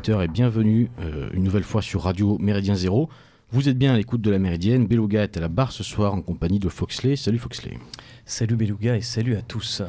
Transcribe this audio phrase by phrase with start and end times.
[0.00, 3.10] auditeurs, et bienvenue euh, une nouvelle fois sur Radio Méridien Zéro.
[3.52, 4.86] Vous êtes bien à l'écoute de la Méridienne.
[4.86, 7.16] Beluga est à la barre ce soir en compagnie de Foxley.
[7.16, 7.76] Salut Foxley.
[8.24, 9.82] Salut Beluga et salut à tous.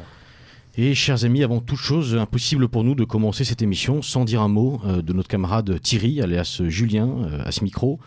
[0.76, 4.42] Et chers amis, avant toute chose, impossible pour nous de commencer cette émission sans dire
[4.42, 7.98] un mot euh, de notre camarade Thierry, alias Julien, euh, à ce micro,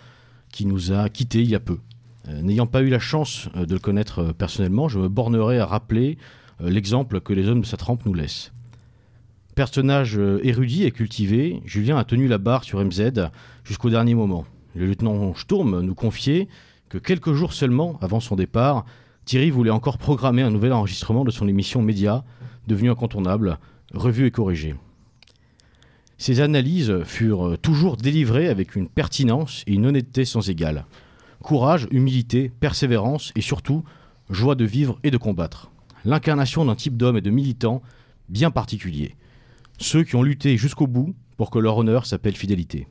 [0.52, 1.80] qui nous a quittés il y a peu.
[2.28, 6.20] Euh, N'ayant pas eu la chance de le connaître personnellement, je me bornerai à rappeler
[6.60, 8.52] l'exemple que les hommes de sa trempe nous laissent.
[9.56, 13.30] Personnage euh, érudit et cultivé, Julien a tenu la barre sur MZ
[13.64, 14.44] jusqu'au dernier moment.
[14.76, 16.50] Le lieutenant Sturm nous confiait
[16.90, 18.86] que quelques jours seulement avant son départ,
[19.24, 22.26] Thierry voulait encore programmer un nouvel enregistrement de son émission Média,
[22.68, 23.58] devenue incontournable,
[23.94, 24.76] revue et corrigée.
[26.18, 30.86] Ses analyses furent euh, toujours délivrées avec une pertinence et une honnêteté sans égale.
[31.42, 33.86] Courage, humilité, persévérance et surtout
[34.30, 35.72] joie de vivre et de combattre.
[36.04, 37.82] L'incarnation d'un type d'homme et de militant
[38.28, 39.16] bien particulier.
[39.78, 42.88] Ceux qui ont lutté jusqu'au bout pour que leur honneur s'appelle fidélité.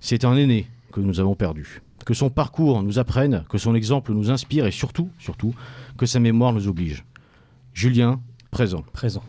[0.00, 1.82] C'est un aîné que nous avons perdu.
[2.04, 5.54] Que son parcours nous apprenne, que son exemple nous inspire et surtout, surtout,
[5.96, 7.04] que sa mémoire nous oblige.
[7.74, 8.20] Julien,
[8.50, 8.84] présent.
[8.92, 9.22] Présent.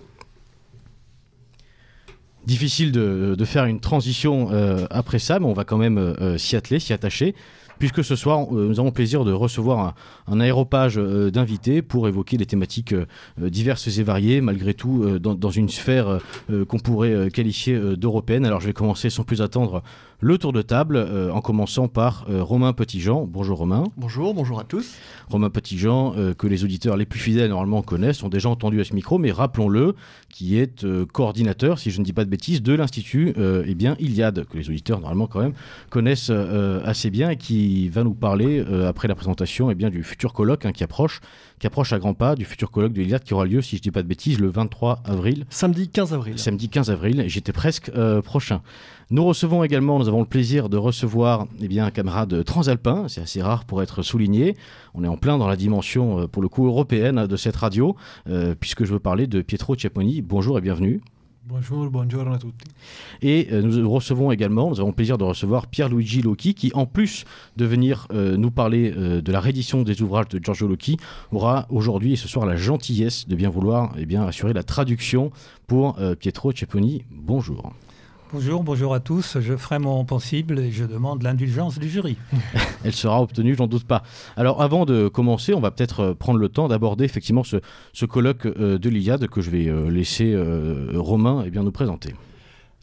[2.45, 6.37] Difficile de, de faire une transition euh, après ça, mais on va quand même euh,
[6.37, 7.35] s'y atteler, s'y attacher,
[7.79, 9.93] puisque ce soir, euh, nous avons le plaisir de recevoir un,
[10.27, 13.05] un aéropage euh, d'invités pour évoquer des thématiques euh,
[13.49, 16.19] diverses et variées, malgré tout, dans, dans une sphère
[16.67, 18.45] qu'on pourrait qualifier d'européenne.
[18.45, 19.81] Alors je vais commencer sans plus attendre
[20.21, 23.25] le tour de table, euh, en commençant par euh, Romain Petitjean.
[23.25, 23.85] Bonjour Romain.
[23.95, 24.95] Bonjour, bonjour à tous.
[25.29, 28.83] Romain Petitjean, euh, que les auditeurs les plus fidèles normalement connaissent, ont déjà entendu à
[28.83, 29.95] ce micro, mais rappelons-le,
[30.39, 33.75] qui est euh, coordinateur, si je ne dis pas de bêtises, de l'Institut euh, eh
[33.75, 35.51] bien, Iliade, que les auditeurs normalement quand même
[35.89, 39.89] connaissent euh, assez bien et qui va nous parler, euh, après la présentation, eh bien,
[39.89, 41.19] du futur colloque hein, qui, approche,
[41.59, 43.81] qui approche à grands pas, du futur colloque de l'Iliade qui aura lieu, si je
[43.81, 45.45] ne dis pas de bêtises, le 23 avril.
[45.49, 46.39] Samedi 15 avril.
[46.39, 48.61] Samedi 15 avril, j'étais presque euh, prochain.
[49.11, 53.21] Nous recevons également, nous avons le plaisir de recevoir eh bien, un camarade transalpin, c'est
[53.21, 54.55] assez rare pour être souligné.
[54.93, 57.95] On est en plein dans la dimension, euh, pour le coup, européenne de cette radio,
[58.29, 60.21] euh, puisque je veux parler de Pietro Ciapponi.
[60.21, 61.01] Bonjour et bienvenue.
[61.49, 62.67] Bonjour, buongiorno a tutti.
[63.23, 66.85] Et euh, nous recevons également, nous avons le plaisir de recevoir Pierluigi Locchi, qui en
[66.85, 67.25] plus
[67.57, 70.97] de venir euh, nous parler euh, de la réédition des ouvrages de Giorgio Locchi,
[71.31, 75.31] aura aujourd'hui et ce soir la gentillesse de bien vouloir eh bien, assurer la traduction
[75.65, 77.03] pour Pietro Ciapponi.
[77.09, 77.73] Bonjour.
[78.31, 79.37] Bonjour, bonjour à tous.
[79.39, 82.15] Je ferai mon possible et je demande l'indulgence du jury.
[82.83, 84.03] Elle sera obtenue, j'en doute pas.
[84.37, 87.57] Alors avant de commencer, on va peut-être euh, prendre le temps d'aborder effectivement ce,
[87.91, 91.71] ce colloque euh, de l'Iliade que je vais euh, laisser euh, Romain eh bien, nous
[91.71, 92.13] présenter.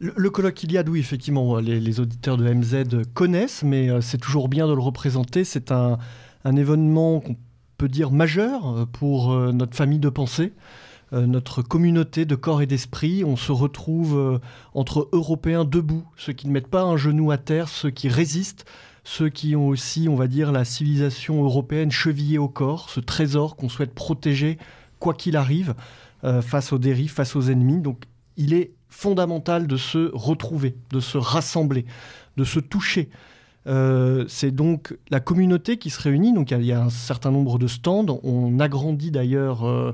[0.01, 4.19] Le, le colloque Iliade, oui, effectivement, les, les auditeurs de MZ connaissent, mais euh, c'est
[4.19, 5.45] toujours bien de le représenter.
[5.45, 5.99] C'est un,
[6.45, 7.37] un événement qu'on
[7.79, 10.86] peut dire majeur pour euh, notre famille de pensée, euh,
[11.25, 13.25] notre communauté de corps et d'esprit.
[13.25, 14.39] On se retrouve euh,
[14.75, 18.67] entre Européens debout, ceux qui ne mettent pas un genou à terre, ceux qui résistent,
[19.05, 23.57] ceux qui ont aussi, on va dire, la civilisation européenne chevillée au corps, ce trésor
[23.57, 24.59] qu'on souhaite protéger,
[24.99, 25.75] quoi qu'il arrive,
[26.25, 27.81] euh, face aux dérives, face aux ennemis.
[27.81, 28.03] Donc
[28.37, 31.87] il est fondamental de se retrouver, de se rassembler,
[32.37, 33.09] de se toucher.
[33.69, 36.33] Euh, c'est donc la communauté qui se réunit.
[36.33, 38.21] Donc il y a- un certain nombre de stands.
[38.23, 39.93] On agrandit d'ailleurs euh,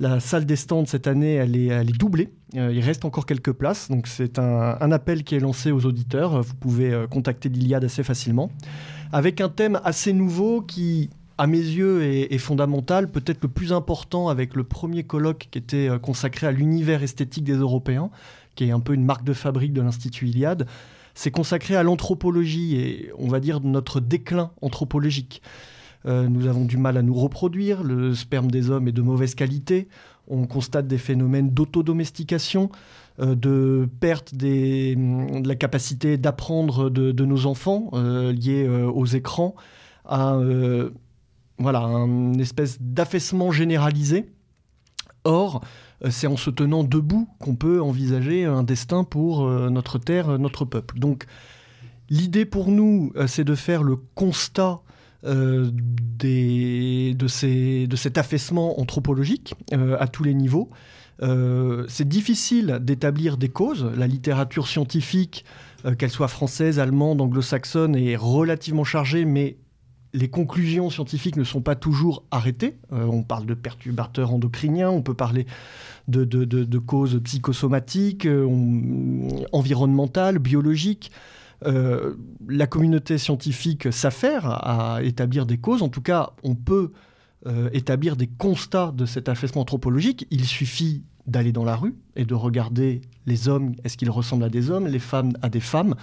[0.00, 1.34] la salle des stands cette année.
[1.34, 2.30] Elle est, doublée.
[2.56, 3.88] Euh, il reste encore quelques places.
[3.90, 6.42] Donc c'est un, un appel qui est lancé aux auditeurs.
[6.42, 8.50] Vous pouvez euh, contacter l'Iliade assez facilement.
[9.12, 13.10] Avec un thème assez nouveau qui, à mes yeux, est, est fondamental.
[13.10, 17.44] Peut-être le plus important avec le premier colloque qui était euh, consacré à l'univers esthétique
[17.44, 18.10] des Européens,
[18.54, 20.66] qui est un peu une marque de fabrique de l'Institut Iliade
[21.18, 25.42] c'est consacré à l'anthropologie et on va dire notre déclin anthropologique.
[26.06, 29.34] Euh, nous avons du mal à nous reproduire, le sperme des hommes est de mauvaise
[29.34, 29.88] qualité,
[30.28, 32.70] on constate des phénomènes d'autodomestication,
[33.20, 39.06] euh, de perte des, de la capacité d'apprendre de, nos enfants euh, liés euh, aux
[39.06, 39.56] écrans,
[40.04, 40.90] à euh,
[41.58, 44.30] voilà, une espèce d'affaissement généralisé.
[45.24, 45.62] Or,
[46.08, 51.00] c'est en se tenant debout qu'on peut envisager un destin pour notre terre, notre peuple.
[51.00, 51.26] Donc,
[52.08, 54.80] l'idée pour nous, c'est de faire le constat
[55.24, 60.70] euh, de, ces, cet affaissement anthropologique euh, à tous les niveaux.
[61.22, 63.90] Euh, c'est difficile d'établir des causes.
[63.96, 65.44] La littérature scientifique,
[65.96, 69.56] qu'elle soit française, allemande, anglo-saxonne, est relativement chargée, mais
[70.12, 72.78] les conclusions scientifiques ne sont pas toujours arrêtées.
[72.90, 75.46] On parle de perturbateurs endocriniens, on peut parler
[76.08, 81.12] de, causes psychosomatiques, on- environnementales, biologiques.
[81.66, 82.14] Euh,
[82.48, 85.82] la communauté scientifique s'affaire à établir des causes.
[85.82, 86.92] En tout cas, on peut
[87.46, 90.26] euh, établir des constats de cet affaissement anthropologique.
[90.30, 94.48] Il suffit d'aller dans la rue et de regarder les hommes, est-ce qu'ils ressemblent à
[94.48, 95.94] des hommes, les femmes à des femmes.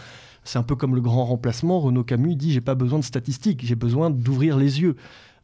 [0.44, 1.80] C'est un peu comme le grand remplacement.
[1.80, 4.96] Renaud Camus dit j'ai pas besoin de statistiques, j'ai besoin d'ouvrir les yeux.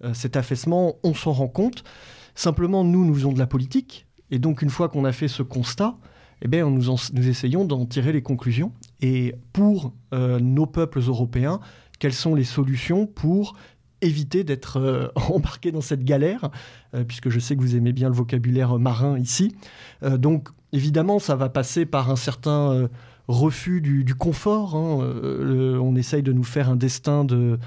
[0.04, 1.84] Euh, cet affaissement, on s'en rend compte.
[2.36, 4.06] Simplement, nous, nous faisons de la politique.
[4.30, 5.96] Et donc, une fois qu'on a fait ce constat,
[6.42, 6.90] eh bien, nous,
[7.28, 8.72] essayons d'en tirer les conclusions.
[9.02, 11.60] Et pour euh, nos peuples européens,
[12.00, 13.56] quelles sont les solutions pour
[14.02, 16.50] éviter d'être euh, embarqués dans cette galère,
[17.08, 19.56] puisque je sais que vous aimez bien le vocabulaire marin ici.
[20.02, 22.90] donc, évidemment, ça va passer par un certain
[23.28, 24.76] refus du, confort.
[24.76, 25.80] Hein.
[25.80, 27.60] on essaye de nous faire un destin de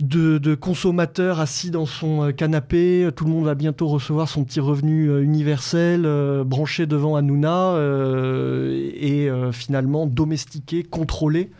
[0.00, 3.08] de, consommateurs assis dans son euh, canapé.
[3.14, 7.76] Tout le monde va bientôt recevoir son petit revenu euh, universel, euh, branché devant Hanouna
[7.78, 11.50] et finalement domestiqué, contrôlé.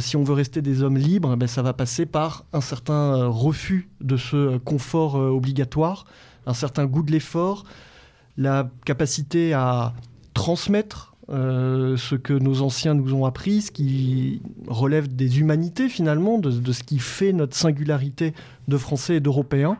[0.00, 3.88] si on veut rester des hommes libres, ben, ça va passer par un certain refus
[4.00, 6.04] de ce confort obligatoire,
[6.46, 7.64] un certain goût de l'effort,
[8.36, 9.94] la capacité à
[10.34, 16.38] transmettre euh, ce que nos anciens nous ont appris, ce qui relève des humanités finalement,
[16.38, 18.32] de, ce qui fait notre singularité
[18.68, 19.78] de Français et d'Européens.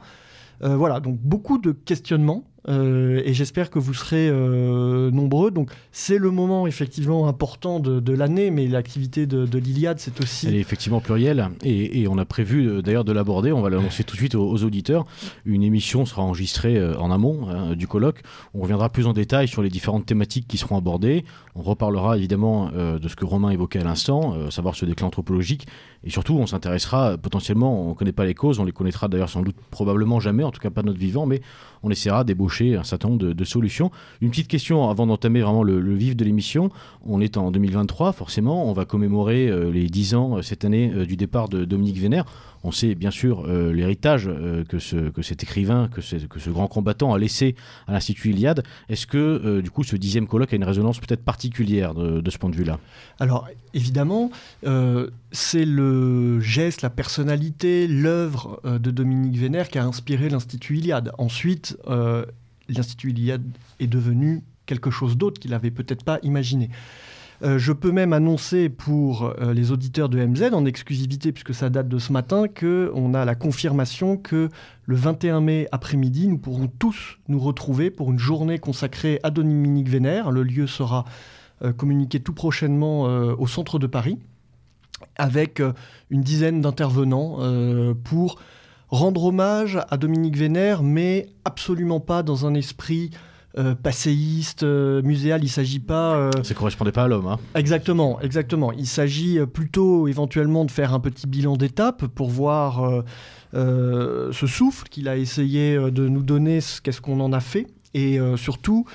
[0.62, 5.50] Euh, voilà, donc beaucoup de questionnements euh, et j'espère que vous serez euh, nombreux.
[5.50, 10.47] Donc c'est le moment effectivement important de, l'année, mais l'activité de, l'Iliade, c'est aussi...
[10.47, 14.05] Elle est effectivement plurielle, et, on a prévu euh, d'ailleurs de l'aborder, on va l'annoncer
[14.05, 15.05] tout de suite aux, auditeurs.
[15.47, 18.23] Une émission sera enregistrée en amont hein, du colloque.
[18.55, 21.25] On reviendra plus en détail sur les différentes thématiques qui seront abordées.
[21.55, 25.67] On reparlera évidemment de ce que Romain évoquait à l'instant, savoir ce déclin anthropologique,
[26.04, 29.28] et surtout on s'intéressera potentiellement, on ne connaît pas les causes, on les connaîtra d'ailleurs
[29.28, 31.40] sans doute probablement jamais, en tout cas pas notre vivant, mais
[31.82, 33.90] on essaiera d'ébaucher un certain nombre de, solutions.
[34.20, 36.70] Une petite question avant d'entamer vraiment le, vif de l'émission.
[37.04, 40.93] On est en 2023, forcément, on va commémorer euh, les 10 ans euh, cette année
[40.94, 42.25] euh, du départ de Dominique Vénère.
[42.64, 44.31] On sait bien sûr l'héritage
[44.69, 47.55] que, ce, que cet écrivain, que, ce grand combattant a laissé
[47.87, 48.62] à l'Institut Iliade.
[48.88, 52.50] Est-ce que du coup ce dixième colloque a une résonance peut-être particulière de, ce point
[52.50, 52.79] de vue-là?
[53.19, 54.31] Alors évidemment,
[55.32, 61.12] c'est le geste, la personnalité, l'œuvre de Dominique Vénère qui a inspiré l'Institut Iliade.
[61.19, 62.25] Ensuite, euh,
[62.69, 63.44] l'Institut Iliade
[63.81, 66.70] est devenu quelque chose d'autre qu'il n'avait peut-être pas imaginé.
[67.44, 71.70] Euh, je peux même annoncer pour euh, les auditeurs de MZ, en exclusivité, puisque ça
[71.70, 74.48] date de ce matin, qu'on a la confirmation que
[74.86, 79.88] le 21 mai après-midi, nous pourrons tous nous retrouver pour une journée consacrée à Dominique
[79.88, 80.30] Vénère.
[80.30, 81.04] Le lieu sera
[81.76, 84.18] communiqué tout prochainement au centre de Paris,
[85.14, 85.62] avec
[86.10, 87.38] une dizaine d'intervenants
[88.02, 88.40] pour
[88.88, 93.10] rendre hommage à Dominique Vénère, mais absolument pas dans un esprit
[93.58, 95.43] euh, passéiste, euh, muséal.
[95.44, 96.14] Il s'agit pas.
[96.16, 97.26] Euh, Ça correspondait pas à l'homme.
[97.26, 97.38] Hein.
[97.54, 98.72] Exactement, exactement.
[98.72, 103.04] Il s'agit plutôt éventuellement de faire un petit bilan d'étape pour voir
[103.52, 108.87] ce souffle qu'il a essayé de nous donner, qu'est-ce qu'on en a fait, et surtout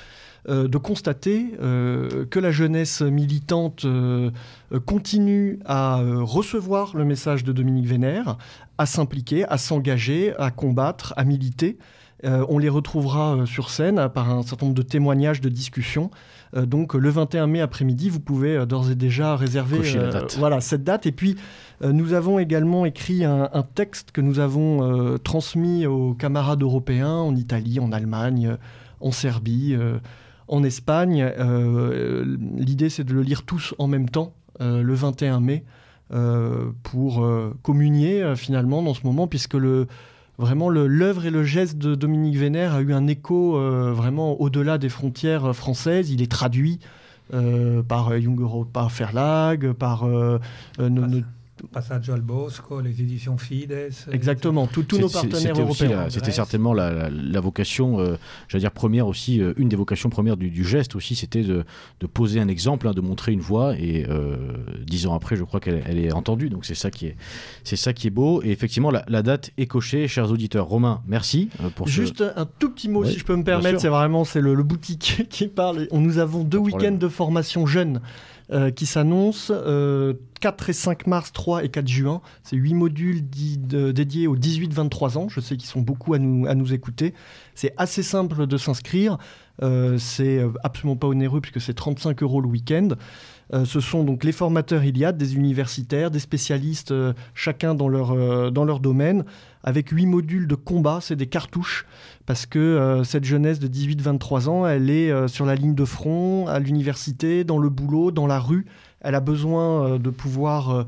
[0.49, 4.31] euh, de constater euh, que la jeunesse militante euh,
[4.85, 8.37] continue à recevoir le message de Dominique Vénère,
[8.77, 11.77] à s'impliquer, à s'engager, à combattre, à militer.
[12.23, 16.09] On les retrouvera sur scène par un certain nombre de témoignages, de discussions.
[16.55, 19.81] donc le 21 mai après-midi, vous pouvez d'ores et déjà réserver
[20.39, 21.05] voilà, cette date.
[21.05, 21.35] Et puis
[21.81, 27.35] nous avons également écrit un, un texte que nous avons transmis aux camarades européens en
[27.35, 28.57] Italie, en Allemagne,
[28.99, 29.75] en Serbie
[30.47, 31.21] en Espagne.
[31.37, 35.63] Euh, l'idée, c'est de le lire tous en même temps, euh, le 21 mai,
[36.13, 37.27] euh, pour
[37.61, 39.87] communier finalement dans ce moment, puisque le,
[40.37, 43.53] vraiment l'œuvre et le geste de Dominique Vénère a eu un écho
[43.93, 46.11] vraiment au-delà des frontières françaises.
[46.11, 46.79] Il est traduit
[47.87, 50.07] par Jung Europa Verlag, par
[51.71, 53.89] Passaggio al Bosco, les éditions Fides.
[54.11, 56.09] Exactement, tous nos partenaires européens.
[56.09, 58.15] C'était certainement la, vocation, euh,
[58.47, 61.63] j'allais dire première aussi, euh, une des vocations premières du, geste aussi, c'était de,
[62.13, 63.77] poser un exemple, hein, de montrer une voie.
[63.77, 64.35] Et euh,
[64.85, 66.49] dix ans après, je crois qu'elle est entendue.
[66.49, 67.15] Donc c'est ça qui est,
[67.63, 68.41] c'est ça qui est beau.
[68.43, 70.67] Et effectivement, la, date est cochée, chers auditeurs.
[70.67, 73.79] Romain, merci pour Juste un tout petit mot, si je peux me permettre.
[73.79, 75.87] C'est vraiment c'est le, le, boutique qui parle.
[75.91, 78.01] On, nous avons deux week-ends de formation jeunes.
[78.49, 80.13] Euh, qui s'annonce 4 euh,
[80.69, 82.21] et 5 mars, 3 et 4 juin.
[82.43, 85.27] C'est 8 modules dédiés aux 18-23 ans.
[85.27, 87.13] Je sais qu'ils sont beaucoup à nous, à nous écouter.
[87.55, 89.17] C'est assez simple de s'inscrire.
[89.63, 92.89] Euh, c'est absolument pas onéreux puisque c'est 35 euros le week-end.
[93.65, 96.93] ce sont donc les formateurs Iliad, des universitaires, des spécialistes,
[97.33, 99.25] chacun dans leur, dans leur domaine,
[99.67, 101.85] avec 8 modules de combat, c'est des cartouches
[102.25, 105.83] parce que euh, cette jeunesse de 18-23 ans, elle est euh, sur la ligne de
[105.83, 108.65] front, à l'université, dans le boulot, dans la rue.
[109.01, 110.85] Elle a besoin euh, de pouvoir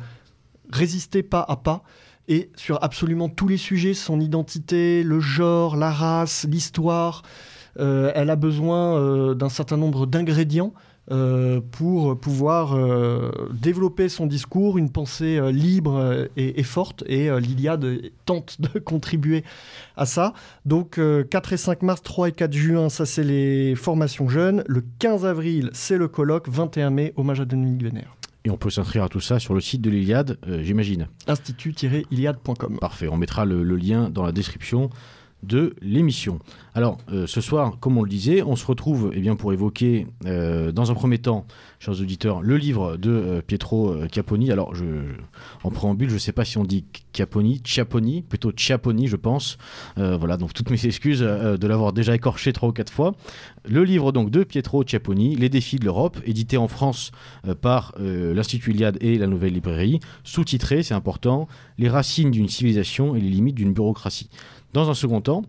[0.71, 1.83] résister pas à pas.
[2.29, 7.23] Et sur absolument tous les sujets, son identité, le genre, la race, l'histoire,
[7.75, 10.73] elle a besoin d'un certain nombre d'ingrédients
[11.11, 17.03] euh, pour pouvoir euh, développer son discours, une pensée euh, libre et, forte.
[17.07, 19.43] Et l'Iliade tente de contribuer
[19.97, 20.33] à ça.
[20.65, 20.99] Donc
[21.29, 24.63] 4 et 5 mars, 3 et 4 juin, ça c'est les formations jeunes.
[24.67, 26.47] Le 15 avril, c'est le colloque.
[26.47, 28.15] 21 mai, hommage à Dominique Vénère.
[28.45, 31.07] Et on peut s'inscrire à tout ça sur le site de l'Iliade, j'imagine.
[31.27, 32.77] Institut-iliade.com.
[32.79, 34.89] Parfait, on mettra le, lien dans la description
[35.43, 36.39] de l'émission.
[36.75, 40.07] Alors, euh, ce soir, comme on le disait, on se retrouve eh bien, pour évoquer,
[40.25, 41.45] euh, dans un premier temps,
[41.79, 44.51] chers auditeurs, le livre de euh, Pietro Caponi.
[44.51, 44.85] Alors, je,
[45.63, 49.57] en préambule, je ne sais pas si on dit Caponi, Chiaponi, plutôt Chiaponi, je pense.
[49.97, 53.13] voilà, donc toutes mes excuses de l'avoir déjà écorché trois ou quatre fois.
[53.65, 57.11] Le livre donc de Pietro Chiaponi, Les défis de l'Europe, édité en France
[57.61, 63.19] par l'Institut Iliade et la Nouvelle Librairie, sous-titré, c'est important, Les racines d'une civilisation et
[63.19, 64.29] les limites d'une bureaucratie.
[64.73, 65.43] Dans un second temps,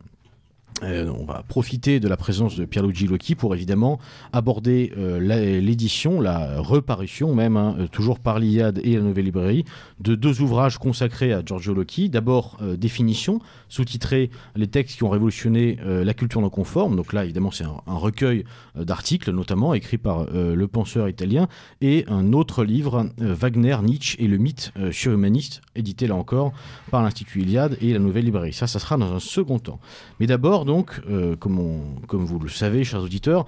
[0.82, 3.98] euh, on va profiter de la présence de Pierluigi Locchi pour évidemment
[4.32, 5.20] aborder euh,
[5.60, 9.64] l'édition, la, reparution même, hein, euh, toujours par l'IAD et la Nouvelle Librairie,
[10.00, 12.08] de deux ouvrages consacrés à Giorgio Locchi.
[12.08, 16.96] D'abord, Définition, sous-titré Les textes qui ont révolutionné la culture non conforme.
[16.96, 21.48] Donc là, évidemment, c'est un, recueil d'articles, notamment écrit par le penseur italien,
[21.80, 26.52] et un autre livre, Wagner, Nietzsche et le mythe surhumaniste, édité là encore
[26.90, 28.52] par l'Institut Iliade et la Nouvelle Librairie.
[28.52, 29.80] Ça, ça sera dans un second temps.
[30.18, 33.46] Mais d'abord, donc, euh, comme, comme, vous le savez, chers auditeurs,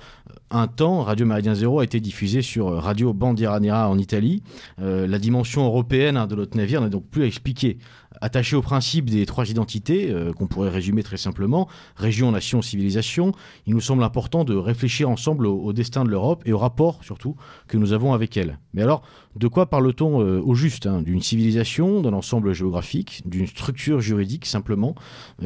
[0.52, 4.42] un temps, Radio Méridien Zéro a été diffusé sur Radio Bandiera en Italie.
[4.80, 7.78] Euh, la dimension européenne hein, de notre navire n'est donc plus à expliquer.
[8.20, 13.32] Attaché au principe des trois identités, euh, qu'on pourrait résumer très simplement, région, nation, civilisation,
[13.66, 17.34] il nous semble important de réfléchir ensemble au, destin de l'Europe et au rapport surtout
[17.66, 18.58] que nous avons avec elle.
[18.74, 19.02] Mais alors,
[19.36, 21.00] de quoi parle-t-on euh, au juste hein?
[21.00, 24.94] D'une civilisation, d'un ensemble géographique, d'une structure juridique simplement?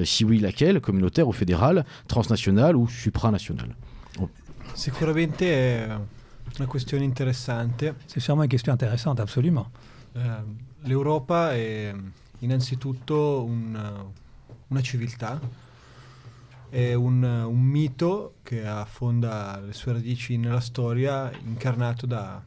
[0.02, 0.80] Si oui, laquelle?
[0.80, 3.76] Communautaire ou fédérale, transnationale ou supranationale?
[4.76, 5.98] Sicuramente è
[6.58, 7.96] una questione interessante.
[8.04, 9.70] C'est sûrement une question intéressante, absolument.
[10.12, 10.20] Eh,
[10.82, 11.94] L'Europa è
[12.40, 14.04] innanzitutto un,
[14.68, 15.40] una civiltà,
[16.68, 22.40] è un, un, mito che affonda le sue radici nella storia, incarnato da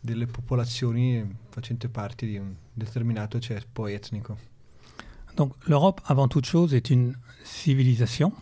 [0.00, 4.36] delle popolazioni facenti parte di un determinato ceppo etnico.
[5.36, 8.32] Donc l'Europe, avant toute chose, est une civilisation.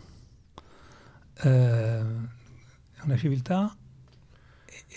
[1.45, 2.03] Euh,
[3.07, 3.75] la civiltà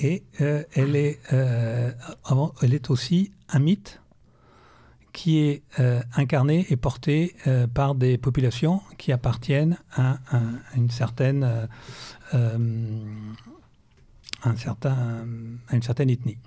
[0.01, 1.93] et euh, elle, est, euh,
[2.25, 4.01] avant, elle est aussi un mythe
[5.13, 10.77] qui est euh, incarné et porté euh, par des populations qui appartiennent à, à, à
[10.77, 11.69] une certaine
[14.45, 15.25] un certain,
[15.69, 16.39] à une certaine ethnie.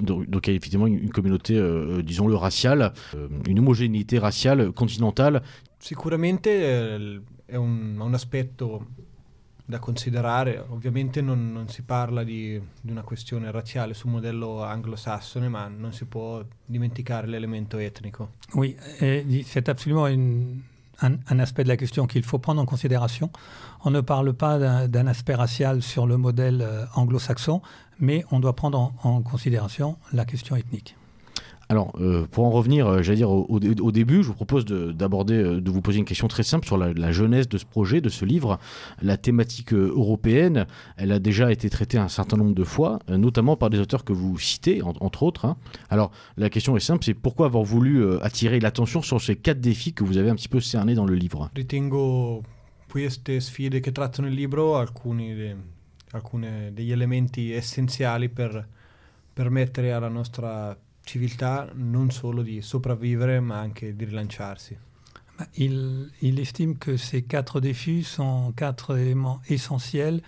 [0.00, 4.18] Donc, donc, il y a effectivement une, une communauté, euh, disons-le, raciale, euh, une homogénéité
[4.18, 5.42] raciale continentale.
[5.78, 6.50] Sicuramente
[7.46, 8.86] è un, un aspetto
[9.66, 10.64] da considerare.
[10.68, 15.92] Ovviamente non, non si parla di, di, una questione razziale sul modello anglosassone, ma non
[15.92, 18.30] si può dimenticare l'élément ethnico.
[18.54, 18.76] Oui,
[19.44, 20.62] c'est absolument une,
[21.02, 23.30] un, un, aspect de la question qu'il faut prendre en considération.
[23.84, 27.60] On ne parle pas d'un aspect racial sur le modèle euh, anglo-saxon,
[27.98, 30.96] mais on doit prendre en, en considération la question ethnique.
[31.68, 35.44] Alors, euh, pour en revenir, euh, j'allais dire au, début, je vous propose d'aborder, de,
[35.44, 38.00] euh, de, vous poser une question très simple sur la, la, jeunesse de ce projet,
[38.00, 38.58] de ce livre.
[39.02, 43.70] La thématique européenne, elle a déjà été traitée un certain nombre de fois, notamment par
[43.70, 45.44] des auteurs que vous citez, en, entre autres.
[45.44, 45.56] Hein.
[45.90, 49.92] Alors, la question est simple, c'est pourquoi avoir voulu attirer l'attention sur ces quatre défis
[49.92, 51.50] que vous avez un petit peu cernés dans le livre?
[51.54, 52.42] Ritengo
[52.86, 55.56] queste sfide che trattano il libro alcuni, de,
[56.72, 58.66] degli elementi essenziali per
[59.34, 60.74] permettere alla nostra
[61.06, 64.76] civiltà non solo di sopravvivere ma anche di rilanciarsi.
[65.54, 70.22] Il, estime que ces quatre défis sont quatre éléments essentiels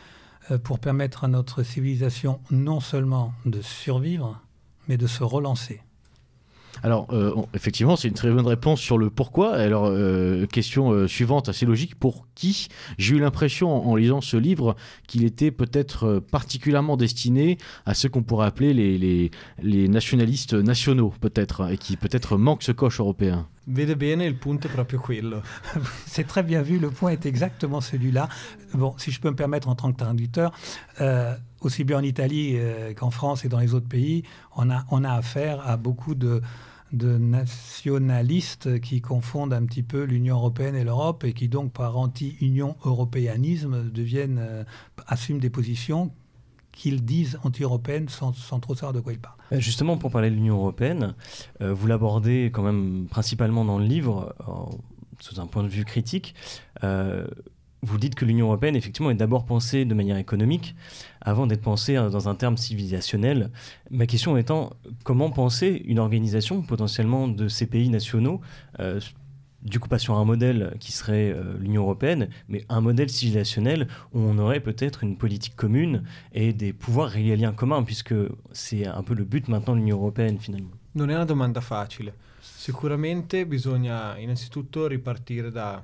[0.51, 4.41] euh, pour permettre à notre civilisation non seulement de survivre,
[4.87, 5.81] mais de se relancer.
[6.83, 9.55] Alors, euh, effectivement, c'est une très bonne réponse sur le pourquoi.
[9.55, 12.69] Alors, euh, question euh, suivante, assez logique, pour qui
[12.99, 17.95] J'ai eu l'impression, en, en, lisant ce livre, qu'il était peut-être euh, particulièrement destiné à
[17.95, 19.31] ceux qu'on pourrait appeler les, les,
[19.63, 23.49] les nationalistes nationaux, peut-être, et qui peut-être manquent ce coche européen.
[23.71, 25.43] Vede bene, il punto è proprio quello.
[26.07, 28.27] C'est très bien vu, le point est exactement celui-là.
[28.73, 30.53] Bon, si je peux me permettre en tant que traducteur,
[31.03, 34.23] euh, aussi bien en Italie euh, qu'en France et dans les autres pays,
[34.57, 36.41] on a, on a affaire à beaucoup de,
[36.93, 41.97] de nationalistes qui confondent un petit peu l'Union européenne et l'Europe et qui donc par
[41.97, 44.65] anti-Union européanisme deviennent euh,
[45.07, 46.11] assument des positions
[46.73, 49.37] qu'ils disent anti-européennes sans, sans, trop savoir de quoi ils parlent.
[49.53, 51.15] Euh, justement, pour parler de l'Union européenne,
[51.61, 54.35] euh, vous l'abordez quand même principalement dans le livre,
[55.21, 56.35] sous un point de vue critique.
[57.83, 60.75] Vous dites que l'Union européenne, effectivement, est d'abord pensée de manière économique,
[61.21, 63.51] avant d'être pensée euh, dans un terme civilisationnel.
[63.91, 64.71] Ma question étant,
[65.05, 68.41] comment penser une organisation potentiellement de ces pays nationaux,
[68.81, 69.01] euh,
[69.63, 73.87] du coup pas sur un modèle qui serait euh, l'Union européenne, mais un modèle civilisationnel
[74.13, 78.15] où on aurait peut-être une politique commune et des pouvoirs régaliens communs, puisque
[78.53, 80.71] c'est un peu le but maintenant de l'Union européenne finalement.
[80.95, 82.13] Non è una domanda facile.
[82.41, 85.83] Sicuramente bisogna innanzitutto ripartire da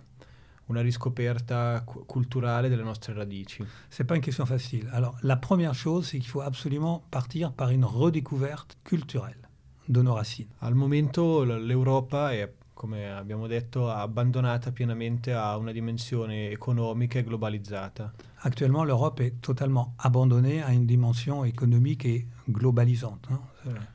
[0.66, 3.62] una riscoperta cu- culturale delle nostre radici.
[3.88, 4.88] C'est pas une question facile.
[4.92, 9.49] Alors, la première chose, c'est qu'il faut absolument partir par une redécouverte culturelle
[9.88, 10.49] de nos racines.
[10.61, 17.23] Al momento l- l'Europa è, come abbiamo detto, abbandonata pienamente a una dimensione economica e
[17.25, 18.12] globalizzata.
[18.38, 23.28] Actuellement, l'Europe est totalement abandonnée à une dimension économique et globalisante.
[23.30, 23.87] hein.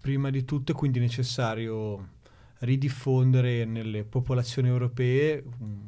[0.00, 2.08] Prima di tutto è quindi necessario
[2.62, 5.42] ridiffondere nelle popolazioni europee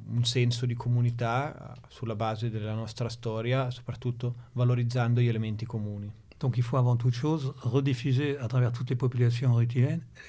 [0.09, 6.11] un, senso di comunità eh, sulla base della nostra storia, soprattutto valorizzando gli elementi comuni.
[6.39, 9.51] Donc il faut avant toute chose rediffuser à travers toutes les populations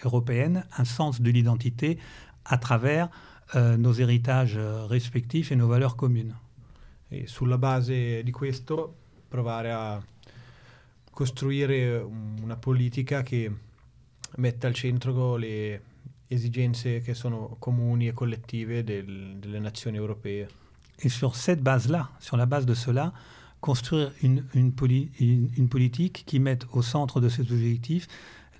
[0.03, 1.99] européennes, un sens de l'identité
[2.43, 3.09] à travers
[3.55, 6.35] euh, nos héritages euh, respectifs et nos valeurs communes.
[7.09, 8.95] E sulla base di questo
[9.27, 10.01] provare a
[11.11, 13.51] costruire un- una politica che
[14.37, 15.81] metta al centro le
[16.27, 20.47] esigenze che sono comuni e collettive del- delle nazioni europee.
[20.99, 23.11] Et sur cette base-là, sur la base de cela,
[23.59, 28.07] construire une, une, poli- une- une politique qui mette au centre de ces objectifs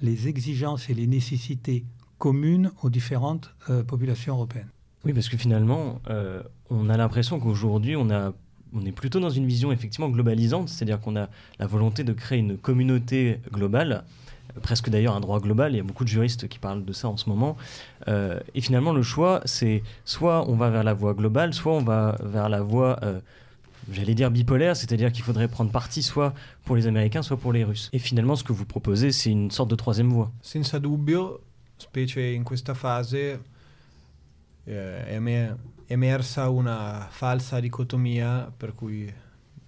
[0.01, 1.85] les exigences et les nécessités
[2.17, 4.69] communes aux différentes euh, populations européennes.
[5.05, 8.33] Oui, parce que finalement, euh, on a l'impression qu'aujourd'hui, on, a-
[8.73, 12.39] on est plutôt dans une vision effectivement globalisante, c'est-à-dire qu'on a la volonté de créer
[12.39, 14.01] une communauté globale, euh,
[14.61, 17.07] presque d'ailleurs un droit global, il y a beaucoup de juristes qui parlent de ça
[17.07, 17.57] en ce moment,
[18.07, 21.83] Euh, et finalement le choix, c'est soit on va vers la voie globale, soit on
[21.83, 23.19] va vers la voie, euh,
[23.91, 26.33] j'allais dire bipolaire, c'est-à-dire qu'il faudrait prendre parti soit
[26.65, 27.89] pour les Américains, soit pour les Russes.
[27.93, 30.31] Et finalement, ce que vous proposez, c'est une sorte de troisième voie.
[30.41, 31.41] Senza dubbio,
[31.77, 33.39] specie in questa fase,
[34.67, 35.51] eh,
[35.87, 39.11] emersa una falsa dicotomia per cui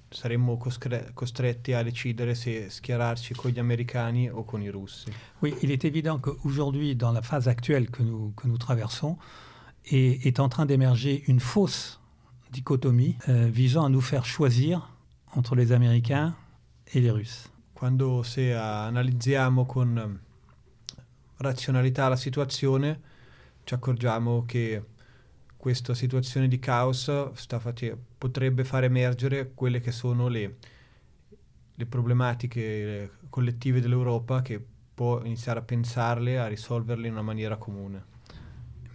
[0.10, 5.12] saremmo coscre- costretti a decidere se schierarci con gli americani o con i russi.
[5.42, 9.18] Oui, il est évident qu'aujourd'hui, dans la phase actuelle que nous, que nous traversons,
[9.84, 12.00] est, est en train d'émerger une fausse
[12.52, 14.90] dichotomie euh, visant à nous faire choisir
[15.36, 16.36] entre les Américains
[16.94, 17.50] et les Russes.
[17.74, 21.02] Quando se analizziamo con eh,
[21.38, 23.00] razionalità la situazione,
[23.66, 24.82] ci accorgiamo che
[25.58, 30.56] questa situazione di caos sta face- potrebbe far emergere quelle che sono le,
[31.76, 37.58] le problematiche eh, collettive dell'Europa che può iniziare a pensarle, a risolverle in una maniera
[37.58, 38.16] comune.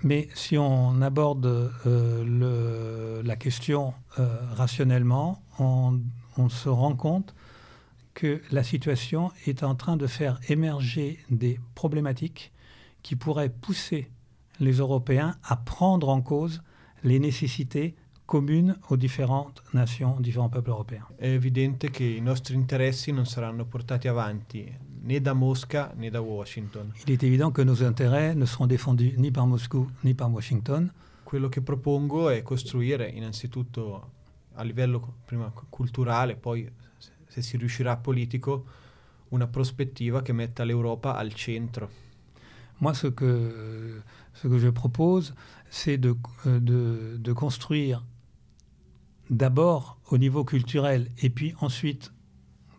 [0.05, 6.01] Mais si on aborde euh, le- la question euh, rationnellement, on,
[6.37, 7.35] on se rend compte
[8.15, 12.51] que la situation est en train de faire émerger des problématiques
[13.03, 14.11] qui pourraient pousser
[14.59, 16.63] les Européens à prendre en cause
[17.05, 17.95] les nécessités
[18.33, 21.07] communes aux différentes nations, aux différents peuples européens.
[21.19, 26.23] È evidente che i nostri interessi non saranno portati avanti né da Mosca né da
[26.23, 26.95] Washington.
[27.07, 30.91] Il est évident que nos intérêts ne seront défendus ni par Moscou ni par Washington,
[31.25, 34.11] Quello che propongo è costruire innanzitutto
[34.55, 36.67] a livello prima cu- culturale, poi
[36.97, 38.65] se- se si riuscirà politico,
[39.29, 41.91] una prospettiva che metta l'Europa al centro.
[42.79, 45.35] Moi, ce que, ce que je propose,
[45.69, 46.15] c'est de,
[46.47, 48.03] euh, de, de construire
[49.33, 52.13] d'abord au niveau culturel et puis ensuite,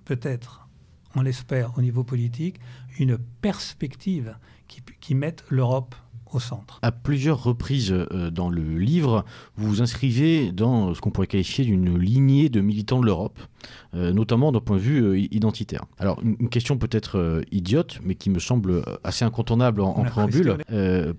[0.05, 0.67] peut-être,
[1.15, 2.59] on l'espère, au niveau politique,
[2.99, 4.37] une perspective
[4.67, 5.95] qui, qui mette l'Europe
[6.35, 6.79] au centre.
[6.81, 11.65] À plusieurs reprises euh, dans le livre, vous vous inscrivez dans ce qu'on pourrait qualifier
[11.65, 13.39] d'une lignée de militants de l'Europe,
[13.93, 15.85] euh, notamment d'un point de vue euh, identitaire.
[15.99, 20.57] Alors, une, une question peut-être idiote, mais qui me semble assez incontournable en, en préambule.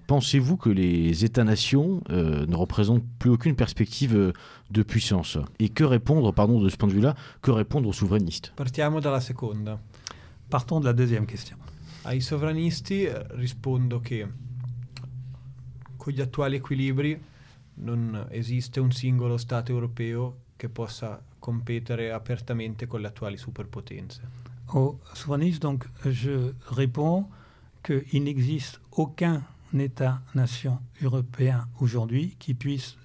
[0.06, 4.32] Pensez-vous que les États-nations ne représentent plus aucune perspective
[4.70, 5.38] de puissance?
[5.58, 8.52] Et que répondre, pardon, de ce point de vue-là, que répondre aux souverainistes?
[8.56, 9.80] Partiamo dalla seconda.
[10.50, 11.56] Partons de la deuxième question.
[12.06, 14.26] Ai sovranisti eh, rispondo che
[16.04, 17.18] con gli attuali equilibri
[17.76, 24.20] non esiste un singolo Stato europeo che possa competere apertamente con le attuali superpotenze.
[24.74, 27.30] Aux souverainistes, donc, je réponds
[27.82, 32.96] qu'il n'existe aucun État-nation européen aujourd'hui qui puisse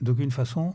[0.00, 0.74] d'aucune façon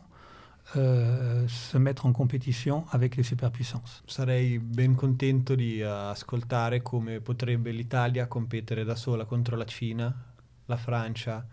[0.76, 4.04] euh, se mettre en compétition avec les superpuissances.
[4.06, 10.14] Sarei ben contento di eh, ascoltare come potrebbe l'Italia competere da sola contro la Cina,
[10.66, 11.44] la Francia,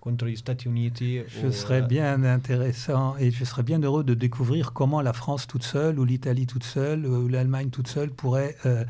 [0.00, 1.22] contro gli Stati Uniti.
[1.28, 5.46] Je serais eh, bien intéressant et je serais bien heureux de découvrir comment la France
[5.46, 8.84] toute seule, ou l'Italie toute seule, ou l'Allemagne toute seule pourrait euh,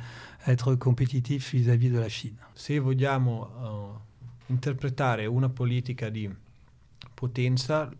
[0.46, 2.37] être compétitif vis-à-vis de la Chine.
[2.55, 3.49] Se vogliamo
[4.49, 6.31] eh, interpretare una politica di
[7.12, 7.90] potenza,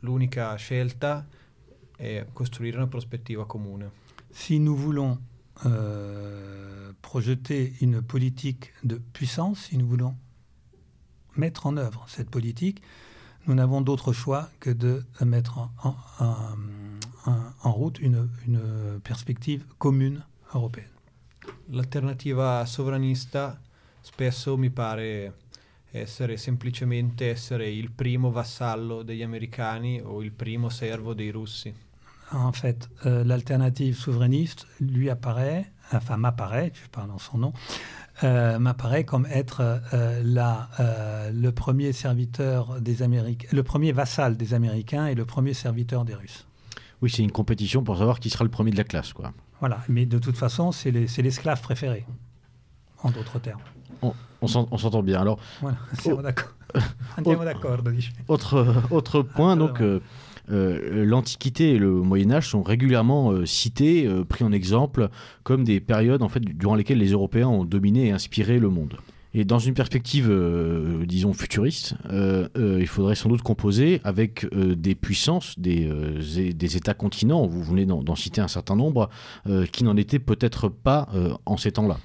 [0.00, 1.26] l'unica scelta
[1.96, 3.90] è costruire una prospettiva comune.
[4.30, 5.18] Si nous voulons
[5.64, 10.14] euh, projeter une politique de puissance, si nous voulons
[11.38, 12.82] mettre en œuvre cette politique,
[13.46, 16.26] nous n'avons d'autre choix que de mettre en, en-
[17.26, 20.22] en- en- route une, une perspective commune
[20.54, 20.90] européenne.
[21.70, 23.58] L'alternativa sovranista
[24.02, 25.32] spesso mi pare
[25.92, 31.72] essere semplicemente essere il primo vassallo degli americani o il primo servo dei russi.
[32.32, 37.52] En fait, euh, l'alternative souverainiste lui apparaît, enfin m'apparaît, je parle en son nom,
[38.24, 39.60] euh, m'apparaît comme être
[39.92, 45.24] euh, la, euh, le premier serviteur des Américains, le premier vassal des Américains et le
[45.24, 46.46] premier serviteur des Russes.
[47.00, 49.12] Oui, c'est une compétition pour savoir qui sera le premier de la classe.
[49.12, 49.32] Quoi.
[49.60, 52.04] Voilà, mais de toute façon, c'est les- c'est l'esclave préféré,
[53.02, 53.60] en d'autres termes.
[54.40, 55.20] On s'en- on s'entend bien.
[55.20, 55.76] Alors, Voilà,
[57.44, 58.10] d'accordo, dice.
[58.28, 59.80] Autre, autre point, donc,
[60.50, 65.08] euh, l'Antiquité et le Moyen Âge sont régulièrement euh, cités, euh, pris en exemple,
[65.42, 68.94] comme des périodes en fait, durant lesquelles les Européens ont dominé et inspiré le monde.
[69.34, 70.34] Et dans une perspective,
[71.06, 75.86] disons, futuriste, il faudrait sans doute composer avec des puissances, des,
[76.54, 79.10] des États-continents, vous venez d'en citer un certain nombre,
[79.70, 81.08] qui n'en étaient peut-être pas
[81.44, 81.98] en ces temps-là.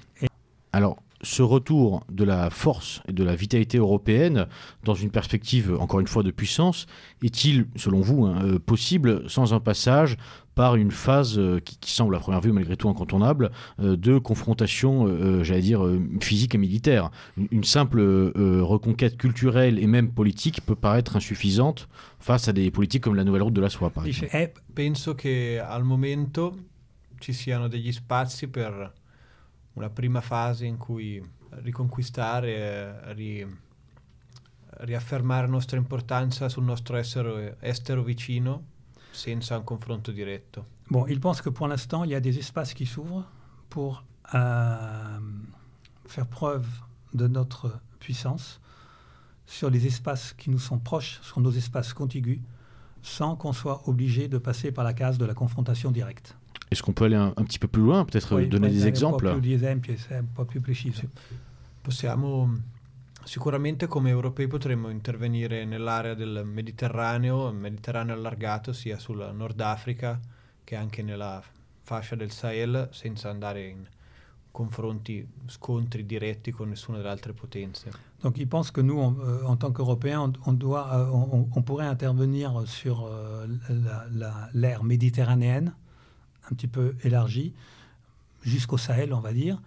[0.74, 4.46] Alors, ce retour de la force et de la vitalité européenne
[4.84, 6.86] dans une perspective, encore une fois, de puissance,
[7.22, 10.16] est-il, selon vous, hein, euh, possible sans un passage
[10.54, 14.18] par une phase euh, qui, qui semble à première vue malgré tout incontournable euh, de
[14.18, 15.84] confrontation, euh, j'allais dire,
[16.20, 17.10] physique et militaire?
[17.36, 23.02] Une, une simple reconquête culturelle et même politique peut paraître insuffisante face à des politiques
[23.02, 24.30] comme la nouvelle route de la soie, par exemple.
[24.30, 26.56] Dice, eh, Penso che al momento
[27.20, 28.92] ci siano degli spazi per
[29.74, 33.46] una prima fase in cui riconquistare, ri-
[34.78, 38.72] riaffermare la nostra importanza sul nostro essere estero vicino
[39.10, 40.66] senza un confronto diretto.
[40.88, 43.24] Bon, il pense que pour l'instant, il y a des espaces qui s'ouvrent
[43.68, 45.18] pour euh,
[46.06, 46.66] faire preuve
[47.12, 48.60] de notre puissance
[49.46, 52.40] sur les espaces qui nous sont proches, sur nos espaces contigus,
[53.02, 56.36] sans qu'on soit obligé de passer par la case de la confrontation directe.
[56.70, 59.26] Est-ce qu'on peut aller un, un petit peu plus loin, peut-être Poi donner des exemples
[59.26, 61.02] Un po' più di esempi, se è un po' più preciso.
[61.82, 62.50] Possiamo
[63.24, 70.18] sicuramente come europei potremmo intervenire nell'area del Mediterraneo, il Mediterraneo allargato sia sul Nord Africa
[70.64, 71.42] che anche nella
[71.82, 73.86] fascia del Sahel senza andare in
[74.50, 77.90] confronti, scontri diretti con nessuna delle altre potenze.
[78.20, 81.48] Donc il pense que nous, on- euh, en tant qu'Européens, on, on doit, euh, on,
[81.52, 85.74] on pourrait intervenir sur euh, la- la- l'ère méditerranéenne,
[86.50, 87.54] un petit peu élargie,
[88.42, 89.60] jusqu'au Sahel, on va dire,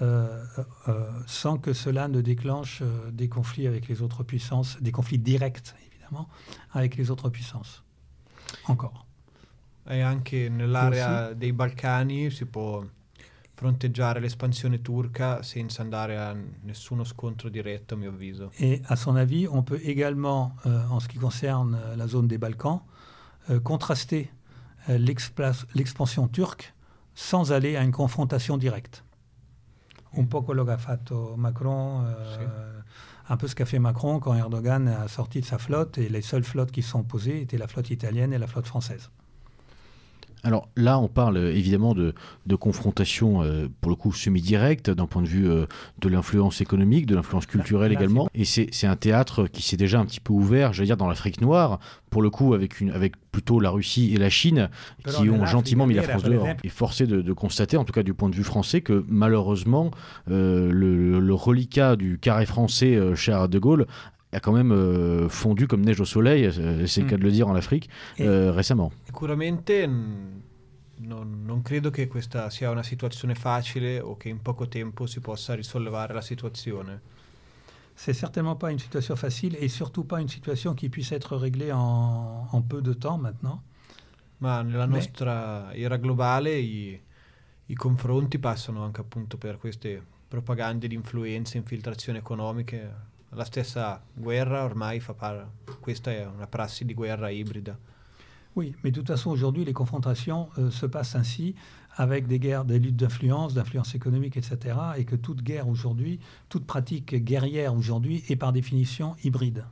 [0.00, 0.42] euh,
[0.88, 5.18] euh, sans que cela ne déclenche euh, des conflits avec les autres puissances, des conflits
[5.18, 6.28] directs, évidemment,
[6.72, 7.82] avec les autres puissances.
[8.66, 9.06] Encore.
[9.84, 12.84] E anche nell'area dei Balcani si può
[13.52, 18.52] fronteggiare l'espansione turca senza andare a nessuno scontro diretto, a mio avviso.
[18.58, 22.38] Et à son avis, on peut également, euh, en ce qui concerne la zone des
[22.38, 22.82] Balkans,
[23.64, 24.30] contraster
[24.88, 26.74] l'expansion turque
[27.14, 29.04] sans aller à une confrontation directe.
[30.14, 32.82] Un po' quello che ha fatto Macron, euh,
[33.28, 36.20] un peu ce qu'a fait Macron quand Erdogan a sorti de sa flotte et les
[36.20, 39.10] seules flottes qui se sont opposées étaient la flotte italienne et la flotte française.
[40.44, 42.14] Alors là, on parle euh, évidemment de,
[42.46, 45.66] de confrontation, euh, pour le coup, semi-directe, d'un point de vue euh,
[46.00, 48.28] de l'influence économique, de l'influence culturelle là, également.
[48.34, 51.40] Et c'est un théâtre qui s'est déjà un petit peu ouvert, j'allais dire, dans l'Afrique
[51.40, 51.78] noire,
[52.10, 54.68] pour le coup, avec, une, avec plutôt la Russie et la Chine,
[55.04, 56.48] Però qui ont gentiment mis la France dehors.
[56.64, 59.90] Et forcé de, de constater, en tout cas du point de vue français, que malheureusement,
[60.30, 63.86] euh, le, le reliquat du carré français cher à De Gaulle
[64.32, 67.10] a quand même euh, fondu comme neige au soleil, euh, c'est le Mm.
[67.10, 68.90] cas de le dire en Afrique, Et- euh, récemment.
[69.04, 69.86] Sicuramente
[70.98, 75.20] non, non credo che questa sia una situazione facile o che in poco tempo si
[75.20, 77.00] possa risollevare la situazione.
[77.94, 81.70] C'est certainement pas une situation facile et surtout pas une situation qui puisse être réglée
[81.72, 83.62] en, en peu de temps maintenant.
[84.38, 84.94] Ma nella Beh.
[84.94, 87.00] nostra era globale i,
[87.66, 93.10] i confronti passano anche appunto per queste propagande di influenze, infiltrazioni economiche.
[93.34, 95.46] La stessa guerra ormai fa parte,
[95.80, 97.78] questa è una prassi di guerra ibrida.
[98.54, 101.54] Oui, mais de toute façon, aujourd'hui, les confrontations euh, se passent ainsi,
[101.96, 104.76] avec des guerres, des luttes d'influence, d'influence économique, etc.
[104.98, 109.64] Et que toute guerre aujourd'hui, toute pratique guerrière aujourd'hui est par définition hybride.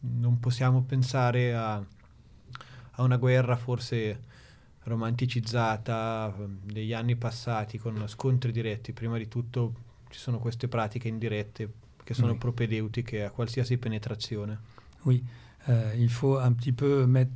[0.00, 4.22] non possiamo pensare a, a una guerra forse
[4.84, 8.92] romanticizzata degli anni passati con scontri diretti.
[8.92, 9.74] Prima di tutto
[10.08, 12.38] ci sono queste pratiche indirette che sono Oui.
[12.38, 14.56] propedeutiche a qualsiasi penetrazione.
[15.04, 15.22] Oui,
[15.68, 17.30] euh, il faut un petit peu mettre,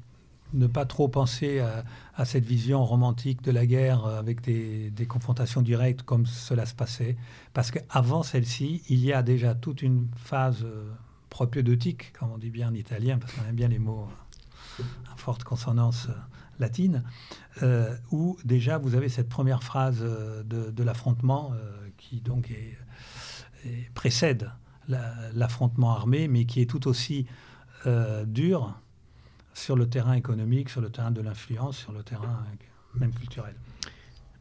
[0.55, 4.91] ne pas trop penser à, à cette vision romantique de la guerre euh, avec des,
[4.91, 7.17] des confrontations directes comme cela se passait,
[7.53, 10.91] parce qu'avant celle-ci, il y a déjà toute une phase euh,
[11.29, 14.09] propédeutique, comme on dit bien en italien, parce qu'on aime bien les mots
[14.81, 16.09] euh, à forte consonance
[16.59, 17.03] latine,
[17.63, 22.79] euh, où déjà vous avez cette première phrase de, de l'affrontement euh, qui donc est-
[23.67, 24.51] est- précède
[24.92, 27.26] la- l'affrontement armé, mais qui est tout aussi
[27.87, 28.74] euh, dur
[29.55, 33.55] sur le terrain économique, sur le terrain de l'influence, sur le terrain euh, même culturel.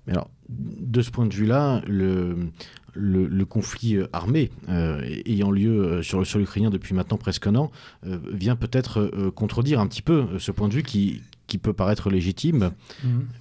[0.08, 2.50] Mais alors, de ce point de vue-là, le,
[2.94, 7.46] le, le conflit euh, armé euh, ayant lieu sur le sol ukrainien depuis maintenant presque
[7.48, 7.72] un an
[8.06, 11.74] euh, vient peut-être euh, contredire un petit peu ce point de vue qui, qui peut
[11.74, 12.72] paraître légitime,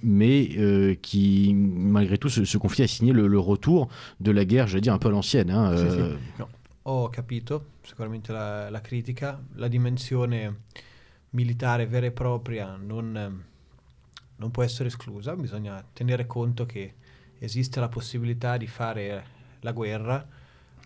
[0.03, 3.87] mais euh, qui, malgré tout, ce, ce conflit a signé le, le retour
[4.19, 5.49] de la guerre, j'allais dire un peu à l'ancienne.
[5.49, 6.15] hein, euh,
[6.83, 10.61] Ho capito sicuramente la, la critica, la dimensione
[11.31, 13.43] militare vera e propria non,
[14.35, 16.95] non può essere esclusa, bisogna tenere conto che
[17.37, 19.25] esiste la possibilità di fare
[19.59, 20.27] la guerra,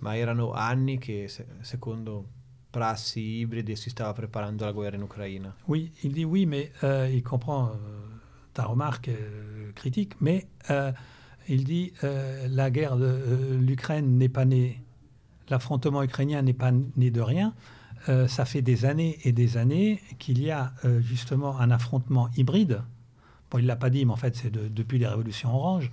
[0.01, 2.27] ma erano anni che se- secondo
[2.69, 5.55] prassi ibride si stava preparando la guerra in Ucraina.
[5.67, 8.19] Oui, il dit oui, mais euh, il comprend euh,
[8.51, 10.91] ta remarque euh, critique, mais euh,
[11.47, 14.83] il dit la guerre de l'Ukraine n'est pas née,
[15.49, 17.53] l'affrontement ukrainien n'est pas né de rien.
[18.07, 22.29] Euh, ça fait des années et des années qu'il y a euh, justement un affrontement
[22.37, 22.81] hybride.
[23.49, 25.91] Bon, il l'a pas dit, mais en fait, c'est de- depuis les révolutions oranges.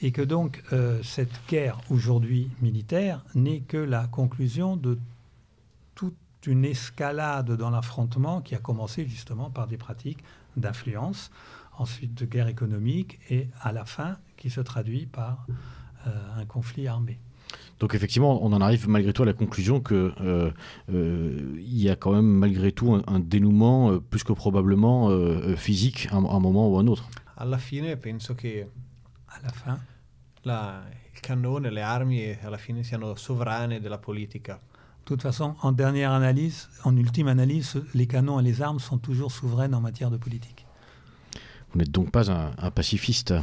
[0.00, 4.98] Et que donc, euh, cette guerre aujourd'hui militaire n'est que la conclusion de
[5.94, 10.24] toute une escalade dans l'affrontement qui a commencé justement par des pratiques
[10.56, 11.30] d'influence,
[11.78, 15.46] ensuite de guerre économique et à la fin qui se traduit par
[16.36, 17.18] un conflit armé.
[17.82, 20.52] Donc effectivement, on en arrive malgré tout à la conclusion que euh,
[20.92, 25.10] euh, il y a quand même malgré tout un, un dénouement euh, plus que probablement
[25.10, 25.14] euh,
[25.50, 27.08] euh, physique à un, un moment ou à un autre.
[27.36, 28.68] Alla fine penso che
[29.26, 29.78] À la fin,
[30.44, 34.60] la- il cannone, le armi eh, alla fine siano sovrane della politica.
[35.00, 38.98] de toute façon, en dernière analyse, en ultime analyse, les canons et les armes sont
[38.98, 40.64] toujours souveraines en matière de politique.
[41.72, 43.34] Vous n'êtes donc pas un, un pacifiste.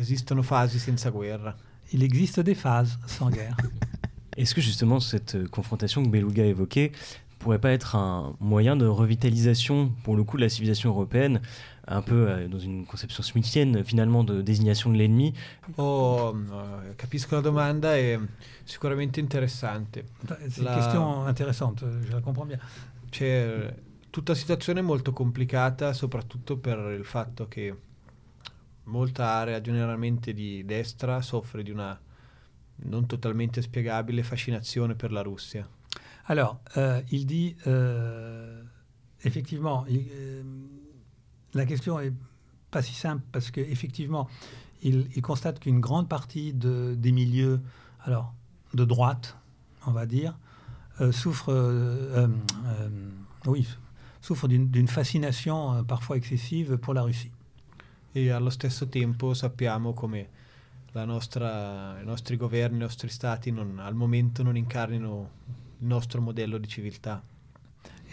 [0.00, 1.54] Esistono fasi senza guerra.
[1.92, 3.56] Il existe des phases sans guerre.
[4.36, 6.92] Est-ce que justement cette euh, confrontation que Beluga évoquait
[7.38, 11.40] pourrait pas être un moyen de revitalisation pour le coup de la civilisation européenne,
[11.88, 15.34] un peu euh, dans une conception smithienne finalement de désignation de l'ennemi?
[15.76, 18.18] Oh, eh, capisco la domanda, è
[18.64, 20.04] sicuramente interessante.
[20.48, 22.60] C'est une La- question intéressante, je la comprends bien.
[23.10, 23.74] C'è
[24.10, 27.74] tutta situazione molto complicata, soprattutto per il fatto che
[28.84, 31.98] molta area generalmente di destra soffre di una
[32.84, 35.68] non totalmente spiegabile fascinazione per la Russia.
[36.24, 38.62] Alors, euh, il dit, euh,
[39.24, 40.42] effectivement, euh,
[41.52, 42.12] la question est
[42.70, 44.28] pas si simple parce qu'effectivement,
[44.82, 47.60] il, il constate qu'une grande partie de- des milieux,
[48.74, 49.36] de droite,
[49.86, 50.36] on va dire,
[51.12, 51.52] souffre,
[54.48, 57.30] d'une d'une fascination parfois excessive pour la Russie.
[58.12, 60.28] E allo stesso tempo sappiamo come
[60.92, 65.30] la nostra- i nostri governi, i nostri stati non- al momento non incarnino
[65.80, 67.22] il nostro modello di civiltà.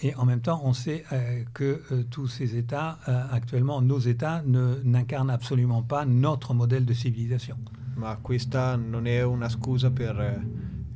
[0.01, 3.99] Et en même temps, on sait euh, que euh, tous ces États, euh, actuellement, nos
[3.99, 7.57] États ne- n'incarnent absolument pas notre modèle de civilisation.
[7.95, 10.41] Ma questa non è una scusa per eh,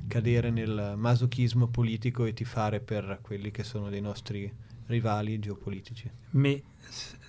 [0.07, 4.49] cadere nel masochismo politico e tifare per quelli che sono dei nostri
[4.85, 6.09] rivali geopolitici.
[6.31, 6.61] Mais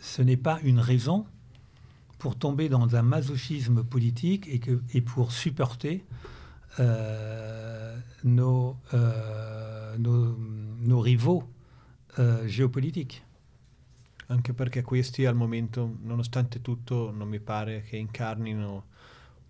[0.01, 1.27] ce n'est pas une raison
[2.25, 6.07] pour tomber dans un masochisme politique et, que, et pour supporter
[6.81, 10.35] euh, nos, euh, nos,
[10.81, 11.45] nos rivaux
[12.19, 13.23] euh, géopolitiques.
[14.29, 18.85] Anche perché questi al momento, nonostante tutto, non mi pare che incarnino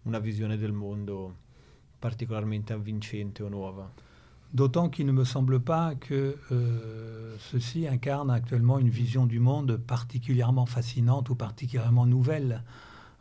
[0.02, 1.32] una visione del mondo
[2.00, 3.88] particolarmente avvincente o nuova.
[4.54, 9.76] D'autant qu'il ne me semble pas que euh, ceci incarne actuellement une vision du monde
[9.76, 12.62] particulièrement fascinante ou particulièrement nouvelle,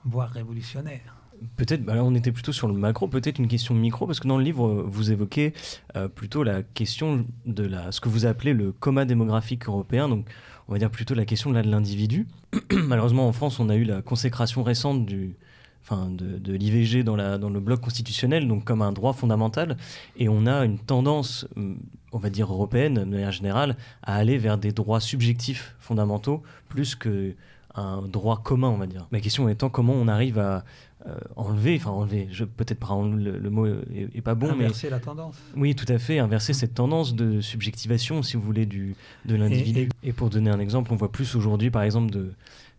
[0.06, 1.16] voire révolutionnaire.
[1.58, 4.38] Peut-être, bah on était plutôt sur le macro, peut-être une question micro, parce que dans
[4.38, 5.54] le livre, vous évoquez
[5.96, 10.30] euh, plutôt la question de la, ce que vous appelez le coma démographique européen, donc
[10.68, 12.28] on va dire plutôt la question de l'individu.
[12.72, 15.36] Malheureusement en France, on a eu la consécration récente du,
[15.84, 19.78] enfin de, de l'IVG dans, la, dans le bloc constitutionnel, donc comme un droit fondamental.
[20.18, 21.48] Et on a une tendance,
[22.12, 26.96] on va dire européenne, de manière générale, à aller vers des droits subjectifs fondamentaux plus
[26.96, 27.36] que
[27.76, 29.08] un droit commun, on va dire.
[29.12, 30.64] Ma question étant comment on arrive à
[31.08, 35.00] euh, enlever, enfin enlever, je peut-être pas le, le, mot est, pas bon, inverser la
[35.00, 35.36] tendance.
[35.58, 39.90] Oui, tout à fait, inverser cette tendance de subjectivation, si vous voulez, du, de l'individu.
[40.04, 42.32] Et, et, pour donner un exemple, on voit plus aujourd'hui, par exemple, de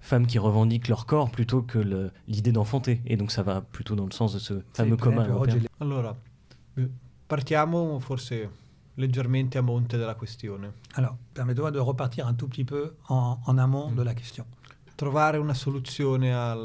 [0.04, 3.00] femmes qui revendiquent leur corps plutôt que l'idée d'enfanter.
[3.06, 5.60] Et donc ça va plutôt dans le sens de ce fameux commun européen.
[5.80, 6.16] Allora,
[7.26, 8.48] partiamo forse
[8.96, 10.72] leggermente a monte della questione.
[10.94, 13.96] Alors, permettez-moi de repartir un tout petit peu en, en amont mm.
[13.96, 14.44] de la question.
[14.94, 16.64] Trovare una soluzione al,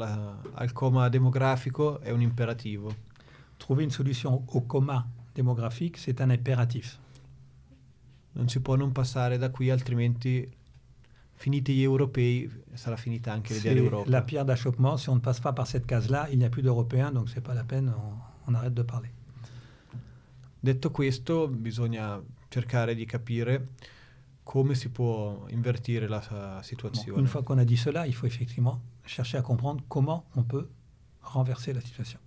[0.54, 2.94] al coma demografico è un imperativo.
[3.56, 6.98] Trouver une solution au coma démographique, c'est un impératif.
[8.32, 10.48] Non si può non passare da qui, altrimenti
[11.40, 14.10] finiti gli europei, sarà finita anche l'idea d'Europa.
[14.10, 16.60] La pierre d'achoppement, si on ne passe pas par cette case-là, il n'y a plus
[16.60, 19.10] d'Européens, donc c'est pas la peine, on, on arrête de parler.
[20.62, 23.68] Detto questo, bisogna cercare di capire
[24.42, 27.12] come si può invertire la situazione.
[27.12, 30.42] Bon, une fois qu'on a dit cela, il faut effectivement chercher à comprendre comment on
[30.42, 30.68] peut
[31.20, 32.20] renverser la situation.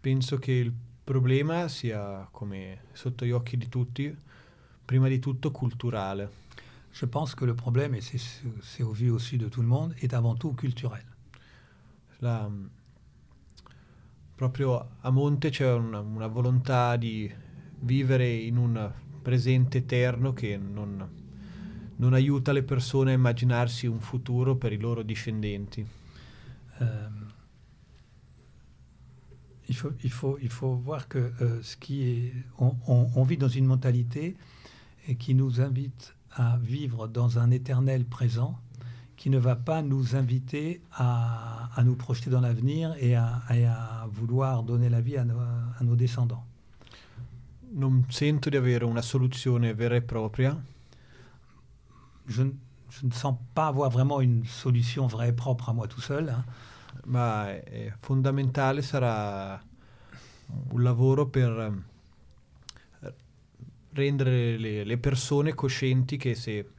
[0.00, 4.16] Penso che il problema sia, come sotto gli occhi di tutti,
[4.84, 6.40] prima di tutto culturale.
[6.92, 10.12] Je pense que le problème, et c'est au vu aussi de tout le monde, est
[10.12, 11.04] avant tout culturel.
[12.20, 12.50] La,
[14.36, 17.32] proprio a monte c'è una, una volontà di
[17.80, 21.08] vivere in un presente eterno che non,
[21.96, 25.86] non aiuta le persone a immaginarsi un futuro per i loro discendenti.
[26.78, 27.32] Um,
[29.66, 33.22] il, faut, il, faut, il faut voir que euh, ce qui est, on, on, on,
[33.22, 34.36] vit dans une mentalité
[35.18, 38.58] qui nous invite à vivre dans un éternel présent
[39.16, 44.06] qui ne va pas nous inviter à, à nous projeter dans l'avenir et, et à,
[44.10, 46.44] vouloir donner la vie à nos, à nos descendants.
[47.74, 50.60] Non sento di avere una soluzione vera e propria.
[52.26, 52.42] je,
[52.88, 56.28] je, ne sens pas avoir vraiment une solution vraie et propre à moi tout seul.
[56.28, 56.44] Hein.
[57.06, 59.60] Ma è fondamentale sarà
[60.70, 61.72] un lavoro per
[63.92, 66.70] rendere le, le persone coscienti che se,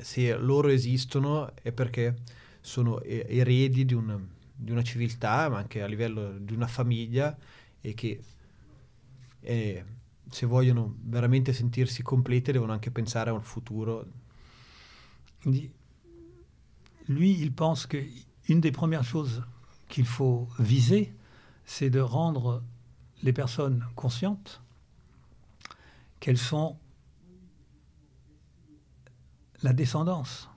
[0.00, 2.16] se, loro esistono è perché
[2.60, 7.36] sono eredi di, un, di, una civiltà, ma anche a livello di una famiglia
[7.80, 8.20] e che
[9.40, 9.84] eh,
[10.28, 14.04] se vogliono veramente sentirsi complete devono anche pensare a un futuro.
[15.44, 19.40] Lui, il pense qu'une des premières choses
[19.88, 21.14] qu'il faut viser,
[21.64, 22.64] c'est de rendre
[23.22, 24.60] les personnes conscientes
[26.20, 26.78] qu'elles sont
[29.62, 30.48] la descendance,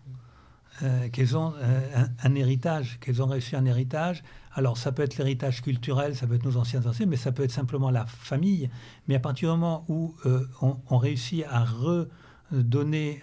[0.84, 4.24] euh, qu'elles ont euh, un, héritage, qu'elles ont reçu un héritage.
[4.54, 7.44] Alors ça peut être l'héritage culturel, ça peut être nos anciens anciens, mais ça peut
[7.44, 8.70] être simplement la famille.
[9.08, 13.22] Mais à partir du moment où euh, on, réussit à redonner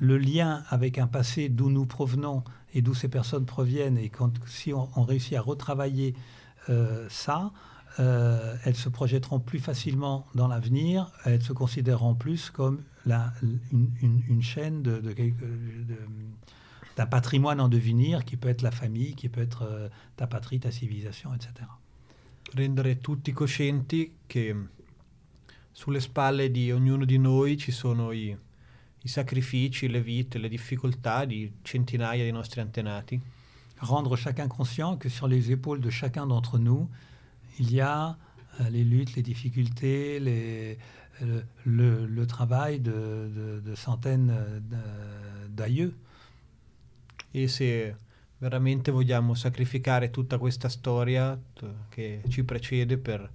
[0.00, 4.32] le lien avec un passé d'où nous provenons et d'où ces personnes proviennent, et quand,
[4.46, 6.14] si on, réussit à retravailler
[7.08, 7.52] ça,
[7.98, 13.32] euh, elles se projetteront plus facilement dans l'avenir, elles se considéreront plus comme la,
[13.72, 15.96] une, une, une, chaîne de, de, de,
[16.96, 20.60] d'un patrimoine en devenir qui peut être la famille, qui peut être euh, ta patrie,
[20.60, 21.68] ta civilisation, etc.
[22.54, 24.54] Rendere tutti coscienti che
[25.72, 28.36] sulle spalle di ognuno di noi ci sono i
[29.06, 33.20] i sacrifici, le vite, le difficoltà di centinaia di nostri antenati.
[33.78, 36.88] Rendre chacun conscient que sur les épaules de chacun d'entre nous,
[37.58, 38.16] il y a
[38.60, 40.78] euh, les luttes, les difficultés, les,
[41.20, 44.32] le, le, le, travail de, de, de centaines
[45.50, 45.94] d'aïeux.
[47.32, 47.94] E se
[48.38, 51.38] veramente vogliamo sacrificare tutta questa storia
[51.88, 53.30] che ci precede per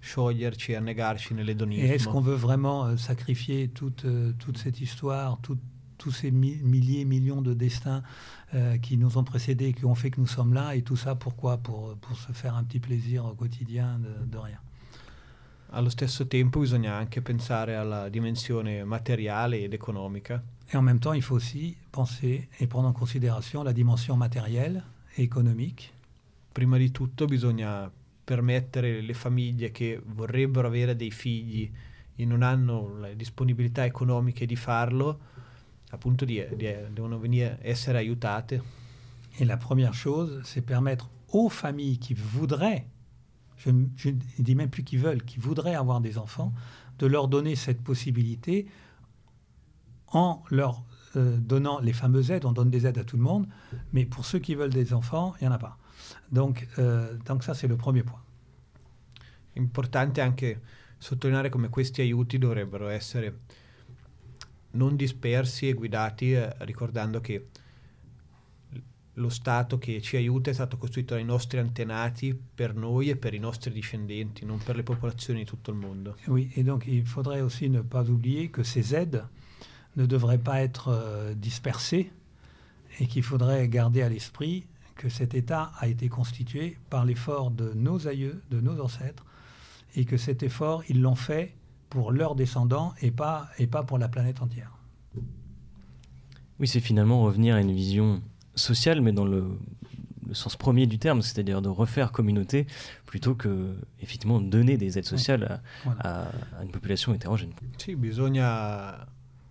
[0.00, 1.86] scioglierci, annegarci nell'edonismo.
[1.86, 5.58] Et est-ce qu'on veut vraiment euh, sacrifier toute, euh, toute cette histoire, tout,
[6.04, 8.02] tous ces mi milliers, millions de destins
[8.52, 11.14] euh, qui nous ont précédés, qui ont fait que nous sommes là, et tout ça
[11.14, 11.56] pourquoi?
[11.56, 14.60] Pour, pour se faire un petit plaisir au quotidien de, de rien.
[15.70, 20.42] Allo stesso tempo bisogna anche pensare alla dimensione materiale ed economica.
[20.68, 24.84] Et en même temps, il faut aussi penser et prendre en considération la dimension matérielle
[25.16, 25.90] et économique.
[26.52, 27.90] Prima di tutto bisogna
[28.22, 31.70] permettere le famiglie che vorrebbero avere dei figli
[32.14, 35.32] e non hanno le disponibilità economiche di farlo,
[35.94, 38.62] appunto di, di, devono venire, essere aiutate.
[39.38, 42.86] Et la première chose, c'est permettre aux familles qui voudraient,
[43.56, 43.86] je ne
[44.38, 46.52] dis même plus qui veulent, qui voudraient avoir des enfants,
[46.98, 48.66] de leur donner cette possibilité
[50.08, 50.84] en leur
[51.16, 53.46] euh, donnant les fameuses aides, on donne des aides à tout le monde,
[53.92, 55.78] mais pour ceux qui veulent des enfants, il n'y en a pas.
[56.30, 58.20] Donc, euh, donc ça, c'est le premier point.
[59.56, 60.58] Importante anche
[60.98, 63.40] sottolineare come questi aiuti dovrebbero essere
[64.74, 67.48] non dispersi e guidati eh, ricordando che
[69.18, 73.32] lo Stato che ci aiuta è stato costruito dai nostri antenati per noi et per
[73.34, 76.16] i nostri discendenti, non per le popolazioni di tutto il mondo.
[76.26, 79.24] Oui, et donc il faudrait aussi ne pas oublier que ces aides
[79.96, 82.10] ne devraient pas être euh, dispersées
[82.98, 84.66] et qu'il faudrait garder à l'esprit
[84.96, 89.24] que cet État a été constitué par l'effort de nos aïeux, de nos ancêtres,
[89.96, 91.54] et que cet effort, ils l'ont fait
[91.94, 94.72] pour leurs descendants et pas, et pas pour la planète entière.
[96.58, 98.20] Oui, c'est finalement revenir à une vision
[98.56, 99.44] sociale, mais dans le,
[100.26, 102.66] le sens premier du terme, c'est-à-dire de refaire communauté,
[103.06, 106.00] plutôt que effectivement donner des aides sociales à, Voilà.
[106.00, 107.52] à- à une population hétérogène.
[107.78, 109.06] Sì, bisogna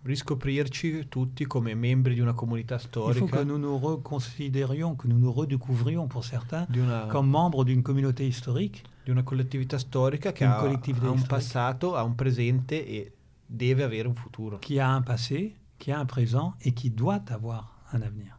[0.05, 2.75] riscoprirci tutti come membri di una comunità
[3.07, 7.63] Il faut que nous nous reconsidérions, que nous nous redécouvrions pour certains, una, comme membres
[7.63, 11.25] d'une communauté historique di una collettività storica che ha, ha un storica.
[11.27, 13.11] passato, ha un presente e
[13.45, 14.59] deve avere un futuro.
[14.59, 18.37] qui a un passé, qui a un présent et qui doit avoir un avenir.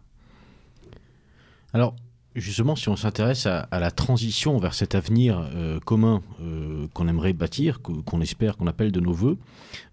[1.73, 1.95] Alors,
[2.35, 7.33] justement, si on s'intéresse à, la transition vers cet avenir euh, commun euh, qu'on aimerait
[7.33, 9.39] bâtir, qu'on espère, qu'on appelle de nos voeux,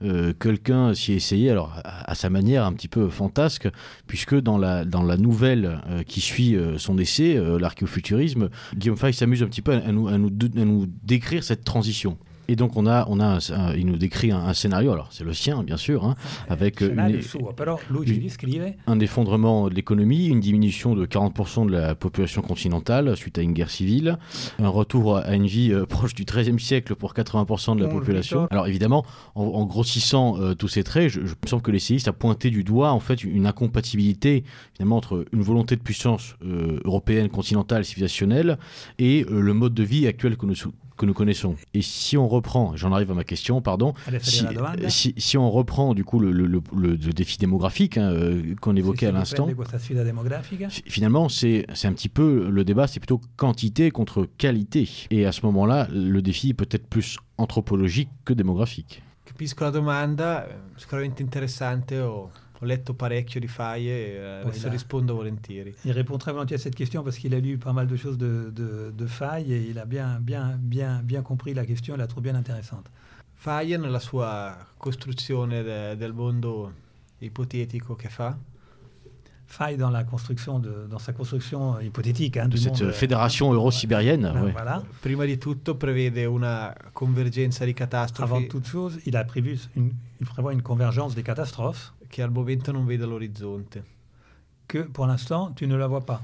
[0.04, 3.70] euh, quelqu'un s'y est essayé, alors à, sa manière un petit peu fantasque,
[4.08, 9.48] puisque dans la, dans la nouvelle qui suit son essai, l'archéofuturisme, Guillaume Fay s'amuse un
[9.48, 12.18] petit peu à, nous, à nous décrire cette transition.
[12.52, 15.24] Et donc on a, on a un- il nous décrit un, un scénario, alors c'est
[15.24, 16.16] le sien bien sûr, hein,
[16.50, 17.22] avec une- une-
[18.24, 18.52] descrive
[18.88, 23.54] un effondrement de l'économie, une diminution de 40% de la population continentale suite à une
[23.54, 24.18] guerre civile,
[24.60, 28.48] un retour à une vie euh, proche du XIIIe siècle pour 80% de la population.
[28.52, 32.08] Alors évidemment, en, en grossissant euh, tous ces traits, je, je me semble que l'essayiste
[32.10, 34.44] a pointé du doigt en fait une incompatibilité
[34.74, 38.58] finalement entre une volonté de puissance euh, européenne, continentale, civilisationnelle
[39.00, 40.56] et le mode de vie actuel que nous,
[41.02, 41.56] que nous connaissons.
[41.74, 44.46] Et si on reprend, j'en arrive à ma question, pardon, adesso
[45.18, 48.76] si, on reprend du coup le, le- le- le- le défi démographique hein, euh, qu'on
[48.76, 49.48] évoquait à l'instant,
[50.86, 54.88] finalement c'est un petit peu le débat, c'est plutôt quantité contre qualité.
[55.10, 59.02] Et à ce moment-là, le défi est peut-être plus anthropologique que démographique.
[59.26, 61.94] Capisco la domanda, eh, sicuramente interessante,
[62.62, 65.74] ho letto parecchio di Faye e eh, adesso rispondo volentieri.
[65.84, 68.18] il répond très volontiers à cette question parce qu'il a lu pas mal de choses
[68.18, 71.98] de, de, de Faye et il a bien, bien, bien, bien compris la question, il
[71.98, 72.90] la trouve bien intéressante.
[73.34, 76.72] Faye nella sua costruzione de- del mondo
[77.18, 78.38] ipotetico che fa,
[79.46, 82.94] Faye dans, la construction de, dans sa construction hypothétique hein, De cette monde, euh, euh,
[82.94, 84.52] fédération euro-sibérienne, voilà, ouais.
[84.52, 84.84] voilà.
[85.02, 89.92] prima di tutto prevede una convergenza di Avant catastrofi toute chose, il a prévu une,
[90.20, 93.84] il prévoit une convergence des catastrophes che al momento non vedo all'orizzonte.
[94.68, 96.22] que pour l'instant tu ne la vois pas.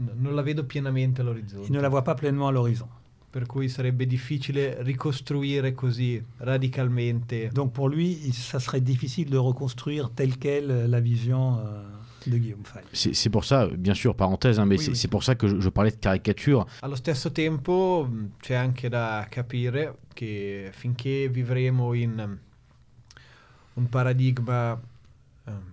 [0.00, 1.80] N- non la vedo pienamente Il ne all'orizzonte.
[1.80, 2.86] la voit pas pleinement à l'horizon.
[3.30, 10.10] Per cui sarebbe difficile ricostruire così radicalmente Donc pour lui, ça serait difficile de reconstruire
[10.14, 11.82] telle quelle euh, la vision euh,
[12.26, 12.82] de Guillaume Fay.
[12.92, 14.96] C'est c'est pour ça, bien sûr, parenthèse, hein, mais Oui, c'est oui.
[14.96, 16.66] c'est pour ça que je, je parlais de caricature.
[16.82, 18.08] Allo stesso tempo
[18.40, 22.38] c'è anche da capire che finché vivremo in
[23.78, 24.80] un paradigma
[25.44, 25.72] um,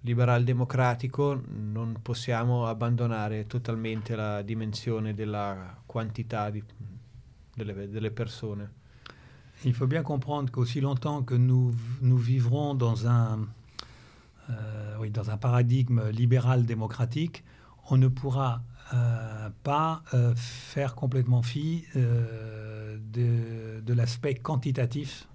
[0.00, 6.64] liberal-democratico non possiamo abbandonare totalmente la dimensione della quantità di-
[7.54, 8.80] delle, delle persone.
[9.64, 13.46] Il faut bien comprendre qu'aussi longtemps que nous, nous vivrons dans un,
[14.50, 17.44] euh, paradigme libéral-démocratique,
[17.90, 25.28] on ne pourra euh, pas euh, faire complètement fi de, l'aspect quantitatif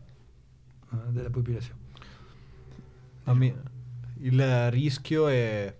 [0.93, 1.75] euh, de la population.
[3.27, 3.55] A me-
[4.21, 5.75] il rischio è,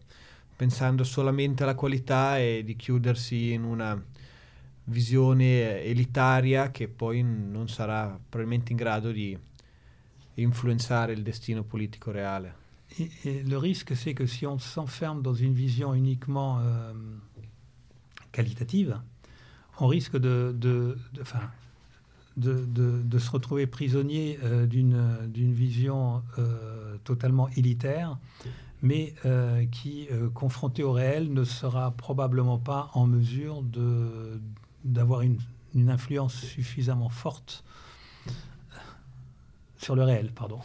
[0.56, 4.02] pensando solamente alla qualità, è di chiudersi in una
[4.86, 9.38] visione elitaria che poi non sarà probabilmente in grado di
[10.36, 12.66] influenzare il destino politico reale.
[12.98, 16.94] Et, et le risque, c'est que si on s'enferme dans une vision uniquement euh,
[18.32, 19.02] qualitative,
[19.80, 21.24] on risque de, de, de-
[22.38, 28.18] de, se retrouver prisonnier euh, d'une d'une vision euh, totalement élitaire,
[28.82, 33.64] mais euh, qui, euh, confrontée au réel, ne sera probablement pas en mesure
[34.84, 35.40] d'avoir une,
[35.90, 37.64] influence suffisamment forte
[39.78, 40.32] sur le réel.
[40.34, 40.58] Pardon.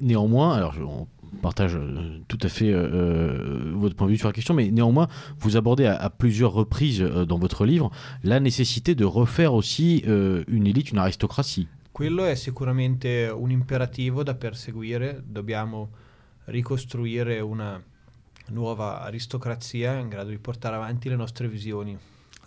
[0.00, 0.82] Néanmoins, alors je-
[1.34, 4.70] partage euh, tout à fait euh, euh, votre point de vue sur la question, mais
[4.70, 5.08] néanmoins,
[5.38, 7.90] vous abordez à, à plusieurs reprises euh, dans votre livre
[8.22, 11.68] la nécessité de refaire aussi euh, une élite, une aristocratie.
[11.92, 15.90] Quello è sicuramente un imperativo da perseguire, dobbiamo
[16.46, 17.80] ricostruire una
[18.48, 21.96] nuova aristocrazia in grado di portare avanti le nostre visioni.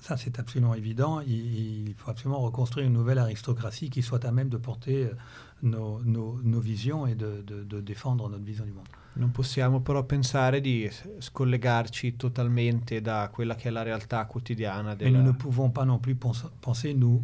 [0.01, 1.21] Ça, c'est absolument évident.
[1.21, 5.13] Il, il, faut absolument reconstruire une nouvelle aristocratie qui soit à même de porter euh,
[5.61, 8.87] nos, nos, nos visions et de, de, de, défendre notre vision du monde.
[9.13, 14.95] Non possiamo però pensare di scollegarci totalmente da quella che è la realtà quotidiana.
[14.95, 15.09] Della...
[15.09, 17.23] Et nous ne pouvons pas non plus penser nous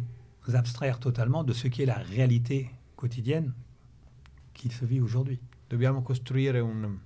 [0.52, 3.52] abstraire totalement de ce qui est la réalité quotidienne
[4.54, 5.38] qui se vit aujourd'hui.
[5.66, 6.98] Dobbiamo costruire un,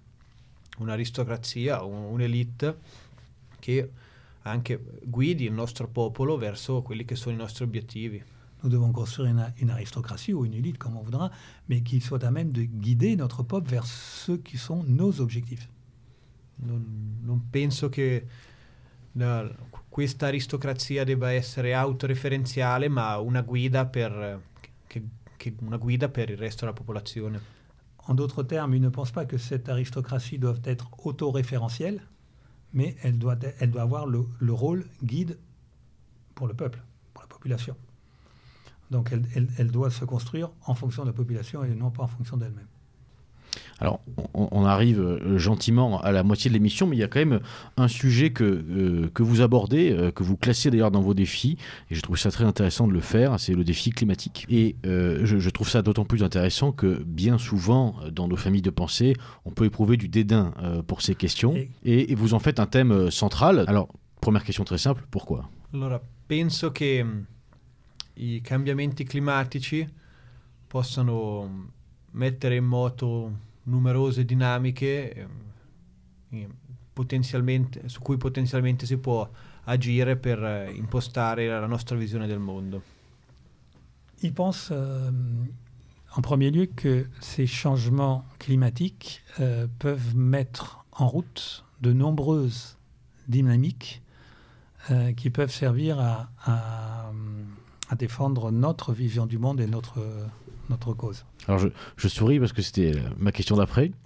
[0.79, 2.79] un'aristocrazia, un, un'elite
[3.59, 3.91] che
[4.43, 8.23] anche guidi il nostro popolo verso quelli che sono i nostri obiettivi.
[8.63, 11.31] Nous devons construire une, une, aristocratie ou une élite, comme on voudra,
[11.69, 15.69] mais qui soit à même de guider notre peuple vers ceux qui sont nos objectifs.
[16.61, 16.83] Non,
[17.23, 18.27] non penso che
[19.13, 19.49] la,
[19.89, 24.41] questa aristocrazia debba essere autoreferenziale, ma una guida per,
[24.89, 25.03] che,
[25.37, 27.57] che una guida per il resto della popolazione.
[28.09, 32.01] En d'autres termes, il ne pense pas que cette aristocratie doit être autoréférentielle,
[32.73, 35.39] mais elle doit, elle doit avoir le, le, rôle guide
[36.35, 36.83] pour le peuple,
[37.13, 37.77] pour la population.
[38.91, 42.05] Donc elle, elle, elle, doit se construire en fonction de la population et non pas
[42.05, 42.67] en fonction d'elle-même.
[43.81, 44.01] Alors,
[44.35, 47.21] on, on, arrive euh, gentiment à la moitié de l'émission, mais il y a quand
[47.21, 47.41] même
[47.77, 51.57] un sujet que, euh, que vous abordez, euh, que vous classez d'ailleurs dans vos défis,
[51.91, 54.47] et je trouve ça très intéressant de le faire, c'est le défi climatique.
[54.49, 58.63] Et euh, je, je, trouve ça d'autant plus intéressant que bien souvent, dans nos familles
[58.63, 59.15] de pensée,
[59.45, 63.11] on peut éprouver du dédain euh, pour ces questions, et, vous en faites un thème
[63.13, 63.65] central.
[63.69, 63.89] Alors,
[64.21, 65.49] première question très simple, pourquoi?
[65.73, 67.27] Allora, penso mm,
[68.19, 69.89] i cambiamenti climatici
[70.67, 71.71] possano
[72.13, 75.29] mettere in moto numerose dinamiche
[76.93, 79.29] potenzialmente, su cui potenzialmente si può
[79.65, 82.83] agire per eh, impostare la nostra visione del mondo.
[84.21, 85.11] Il pense euh,
[86.17, 92.77] en premier lieu que ces changements climatiques euh, peuvent mettre en route de nombreuses
[93.29, 94.03] dynamiques
[94.91, 97.13] euh, qui peuvent servir à, à,
[97.89, 99.99] à, défendre notre vision du monde et notre,
[100.69, 101.25] notre cause.
[101.47, 103.93] Alors je, je souris parce que c'était ma question d'après.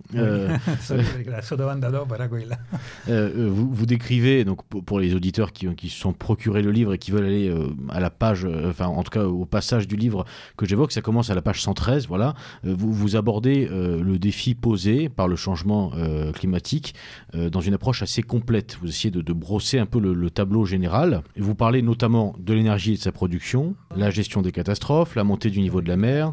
[3.08, 6.70] Euh, euh, vous, vous, décrivez, donc pour les auditeurs qui, qui se sont procurés le
[6.70, 9.44] livre et qui veulent aller euh, à la page, euh, enfin en tout cas au
[9.44, 10.24] passage du livre
[10.56, 12.34] que j'évoque, ça commence à la page 113, voilà.
[12.64, 15.92] Euh, vous, vous abordez euh, le défi posé par le changement
[16.34, 16.94] climatique
[17.34, 18.78] dans une approche assez complète.
[18.80, 21.22] Vous essayez de, de brosser un peu le, le, tableau général.
[21.36, 25.24] Et vous parlez notamment de l'énergie et de sa production, la gestion des catastrophes, la
[25.24, 26.32] montée du niveau de la mer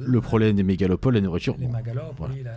[0.00, 1.56] le problème des mégalopoles, la nourriture.
[1.58, 2.34] Les voilà.
[2.34, 2.54] oui, la...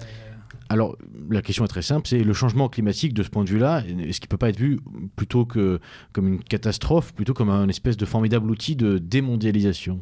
[0.69, 0.97] Alors,
[1.29, 4.19] la question est très simple, c'est le changement climatique de ce point de vue-là, est-ce
[4.19, 4.79] qu'il ne peut pas être vu
[5.15, 5.79] plutôt que
[6.11, 10.01] comme une catastrophe, plutôt comme un espèce de formidable outil de démondialisation?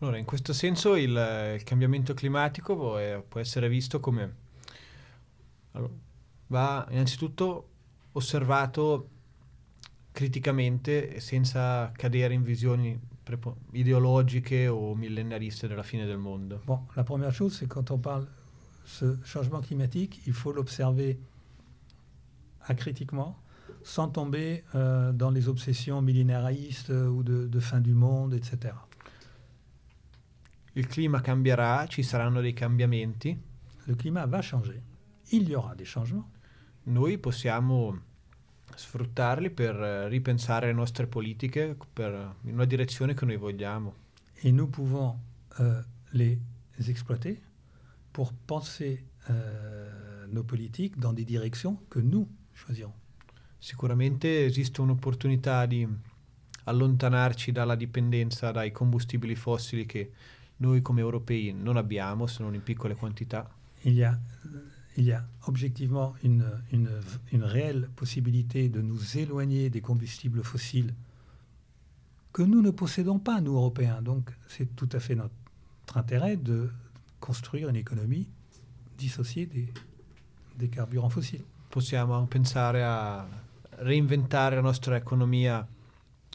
[0.00, 1.10] Allora, in questo senso il,
[1.56, 4.34] il cambiamento climatico può, può, essere visto come...
[5.72, 5.92] Allora,
[6.48, 7.68] va innanzitutto
[8.12, 9.08] osservato
[10.12, 12.98] criticamente e senza cadere in visioni
[13.74, 17.98] idéologiques ou millénaristes de la fin du monde Bon, la première chose, c'est quand on
[17.98, 18.26] parle
[18.84, 21.18] ce changement climatique, il faut l'observer
[22.62, 23.38] acritiquement,
[23.82, 28.74] sans tomber euh, dans les obsessions millénaristes ou de, de, fin du monde, etc.
[30.74, 33.36] Il climat cambierà, ci saranno dei cambiamenti.
[33.86, 34.82] Le climat va changer.
[35.32, 36.28] Il y aura des changements.
[36.84, 37.98] Noi possiamo
[38.76, 39.74] sfruttarli per
[40.08, 43.94] ripensare le nostre politiche per, in una direzione che noi vogliamo.
[44.42, 45.16] Et nous pouvons
[45.60, 46.38] euh, les
[46.86, 47.40] exploiter
[48.12, 52.92] pour penser euh, nos politiques dans des directions que nous choisirons.
[53.58, 55.88] Sicuramente esiste un'opportunità di
[56.64, 60.12] allontanarci dalla dipendenza dai combustibili fossili che
[60.58, 63.50] noi come europei non abbiamo, se non in piccole quantità.
[63.82, 64.18] Il y a
[64.96, 66.44] il y a objectivement une,
[67.32, 70.94] réelle possibilité de nous éloigner des combustibles fossiles
[72.32, 74.02] que nous ne possédons pas, nous, Européens.
[74.02, 75.34] Donc c'est tout à fait notre
[75.94, 76.70] intérêt de
[77.20, 78.28] construire une économie
[78.96, 81.44] dissociée des, carburants fossili.
[81.68, 83.26] Possiamo pensare a
[83.80, 85.66] reinventare la nostra economia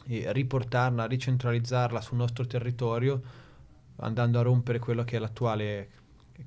[0.06, 3.20] e riportarla, ricentralizzarla sul nostro territorio,
[3.96, 5.90] andando a rompere quello che è l'attuale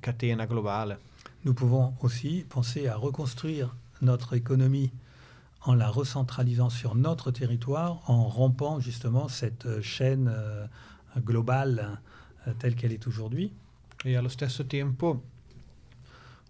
[0.00, 0.98] catena globale.
[1.46, 4.90] Nous pouvons aussi penser à reconstruire notre économie
[5.62, 10.66] en la recentralisant sur notre territoire, en rompant justement cette chaîne euh,
[11.20, 12.00] globale
[12.48, 13.52] euh, telle qu'elle est aujourd'hui.
[14.04, 15.22] Et allo stesso tempo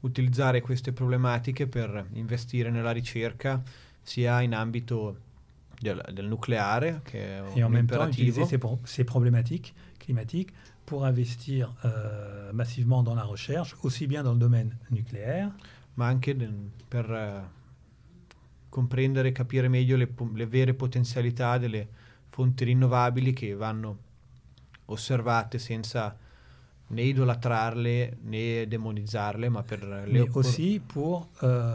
[0.03, 3.63] utilizzare queste problematiche per investire nella ricerca
[4.03, 5.17] sia in ambito
[5.79, 10.55] del, del nucléaire che Et en même temps utiliser ces, ces problématiques climatiques
[10.87, 15.51] pour investir euh, massivement dans la recherche, aussi bien dans le domaine nucléaire.
[15.97, 16.35] ma anche
[16.89, 17.43] per eh,
[18.69, 21.89] comprendere e capire meglio le, le vere potenzialità delle
[22.29, 23.99] fonti rinnovabili che vanno
[24.87, 26.17] osservate senza
[26.89, 31.75] né idolatrarle né demonizzarle, ma per le mais aussi pour, euh,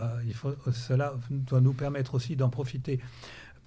[0.00, 3.00] euh, il faut, cela doit nous permettre aussi d'en profiter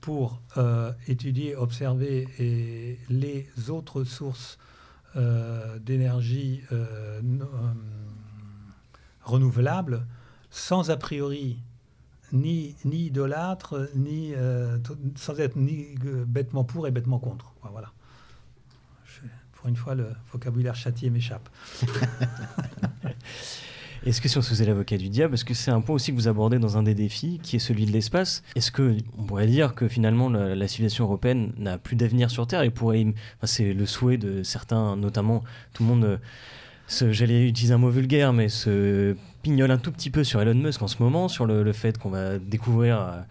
[0.02, 4.58] pour euh, étudier, observer et les autres sources
[5.16, 7.46] d'énergie euh, euh,
[9.24, 10.06] renouvelables
[10.50, 11.60] sans a priori
[12.34, 14.78] ni, ni idolâtre, ni, euh,
[15.16, 17.54] sans être ni euh, bêtement pour et bêtement contre.
[17.72, 17.92] Voilà.
[19.54, 21.50] Pour une fois, le vocabulaire châtié m'échappe.
[24.06, 26.12] Est-ce que si on se faisait l'avocat du diable, est-ce que c'est un point aussi
[26.12, 28.42] que vous abordez dans un des défis, qui est celui de l'espace?
[28.56, 32.48] Est-ce que on pourrait dire que finalement la, la civilisation européenne n'a plus d'avenir sur
[32.48, 33.06] Terre et pourrait,
[33.38, 35.44] enfin, c'est le souhait de certains, notamment
[35.74, 36.18] tout le monde, euh,
[37.12, 40.82] j'allais utiliser un mot vulgaire, mais se pignole un tout petit peu sur Elon Musk
[40.82, 43.22] en ce moment, sur le, le fait qu'on va découvrir euh,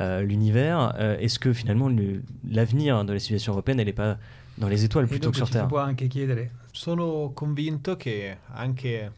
[0.00, 0.94] euh, l'univers.
[0.98, 4.16] Euh, est-ce que finalement le- l'avenir de la civilisation européenne, elle n'est pas
[4.58, 5.66] dans les étoiles plutôt que sur ci si Terre?
[5.68, 9.10] può anche chiedere Sono convinto che anche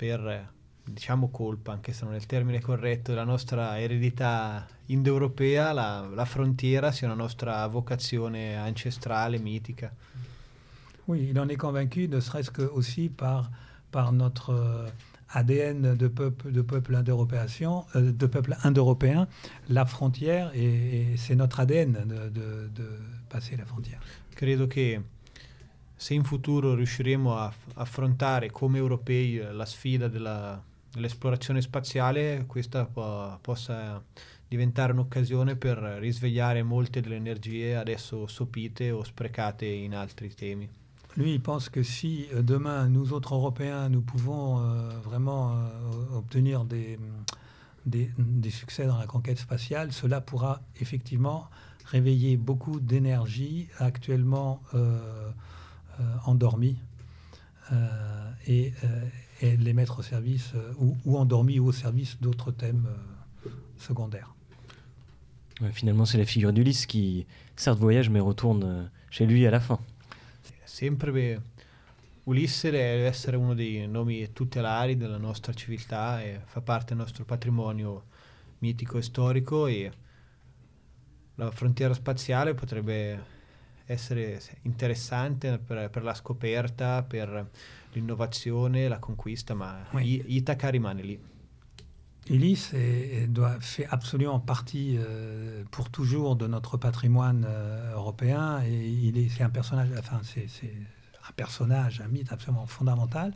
[0.00, 0.48] per
[0.82, 6.24] diciamo colpa, anche se non è il termine corretto, della nostra eredità indoeuropea, la, la
[6.24, 9.92] frontiera sia una nostra vocazione ancestrale, mitica.
[11.04, 13.50] Oui, il en est convaincu, ne serait-ce que aussi par,
[13.90, 14.88] par notre euh,
[15.34, 17.46] ADN de peuple, de peuple indo-européen,
[17.94, 19.28] euh, de peuple indo-européen,
[19.68, 22.88] la frontière, et, et c'est notre ADN de, de- de
[23.28, 24.00] passer la frontière.
[24.34, 25.02] Credo che
[26.00, 30.58] se in futuro riusciremo a affrontare come europei eh, la sfida della-
[30.90, 34.02] dell'esplorazione spaziale, questa po- possa
[34.48, 40.66] diventare un'occasione per risvegliare molte delle energie adesso sopite o sprecate in altri temi.
[41.16, 46.16] Lui, il pense que si euh, demain, nous autres Européens, nous pouvons euh, vraiment euh,
[46.16, 46.98] obtenir des,
[47.84, 51.50] des, des succès dans la conquête spatiale, cela pourra effectivement
[51.84, 55.30] réveiller beaucoup d'énergie actuellement euh,
[56.00, 56.76] euh, endormie
[57.72, 59.04] euh, et, euh,
[59.42, 63.50] et les mettre au service, euh, ou, ou endormis ou au service d'autres thèmes euh,
[63.78, 64.34] secondaires.
[65.60, 69.60] Ouais, Finalement, c'est la figure d'Ulysse qui, certes, voyage, mais retourne chez lui à la
[69.60, 69.78] fin.
[70.64, 71.40] Sempre
[72.24, 77.24] Ulisse deve essere uno dei nomi tutelari della nostra civiltà e fa parte del nostro
[77.24, 78.04] patrimonio
[78.58, 79.90] mitico e storico e
[81.34, 83.38] la frontiera spaziale potrebbe
[83.90, 87.50] essere interessante per, per la scoperta, per
[87.92, 90.14] l'innovazione, la conquista, ma Oui.
[90.26, 91.18] I- Itaca rimane lì.
[92.28, 98.62] Ulysse est- est- doit, fait absolument partie euh, pour toujours de notre patrimoine euh, européen
[98.64, 100.72] et il est, c'est un personnage, enfin c'est, c'est
[101.28, 103.32] un personnage, un mythe absolument fondamental.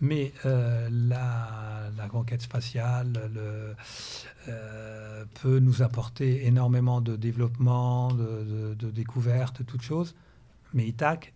[0.00, 3.74] Mais euh, la, la conquête spatiale le,
[4.48, 10.14] euh, peut nous apporter énormément de développement, de, de, de découvertes, toutes choses.
[10.74, 11.32] Mais Ithac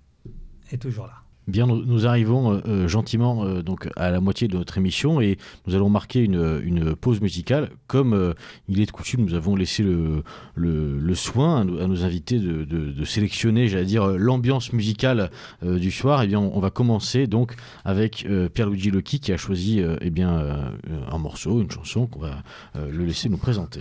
[0.71, 1.23] est toujours là.
[1.47, 5.39] Bien, nous, arrivons euh, euh, gentiment euh, donc à la moitié de notre émission et
[5.67, 7.71] nous allons marquer une, pause musicale.
[7.87, 8.35] Comme
[8.69, 13.85] il est de coutume, nous avons laissé le, soin à nos, invités de, sélectionner, j'allais
[13.85, 15.31] dire, l'ambiance musicale
[15.63, 16.23] du soir.
[16.23, 20.73] Et bien, on, va commencer donc avec Pierluigi Locchi qui a choisi euh, eh bien,
[21.11, 22.43] un morceau, une chanson qu'on va
[22.75, 23.81] le laisser nous présenter.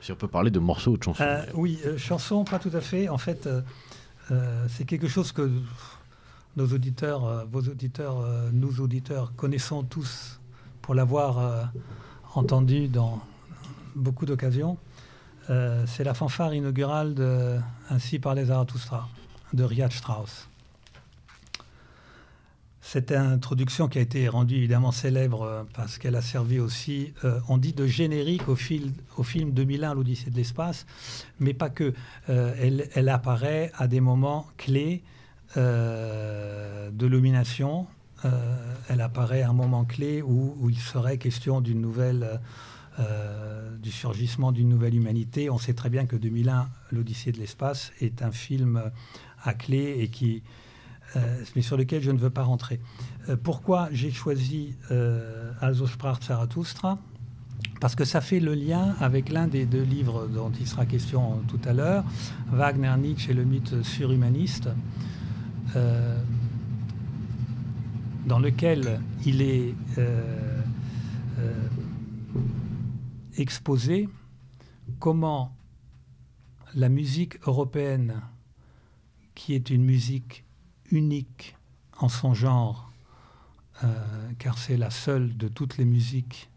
[0.00, 1.24] Si on peut parler de morceaux ou de chansons.
[1.54, 3.08] Oui, chanson, pas tout à fait.
[3.08, 3.48] En fait,
[4.68, 5.50] c'est quelque chose que
[6.56, 10.40] nos auditeurs, euh, vos auditeurs, euh, nous auditeurs connaissons tous
[10.82, 11.64] pour l'avoir euh,
[12.34, 13.20] entendu dans
[13.94, 14.76] beaucoup d'occasions.
[15.86, 17.58] C'est la fanfare inaugurale de
[17.90, 19.10] Ainsi parlait Zarathustra
[19.52, 20.48] de Richard Strauss.
[22.80, 27.12] Cette introduction qui a été rendue évidemment célèbre parce qu'elle a servi aussi,
[27.50, 30.86] on dit, de générique au, fil- au film 2001, l'Odyssée de l'espace,
[31.40, 31.92] mais pas que.
[32.26, 35.02] Elle apparaît à des moments clés
[35.56, 37.86] euh, de domination.
[38.24, 42.40] Euh, elle apparaît à un moment clé où, il serait question d'une nouvelle,
[42.98, 45.50] euh, du surgissement d'une nouvelle humanité.
[45.50, 48.90] On sait très bien que 2001, l'Odyssée de l'espace, est un film
[49.42, 50.42] à clé et qui,
[51.54, 52.80] mais sur lequel je ne veux pas rentrer.
[53.42, 56.98] Pourquoi j'ai choisi euh, Also sprach Zarathustra?
[57.80, 61.42] Parce que ça fait le lien avec l'un des deux livres dont il sera question
[61.48, 62.04] tout à l'heure,
[62.50, 64.68] Wagner Nietzsche et le mythe surhumaniste,
[65.76, 66.22] euh,
[68.26, 70.62] dans lequel il est euh,
[71.38, 71.68] euh,
[73.36, 74.08] exposé
[74.98, 75.54] comment
[76.74, 78.20] la musique européenne,
[79.34, 80.44] qui est une musique
[80.90, 81.56] unique
[81.98, 82.90] en son genre,
[84.38, 86.48] car c'est la seule de toutes les musiques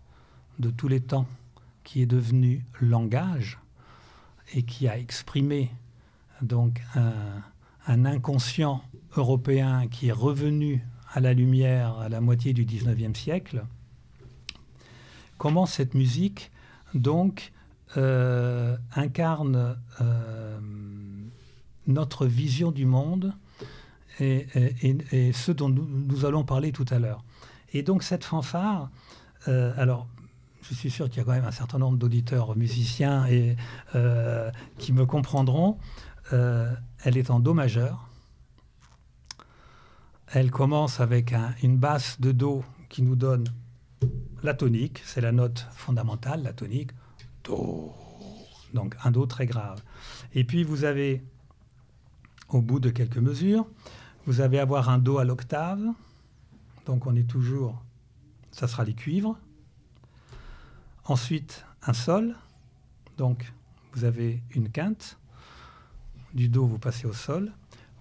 [0.60, 1.28] de tous les temps
[1.84, 3.60] qui est devenue langage
[4.54, 5.72] et qui a exprimé
[6.42, 6.82] donc
[7.88, 8.84] un inconscient
[9.18, 13.64] européen qui est revenu à la lumière à la moitié du 19e siècle,
[15.38, 16.52] comment cette musique
[16.94, 17.52] donc
[17.96, 20.60] euh, incarne euh,
[21.86, 23.34] notre vision du monde
[24.20, 24.48] et,
[25.34, 27.24] ce dont nous, allons parler tout à l'heure.
[27.72, 28.90] Et donc cette fanfare,
[29.48, 30.08] euh, alors
[30.64, 33.56] je suis sûr qu'il y a quand même un certain nombre d'auditeurs musiciens et,
[34.78, 35.78] qui me comprendront,
[36.32, 38.07] elle est en Do majeur.
[40.30, 43.46] Elle commence avec une basse de Do qui nous donne
[44.44, 46.92] la tonique, c'est la note fondamentale, la tonique.
[47.46, 47.94] Do.
[48.74, 49.82] Donc un Do très grave.
[50.34, 51.24] Et puis vous avez,
[52.50, 53.66] au bout de quelques mesures,
[54.26, 55.82] vous allez avoir un Do à l'octave.
[56.86, 57.82] Donc on est toujours,
[58.52, 59.38] ça sera les cuivres.
[61.06, 62.36] Ensuite, un Sol.
[63.18, 63.54] Donc
[63.94, 65.18] vous avez une quinte.
[66.34, 67.54] Du Do, vous passez au Sol.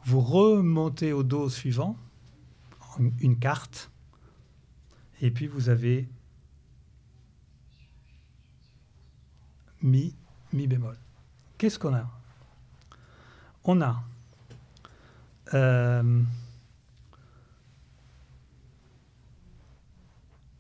[0.05, 1.97] Vous remontez au Do suivant,
[2.99, 3.90] une carte.
[5.20, 6.09] Et puis vous avez
[9.82, 10.14] Mi,
[10.53, 10.97] Mi bémol.
[11.59, 12.11] Qu'est-ce qu'on a?
[13.64, 14.03] On a
[15.55, 16.22] euh,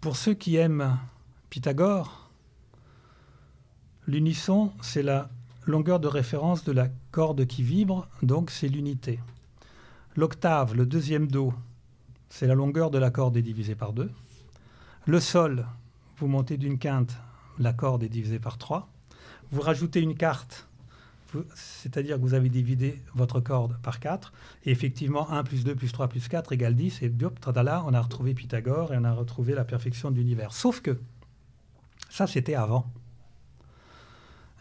[0.00, 0.98] pour ceux qui aiment
[1.50, 2.30] Pythagore,
[4.06, 5.28] l'unisson, c'est la
[5.64, 9.18] longueur de référence de la corde qui vibre, donc c'est l'unité.
[10.14, 11.52] L'octave, le deuxième Do,
[12.28, 14.10] c'est la longueur de la corde est divisée par deux.
[15.06, 15.66] Le sol,
[16.18, 17.16] vous montez d'une quinte,
[17.58, 18.88] la corde est divisée par trois.
[19.52, 20.66] Vous rajoutez une carte,
[21.54, 24.32] c'est-à-dire que vous avez divisé votre corde par 4.
[24.64, 27.02] Et effectivement, 1 plus 2 plus 3 plus 4 égale 10.
[27.02, 27.12] Et
[27.62, 30.52] là, on a retrouvé Pythagore et on a retrouvé la perfection de l'univers.
[30.52, 30.98] Sauf que
[32.10, 32.86] ça, c'était avant.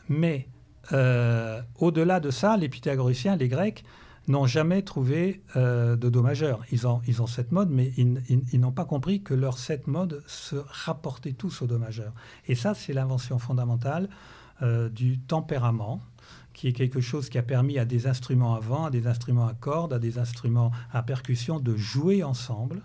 [0.10, 0.48] Mais
[0.92, 3.84] euh, au-delà de ça, les pythagoriciens, les Grecs,
[4.28, 6.62] n'ont jamais trouvé euh, de Do majeur.
[6.72, 10.24] Ils ont, ils ont sept modes, mais ils, n'ont pas compris que leurs sept modes
[10.28, 12.14] se rapportaient tous au Do majeur.
[12.48, 14.10] Et ça, c'est l'invention fondamentale
[14.62, 16.02] euh, du tempérament,
[16.54, 19.48] qui est quelque chose qui a permis à des instruments à vent, à des instruments
[19.48, 22.82] à cordes, à des instruments à percussion de jouer ensemble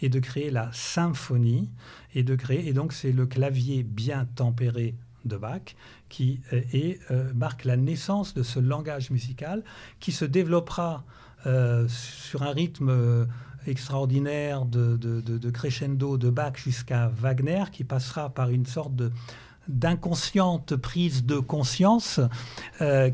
[0.00, 1.70] et de créer la symphonie
[2.14, 5.74] et de créer et donc c'est le clavier bien tempéré de Bach
[6.08, 6.62] qui euh,
[7.10, 9.62] euh, marque la naissance de ce langage musical
[10.00, 11.04] qui se développera
[11.46, 13.26] euh, sur un rythme
[13.66, 18.92] extraordinaire de, crescendo de Bach jusqu'à Wagner qui passera par une sorte
[19.68, 22.20] d'inconsciente prise de conscience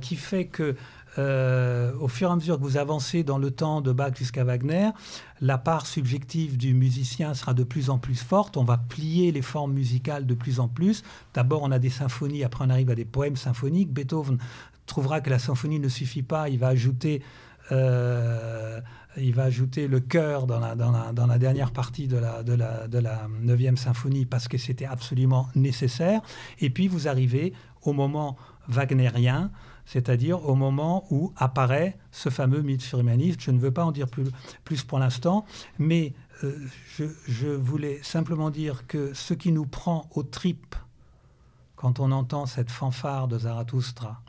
[0.00, 0.74] qui fait que
[1.18, 4.44] euh, au fur et à mesure que vous avancez dans le temps de Bach jusqu'à
[4.44, 4.90] Wagner,
[5.40, 8.56] la part subjective du musicien sera de plus en plus forte.
[8.56, 11.02] On va plier les formes musicales de plus en plus.
[11.34, 13.92] D'abord, on a des symphonies, après on arrive à des poèmes symphoniques.
[13.92, 14.38] Beethoven
[14.86, 16.48] trouvera que la symphonie ne suffit pas.
[16.48, 17.22] Il va ajouter,
[17.72, 18.80] euh,
[19.16, 23.28] il va ajouter le chœur dans la, dernière partie de la, de, la, de la
[23.42, 26.20] 9e symphonie parce que c'était absolument nécessaire.
[26.60, 27.52] Et puis vous arrivez
[27.82, 28.36] au moment
[28.68, 29.50] wagnérien
[29.90, 33.40] c'est-à-dire au moment où apparaît ce fameux mythe surhumaniste.
[33.40, 35.44] Je ne veux pas en dire plus, pour l'instant,
[35.80, 36.14] mais
[36.44, 36.56] euh,
[37.26, 40.76] je, voulais simplement dire que ce qui nous prend aux tripes
[41.74, 44.22] quand on entend cette fanfare de Zarathustra,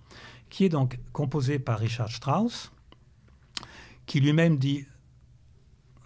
[0.49, 2.72] qui est donc composée par Richard Strauss,
[4.07, 4.88] qui lui-même dit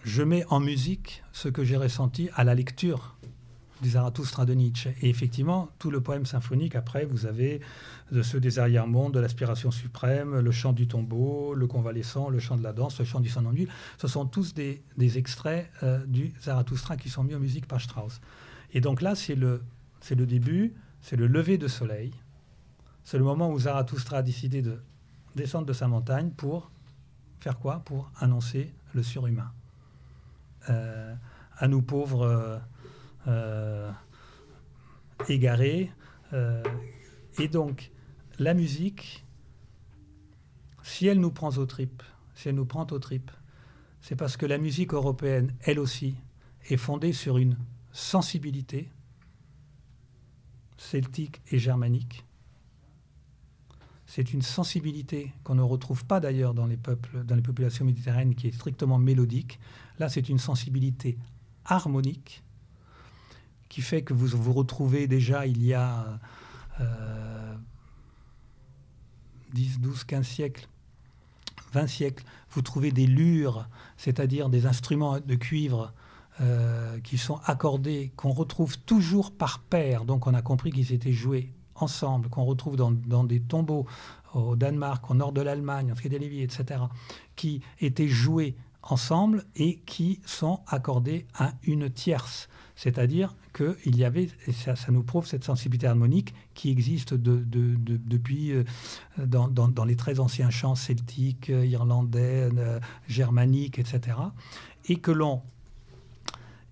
[0.03, 3.15] Je mets en musique ce que j'ai ressenti à la lecture
[3.81, 4.89] du Zarathustra de Nietzsche.
[5.01, 7.61] Et effectivement, tout le poème symphonique, après, vous avez
[8.11, 12.55] de ceux des arrière-mondes, de l'aspiration suprême, le chant du tombeau, le convalescent, le chant
[12.55, 13.67] de la danse, le chant du ennui.
[13.97, 14.83] Ce sont tous des,
[15.17, 18.21] extraits euh, du Zarathustra qui sont mis en musique par Strauss.
[18.73, 19.63] Et donc là, c'est le,
[20.11, 22.11] le début, c'est le lever de soleil.
[23.03, 24.79] C'est le moment où Zarathustra a décidé de
[25.35, 26.71] descendre de sa montagne pour
[27.39, 27.81] faire quoi?
[27.85, 29.51] Pour annoncer le surhumain.
[30.69, 31.13] Euh,
[31.57, 32.61] à nous pauvres
[33.27, 33.91] euh,
[35.27, 35.91] égarés.
[37.39, 37.91] et donc,
[38.39, 39.25] la musique,
[40.83, 42.03] si elle nous prend aux tripes,
[42.35, 43.31] si elle nous prend aux tripes,
[44.01, 46.15] c'est parce que la musique européenne, elle aussi,
[46.69, 47.57] est fondée sur une
[47.91, 48.89] sensibilité
[50.77, 52.25] celtique et germanique.
[54.05, 58.35] C'est une sensibilité qu'on ne retrouve pas d'ailleurs dans les peuples, dans les populations méditerranéennes,
[58.35, 59.59] qui est strictement mélodique.
[59.97, 61.17] Là, c'est une sensibilité
[61.65, 62.43] harmonique
[63.69, 66.19] qui fait que vous vous retrouvez déjà il y a
[66.79, 67.54] euh,
[69.55, 70.67] 10, 12, 15 siècles
[71.73, 75.93] 20 siècles, vous trouvez des lures, c'est-à-dire des instruments de cuivre
[76.41, 80.05] euh, qui sont accordés, qu'on retrouve toujours par paire.
[80.05, 82.91] Donc on a compris qu'ils étaient joués ensemble, qu'on retrouve dans,
[83.23, 83.85] des tombeaux
[84.33, 86.81] au Danemark, au nord de l'Allemagne, en Scandinavie, etc.,
[87.35, 92.47] qui étaient joués ensemble et qui sont accordés à une tierce.
[92.75, 98.63] C'est-à-dire qu'il y avait, et ça, nous prouve cette sensibilité harmonique qui existe depuis euh,
[99.17, 104.17] dans, les très anciens chants celtiques, euh, irlandais, euh, germaniques, etc.
[104.89, 105.41] Et que l'on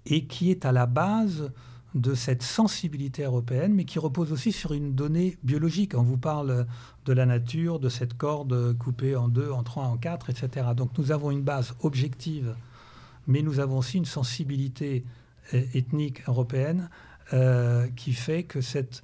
[0.05, 1.53] et qui est à la base
[1.95, 5.93] de cette sensibilité européenne, mais qui repose aussi sur une donnée biologique.
[5.95, 6.67] On vous parle
[7.05, 10.67] de la nature, de cette corde coupée en deux, en trois, en quatre, etc.
[10.75, 12.55] Donc nous avons une base objective,
[13.27, 15.05] mais nous avons aussi une sensibilité
[15.51, 16.89] ethnique européenne
[17.33, 19.01] euh, qui fait que cette,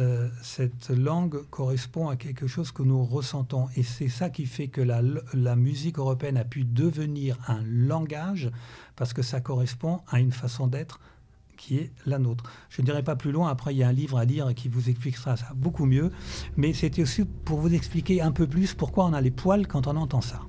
[0.00, 3.68] euh, cette langue correspond à quelque chose que nous ressentons.
[3.76, 5.00] Et c'est ça qui fait que la,
[5.34, 8.50] la, musique européenne a pu devenir un langage,
[8.96, 11.00] parce que ça correspond à une façon d'être
[11.56, 12.44] qui est la nôtre.
[12.70, 14.68] Je ne dirai pas plus loin, après il y a un livre à lire qui
[14.68, 16.10] vous expliquera ça beaucoup mieux,
[16.56, 19.86] mais c'était aussi pour vous expliquer un peu plus pourquoi on a les poils quand
[19.86, 20.40] on entend ça.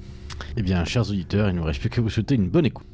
[0.57, 2.87] Eh bien, chers auditeurs, il ne nous reste plus que vous souhaiter une bonne écoute.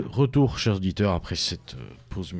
[0.00, 2.34] Retour, chers auditeurs, après cette euh, pause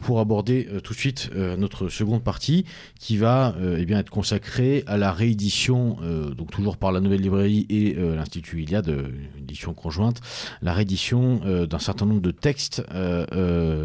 [0.00, 2.64] pour aborder euh, tout de suite euh, notre seconde partie
[2.98, 5.98] qui va euh, eh bien, être consacrée à la réédition,
[6.36, 10.20] donc toujours par la Nouvelle Librairie et l'Institut Iliade, une édition conjointe,
[10.62, 12.82] la réédition d'un certain nombre de textes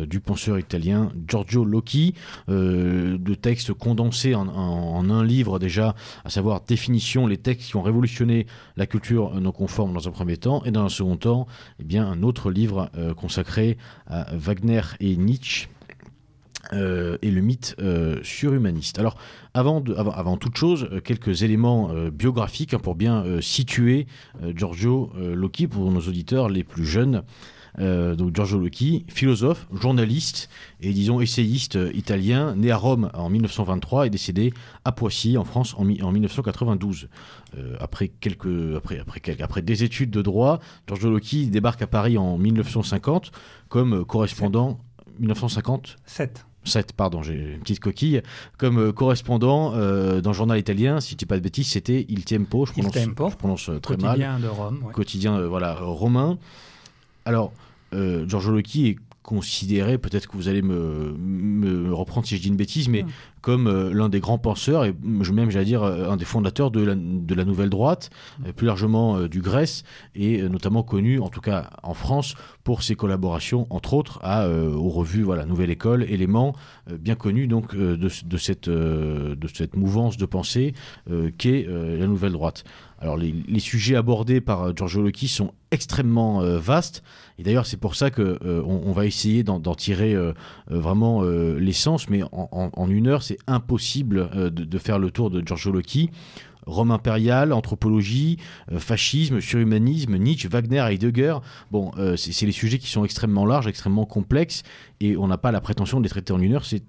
[0.08, 2.14] du penseur italien Giorgio Locchi,
[2.48, 8.48] de textes condensés en, un livre déjà, à savoir définition, les textes qui ont révolutionné
[8.76, 11.48] la culture non conforme dans un premier temps, et dans un second temps,
[11.80, 15.68] eh bien, un autre livre consacré à Wagner et Nietzsche
[16.74, 19.00] euh, et le mythe euh, surhumaniste.
[19.00, 19.18] Alors,
[19.54, 19.82] avant,
[20.38, 24.08] toute chose, euh, quelques éléments biographiques hein, pour bien situer
[24.56, 27.24] Giorgio Locchi pour nos auditeurs les plus jeunes.
[27.78, 30.50] donc Giorgio Locchi, philosophe, journaliste
[30.82, 34.54] et disons essayiste italien, né à Rome en 1923 et décédé
[34.86, 37.10] à Poissy en France en, en 1992.
[37.80, 42.18] après, quelques, après, après, quelques, après des études de droit, Giorgio Locchi débarque à Paris
[42.18, 43.32] en 1950
[43.70, 44.80] comme correspondant
[45.20, 46.46] 1950 7.
[46.68, 48.22] 7, pardon, j'ai une petite coquille,
[48.58, 52.06] comme euh, correspondant euh, dans le journal italien, si je dis pas de bêtises, c'était
[52.10, 54.84] Il Tempo, je prononce, Je prononce euh, très Quotidien de Rome.
[54.94, 56.38] Quotidien voilà, romain.
[57.26, 57.54] Alors,
[57.94, 58.98] Giorgio Locchi est
[59.28, 63.04] considéré, peut-être que vous allez me, me, reprendre si je dis une bêtise, mais
[63.42, 66.82] comme euh, l'un des grands penseurs, et même j'allais dire euh, un des fondateurs de
[66.82, 68.10] la, de la nouvelle droite,
[68.46, 69.84] euh, plus largement du Grèce,
[70.16, 74.90] et notamment connu, en tout cas en France, pour ses collaborations, entre autres, à, aux
[74.90, 76.56] revues voilà, Nouvelle École, Éléments,
[76.90, 80.74] bien connu donc de, de, cette, de cette mouvance de pensée
[81.38, 82.64] qu'est la nouvelle droite.
[83.00, 87.04] Alors les, sujets abordés par Giorgio Locchi sont extrêmement vastes,
[87.38, 90.16] et d'ailleurs c'est pour ça qu'on on va essayer d'en tirer
[90.68, 96.10] vraiment l'essence, mais en, une heure c'est impossible de, faire le tour de Giorgio Locchi.
[96.66, 98.38] Rome impérial, anthropologie,
[98.78, 101.38] fascisme, surhumanisme, Nietzsche, Wagner, Heidegger.
[101.72, 104.64] Bon, c'est les sujets qui sont extrêmement larges, extrêmement complexes,
[105.00, 106.66] et on n'a pas la prétention de les traiter en une heure.
[106.66, 106.84] C'est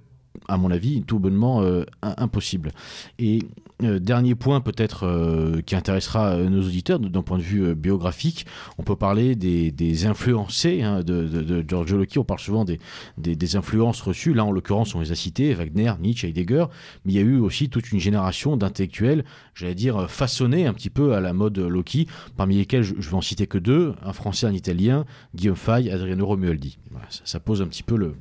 [0.48, 1.62] à mon avis, tout bonnement
[2.02, 2.72] impossible.
[3.18, 3.40] Et
[3.80, 8.46] dernier point peut-être qui intéressera nos auditeurs d'un point de vue biographique,
[8.78, 14.34] on peut parler des, influencés hein, de, Giorgio Locchi, on parle souvent des, influences reçues,
[14.34, 16.66] là en l'occurrence on les a cités, Wagner, Nietzsche, Heidegger,
[17.04, 19.24] mais il y a eu aussi toute une génération d'intellectuels,
[19.54, 22.06] j'allais dire, façonnés un petit peu à la mode Loki,
[22.36, 25.04] parmi lesquels je, je vais en citer que deux, un français, un italien,
[25.34, 26.78] Guillaume Fay, Adriano Romualdi.
[27.08, 28.14] ça, pose un petit peu le,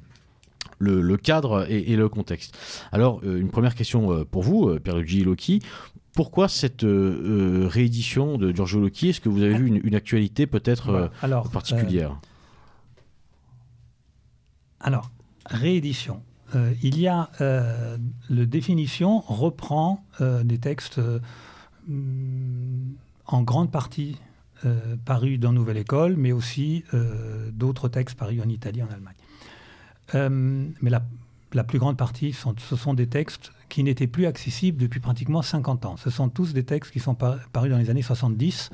[0.79, 2.57] le, cadre et, le contexte.
[2.91, 5.59] Alors, euh, une première question euh, pour vous, euh, Pierluigi Loki.
[6.13, 11.11] Pourquoi cette réédition de Giorgio Loki Est-ce que vous avez vu une, actualité peut-être
[11.53, 12.19] particulière?
[14.79, 15.11] Alors,
[15.45, 16.23] réédition.
[16.81, 20.99] il y a le définition reprend des textes
[23.27, 24.17] en grande partie
[25.05, 26.83] parus dans Nouvelle École, mais aussi
[27.51, 29.13] d'autres textes parus en Italie, en Allemagne.
[30.15, 31.03] Euh, mais la,
[31.53, 35.41] la, plus grande partie, sont, ce sont des textes qui n'étaient plus accessibles depuis pratiquement
[35.41, 35.97] 50 ans.
[35.97, 38.69] Ce sont tous des textes qui sont parus dans les années 70.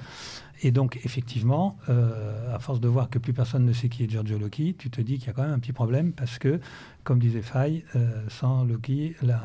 [0.61, 4.37] Et donc, effectivement, à force de voir que plus personne ne sait qui est Giorgio
[4.37, 6.61] Loki, tu te dis qu'il y a quand même un petit problème parce que,
[7.03, 7.83] comme disait Fay,
[8.29, 9.41] sans Loki, la,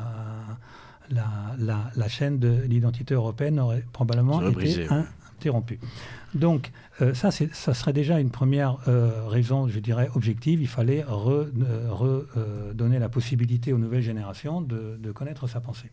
[1.11, 4.87] la, la, chaîne de l'identité européenne aurait probablement été
[5.39, 5.79] interrompue.
[6.33, 6.71] Donc,
[7.01, 10.61] euh, ça, ça serait déjà une première euh, raison, je dirais, objective.
[10.61, 15.91] Il fallait redonner euh, la possibilité aux nouvelles générations de, connaître sa pensée.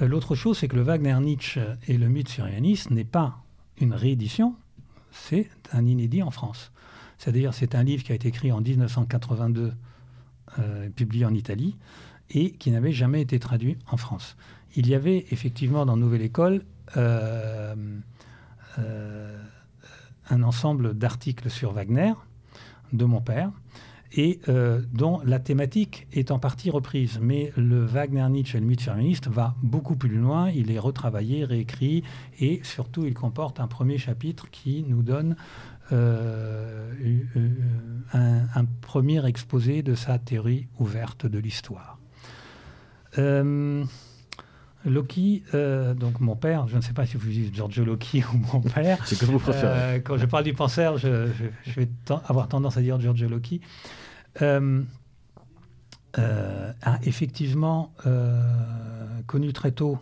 [0.00, 3.42] L'autre chose, c'est que le Wagner-Nietzsche et le mythe surréaliste n'est pas
[3.80, 4.54] une réédition,
[5.10, 6.70] c'est un inédit en France.
[7.18, 9.72] C'est-à-dire, c'est un livre qui a été écrit en 1982,
[10.94, 11.76] publié en Italie,
[12.30, 14.36] et qui n'avait jamais été traduit en France.
[14.76, 16.62] Il y avait effectivement dans Nouvelle École
[20.30, 22.12] un ensemble d'articles sur Wagner
[22.92, 23.50] de mon père
[24.12, 27.18] et euh, dont la thématique est en partie reprise.
[27.20, 32.02] Mais le Wagner-Nietzsche et le mythe féministe va beaucoup plus loin, il est retravaillé, réécrit,
[32.40, 35.36] et surtout il comporte un premier chapitre qui nous donne
[35.92, 36.92] euh,
[38.12, 41.98] un, premier exposé de sa théorie ouverte de l'histoire.
[44.88, 48.38] Loki, euh, donc mon père, je ne sais pas si vous dites Giorgio Loki ou
[48.52, 48.98] mon père.
[49.06, 49.96] C'est comme vous préférez.
[49.96, 51.28] Euh, quand je parle du penseur, je,
[51.76, 51.88] vais
[52.26, 53.60] avoir tendance à dire Giorgio Loki.
[54.42, 54.82] Euh,
[56.16, 57.92] a effectivement
[59.26, 59.98] connu très tôt.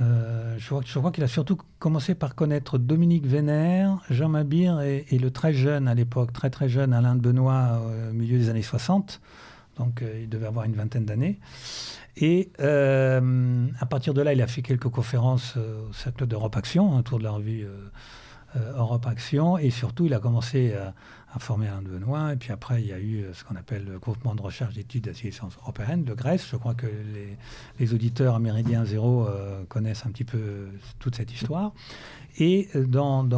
[0.00, 5.18] je crois, crois qu'il a surtout commencé par connaître Dominique Vénère, Jean Mabir et, et
[5.18, 8.62] le très jeune à l'époque, très très jeune Alain de Benoît au milieu des années
[8.62, 9.20] 60.
[9.78, 11.38] Donc il devait avoir une vingtaine d'années.
[12.16, 16.56] Et euh, à partir de là, il a fait quelques conférences euh, au Cercle d'Europe
[16.56, 19.58] Action, autour de la revue euh, Europe Action.
[19.58, 20.94] Et surtout, il a commencé à,
[21.38, 22.32] former un Benoît.
[22.32, 25.04] Et puis après, il y a eu ce qu'on appelle le groupement de recherche d'études
[25.04, 26.48] des sciences européennes de Grèce.
[26.50, 26.86] Je crois que
[27.78, 29.28] les, auditeurs amérindiens zéro
[29.68, 30.68] connaissent un petit peu
[30.98, 31.74] toute cette histoire.
[32.38, 33.28] Et dans,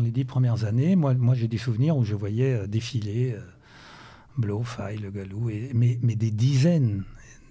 [0.00, 3.34] les dix premières années, moi j'ai des souvenirs où je voyais défiler.
[4.38, 7.04] Blo, Faille, Le Galou, mais, mais, des dizaines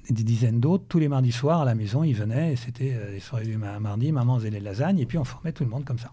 [0.09, 0.85] des dizaines d'autres.
[0.87, 4.11] Tous les mardis soirs à la maison, ils venaient, et c'était euh, les soirées mardi,
[4.11, 6.11] maman faisait les lasagnes, et puis on formait tout le monde comme ça.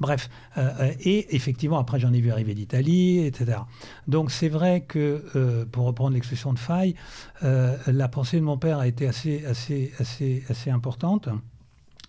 [0.00, 3.58] Bref, euh, euh, et effectivement, après j'en ai vu arriver d'Italie, etc.
[4.06, 6.94] Donc c'est vrai que, pour reprendre l'expression de Faille,
[7.42, 11.28] la pensée de mon père a été assez, assez, assez, assez importante.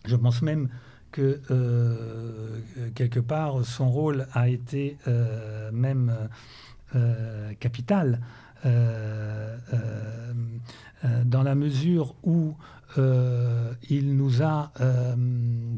[0.05, 0.69] Je pense même
[1.11, 1.41] que
[2.95, 4.97] quelque part son rôle a été
[5.73, 6.13] même
[6.95, 7.53] euh,
[8.65, 9.57] euh,
[11.05, 12.55] euh, dans la mesure où
[12.97, 14.71] il nous a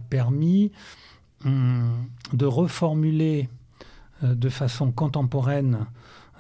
[0.10, 0.72] permis
[1.46, 3.50] hum, de reformuler
[4.24, 5.88] de façon contemporaine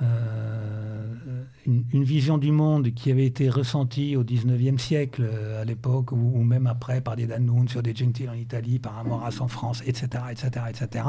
[0.01, 6.11] euh, une, vision du monde qui avait été ressentie au 19e siècle, euh, à l'époque,
[6.11, 9.83] ou, même après, par des Danone sur des Gentili en Italie, par Amoras en France,
[9.85, 11.05] etc., etc., etc.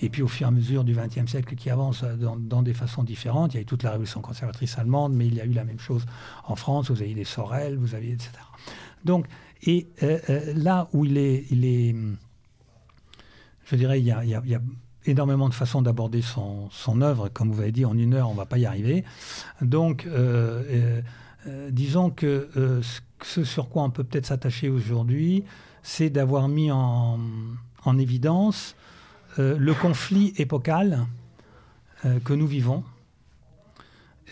[0.00, 3.02] Et puis au fur et à mesure du 20e siècle qui avance dans, des façons
[3.02, 5.52] différentes, il y a eu toute la révolution conservatrice allemande, mais il y a eu
[5.52, 6.06] la même chose
[6.44, 8.30] en France, vous avez des Sorel, vous aviez, etc.
[9.04, 9.26] Donc,
[9.64, 10.18] et euh,
[10.54, 11.94] là où il est, il est,
[13.66, 14.60] je dirais, il y a
[15.06, 17.28] énormément de façons d'aborder son, œuvre.
[17.28, 19.04] Comme vous avez dit, en une heure, on ne va pas y arriver.
[19.60, 21.02] Donc, euh, euh,
[21.46, 22.48] euh, disons que
[23.22, 25.44] ce sur quoi on peut peut-être s'attacher aujourd'hui,
[25.82, 27.18] c'est d'avoir mis en,
[27.84, 28.76] en évidence
[29.38, 31.06] le conflit épocal
[32.24, 32.84] que nous vivons.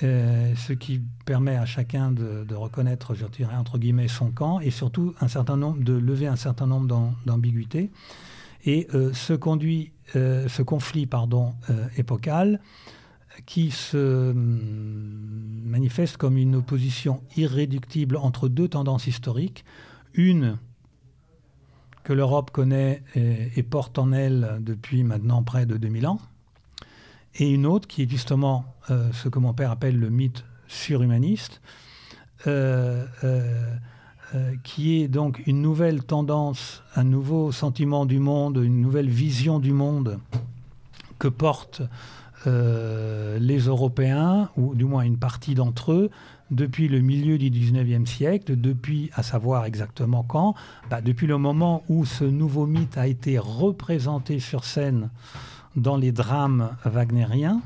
[0.02, 4.70] ce qui permet à chacun de, de, reconnaître, je dirais, entre guillemets, son camp et
[4.70, 7.90] surtout un certain nombre, de lever un certain nombre d'ambiguïtés.
[8.66, 12.60] Et ce conduit euh, ce conflit euh, épocal
[13.46, 19.64] qui se hum, manifeste comme une opposition irréductible entre deux tendances historiques.
[20.14, 20.58] Une
[22.02, 26.18] que l'Europe connaît et, porte en elle depuis maintenant près de 2000 ans,
[27.34, 31.60] et une autre qui est justement euh, ce que mon père appelle le mythe surhumaniste,
[34.62, 39.72] qui est donc une nouvelle tendance, un nouveau sentiment du monde, une nouvelle vision du
[39.72, 40.18] monde
[41.18, 41.82] que portent
[42.46, 46.10] les Européens, ou du moins une partie d'entre eux,
[46.50, 50.54] depuis le milieu du 19e siècle, depuis, à savoir exactement quand,
[50.90, 55.10] bah, depuis le moment où ce nouveau mythe a été représenté sur scène
[55.76, 57.62] dans les drames wagnériens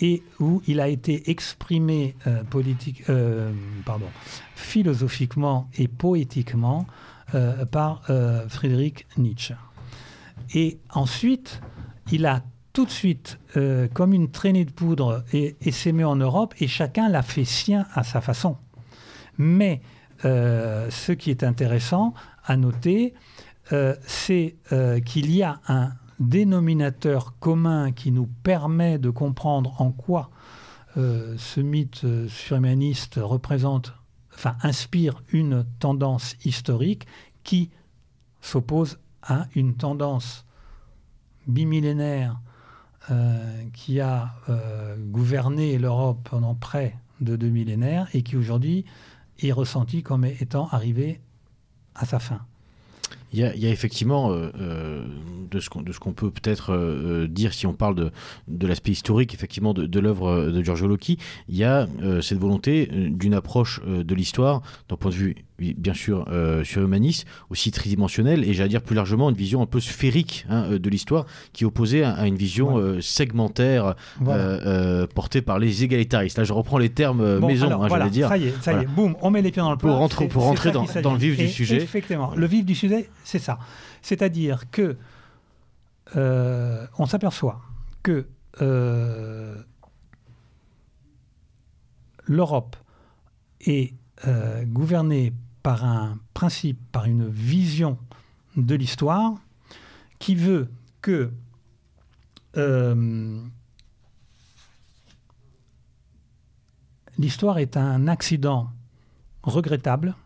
[0.00, 3.52] et où il a été exprimé euh, politique, euh,
[3.84, 4.06] pardon,
[4.58, 6.86] philosophiquement et poétiquement
[7.34, 8.02] euh, par
[8.48, 9.54] Friedrich Nietzsche.
[10.54, 11.60] Et ensuite,
[12.10, 12.42] il a
[12.72, 17.08] tout de suite euh, comme une traînée de poudre et, et en Europe et chacun
[17.08, 18.56] l'a fait sien à sa façon.
[19.36, 19.82] Mais
[20.24, 23.14] euh, ce qui est intéressant à noter,
[23.72, 24.56] euh, c'est
[25.04, 30.30] qu'il y a un dénominateur commun qui nous permet de comprendre en quoi
[30.96, 33.92] ce mythe surhumaniste représente,
[34.38, 37.08] enfin inspire une tendance historique
[37.42, 37.70] qui
[38.40, 40.46] s'oppose à une tendance
[41.48, 42.40] bimillénaire
[43.10, 48.84] euh, qui a euh, gouverné l'Europe pendant près de deux millénaires et qui aujourd'hui
[49.40, 51.20] est ressenti comme étant arrivé
[51.96, 52.40] à sa fin.
[53.32, 55.04] Il y, a, effectivement, euh, euh,
[55.50, 59.86] de ce qu'on peut peut-être euh, dire si on parle de, l'aspect historique effectivement de,
[59.86, 61.18] de l'œuvre de Giorgio Loki,
[61.48, 61.86] il y a
[62.22, 66.26] cette volonté d'une approche de l'histoire d'un point de vue bien sûr
[66.64, 70.90] surhumaniste, aussi tridimensionnel et j'allais dire plus largement une vision un peu sphérique hein, de
[70.90, 73.94] l'histoire qui est opposée à, une vision segmentaire
[75.14, 76.38] portée par les égalitaristes.
[76.38, 78.28] Là je reprends les termes maison, hein, j'allais dire.
[78.28, 79.90] Ça y est, ça y est, boum, on met les pieds dans le plat.
[79.90, 81.76] Pour, rentrer, pour rentrer dans, dans, le vif du sujet.
[81.76, 83.58] Effectivement, le vif du sujet, c'est ça.
[84.02, 84.96] C'est-à-dire que
[86.16, 87.60] euh, on s'aperçoit
[88.02, 88.26] que
[88.62, 89.56] euh,
[92.24, 92.76] l'Europe
[93.60, 93.94] est
[94.26, 95.32] euh, gouvernée
[95.62, 97.98] par un principe, par une vision
[98.56, 99.34] de l'histoire
[100.18, 100.68] qui veut
[101.00, 101.30] que
[107.18, 108.70] l'histoire est un accident
[109.44, 110.16] regrettable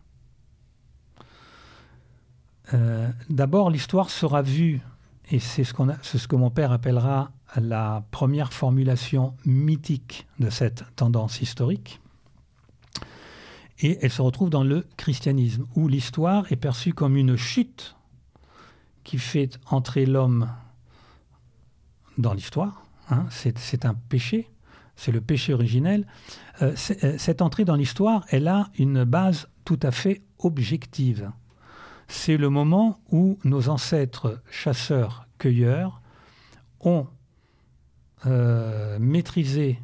[2.73, 4.81] euh, d'abord, l'histoire sera vue,
[5.29, 11.41] et c'est ce, ce que mon père appellera la première formulation mythique de cette tendance
[11.41, 11.99] historique.
[13.83, 17.95] Et elle se retrouve dans le christianisme, où l'histoire est perçue comme une chute
[19.03, 20.49] qui fait entrer l'homme
[22.17, 22.85] dans l'histoire.
[23.11, 23.25] Hein.
[23.29, 24.49] c'est un péché,
[24.95, 26.07] c'est le péché originel.
[26.61, 26.73] Euh,
[27.03, 31.31] euh, cette entrée dans l'histoire, elle a une base tout à fait objective
[32.07, 36.01] c'est le moment où nos ancêtres chasseurs-cueilleurs
[36.79, 37.07] ont
[38.25, 39.79] euh, maîtrisé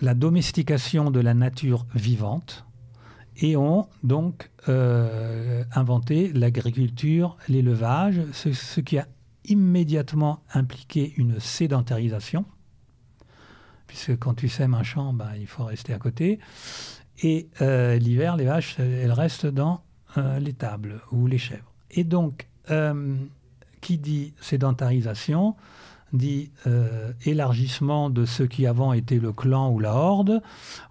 [0.00, 2.64] la domestication de la nature vivante
[3.36, 9.06] et ont donc euh, inventé l'agriculture, l'élevage, ce, qui a
[9.44, 12.44] immédiatement impliqué une sédentarisation,
[13.86, 16.38] puisque quand tu sèmes un champ, ben, il faut rester à côté.
[17.22, 19.82] Et euh, l'hiver, les vaches, elles restent dans
[20.16, 21.72] euh, les tables ou les chèvres.
[21.90, 23.16] Et donc, euh,
[23.80, 25.54] qui dit sédentarisation
[26.14, 30.42] dit euh, élargissement de ce qui avant était le clan ou la horde,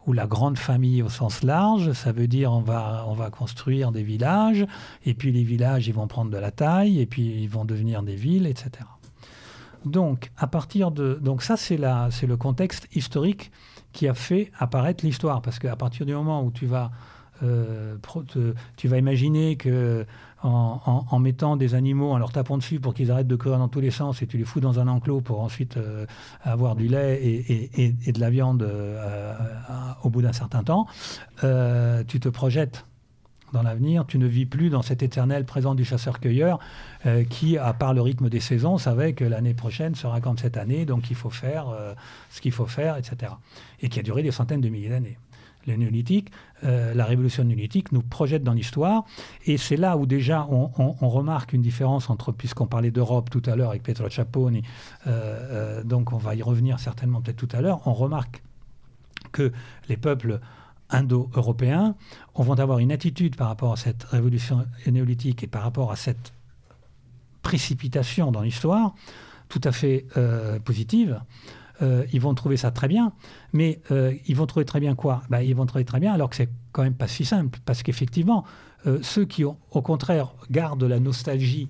[0.05, 1.93] ou la grande famille au sens large.
[1.93, 4.65] Ça veut dire on va, on va construire des villages,
[5.05, 8.03] et puis les villages, ils vont prendre de la taille, et puis ils vont devenir
[8.03, 8.85] des villes, etc.
[9.85, 11.19] Donc, à partir de...
[11.21, 13.51] Donc ça, c'est le contexte historique
[13.91, 16.91] qui a fait apparaître l'histoire, parce qu'à partir du moment où tu vas
[17.41, 17.95] euh,
[18.77, 20.05] tu vas imaginer que
[20.43, 23.79] en, mettant des animaux, en leur tapant dessus pour qu'ils arrêtent de courir dans tous
[23.79, 26.05] les sens et tu les fous dans un enclos pour ensuite euh,
[26.43, 29.33] avoir du lait et, de la viande euh,
[30.03, 30.87] au bout d'un certain temps,
[31.39, 32.85] tu te projettes
[33.53, 36.59] dans l'avenir, tu ne vis plus dans cet éternel présent du chasseur-cueilleur
[37.29, 40.85] qui, à part le rythme des saisons, savait que l'année prochaine sera comme cette année,
[40.85, 41.67] donc il faut faire
[42.29, 43.33] ce qu'il faut faire, etc.
[43.81, 45.17] Et qui a duré des centaines de milliers d'années
[45.67, 46.31] le néolithique,
[46.63, 49.05] euh, la révolution néolithique nous projette dans l'histoire.
[49.45, 50.67] Et c'est là où déjà on,
[51.07, 54.63] remarque une différence entre, puisqu'on parlait d'Europe tout à l'heure avec Pietro Ciapponi,
[55.07, 58.41] euh, euh, donc on va y revenir certainement peut-être tout à l'heure, on remarque
[59.31, 59.51] que
[59.89, 60.39] les peuples
[60.89, 61.95] indo-européens
[62.35, 66.33] vont avoir une attitude par rapport à cette révolution néolithique et par rapport à cette
[67.41, 68.93] précipitation dans l'histoire
[69.49, 70.05] tout à fait
[70.65, 71.19] positive.
[71.81, 73.13] Ils vont trouver ça très bien.
[73.51, 73.81] Mais
[74.27, 75.23] ils vont trouver très bien quoi?
[75.29, 77.59] Bah, Ils vont trouver très bien alors que c'est quand même pas si simple.
[77.65, 78.43] Parce qu'effectivement,
[79.01, 81.69] ceux qui, au contraire, gardent la nostalgie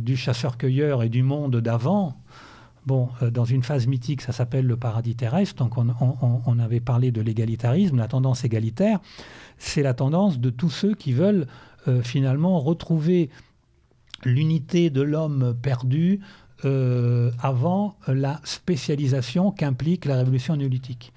[0.00, 2.16] du chasseur-cueilleur et du monde d'avant,
[2.86, 5.62] Bon, dans une phase mythique, ça s'appelle le paradis terrestre.
[5.62, 5.94] Donc, on,
[6.46, 9.00] on avait parlé de l'égalitarisme, la tendance égalitaire.
[9.58, 11.46] C'est la tendance de tous ceux qui veulent
[12.02, 13.28] finalement retrouver
[14.24, 16.20] l'unité de l'homme perdu
[16.64, 21.12] euh, avant la spécialisation qu'implique la révolution néolithique.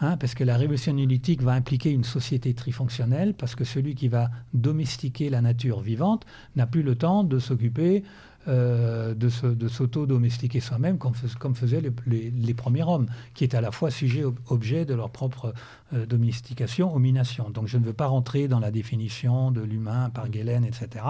[0.00, 4.08] Hein, parce que la révolution néolithique va impliquer une société trifonctionnelle, parce que celui qui
[4.08, 8.04] va domestiquer la nature vivante n'a plus le temps de s'occuper
[8.48, 14.22] euh, de s'auto-domestiquer soi-même, comme, faisaient les, premiers hommes, qui étaient à la fois sujet
[14.48, 15.52] objet de leur propre
[15.92, 17.50] euh, domestication, domination.
[17.50, 21.04] Donc je ne veux pas rentrer dans la définition de l'humain par Galen, etc.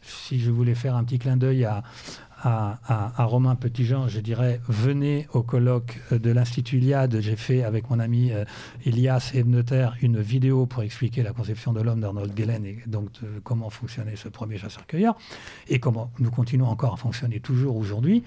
[0.00, 1.82] Si je voulais faire un petit clin d'œil à,
[2.42, 7.18] à, Romain Petitjean, je dirais venez au colloque de l'Institut Iliade.
[7.20, 8.44] J'ai fait avec mon ami euh,
[8.86, 13.10] Elias Ebneter une vidéo pour expliquer la conception de l'homme d'Arnold Gellen et donc
[13.42, 15.16] comment fonctionnait ce premier chasseur-cueilleur
[15.68, 18.22] et comment nous continuons encore à fonctionner toujours aujourd'hui.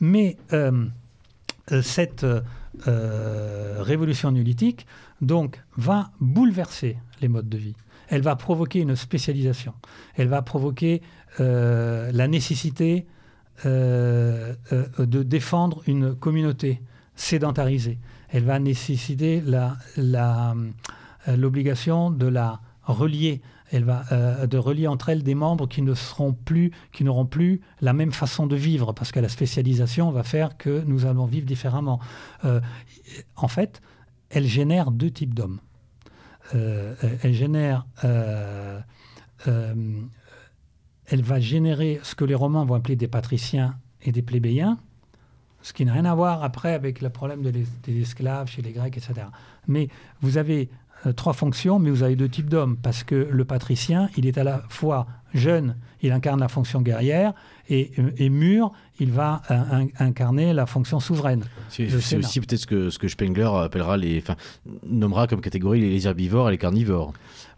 [0.00, 0.86] Mais euh,
[1.72, 2.26] euh, cette
[2.86, 4.86] révolution néolithique
[5.20, 7.76] donc va bouleverser les modes de vie.
[8.08, 9.74] Elle va provoquer une spécialisation.
[10.16, 11.02] Elle va provoquer
[11.38, 13.06] la nécessité
[13.64, 16.82] euh, euh, de défendre une communauté
[17.14, 17.98] sédentarisée.
[18.28, 20.54] Elle va nécessiter euh,
[21.36, 23.40] l'obligation la, de la relier.
[23.70, 24.04] Elle va
[24.46, 28.12] de relier entre elles des membres qui ne seront plus, qui n'auront plus la même
[28.12, 31.98] façon de vivre, parce que la spécialisation va faire que nous allons vivre différemment.
[33.36, 33.80] en fait,
[34.28, 35.58] elle génère deux types d'hommes.
[36.52, 37.86] elle génère
[41.12, 44.78] elle va générer ce que les Romains vont appeler des patriciens et des plébéiens,
[45.60, 48.96] ce qui n'a rien à voir après avec le problème des esclaves chez les Grecs,
[48.96, 49.26] etc.
[49.68, 49.88] Mais
[50.22, 50.70] vous avez
[51.06, 54.38] euh, trois fonctions, mais vous avez deux types d'hommes, parce que le patricien, il est
[54.38, 57.34] à la fois jeune, il incarne la fonction guerrière,
[57.68, 58.72] et, et mûr,
[59.02, 59.42] il va
[59.98, 61.44] incarner la fonction souveraine.
[61.68, 64.36] C'est aussi peut-être ce que, ce que Spengler appellera les, enfin,
[64.86, 67.12] nommera comme catégorie les herbivores et les carnivores.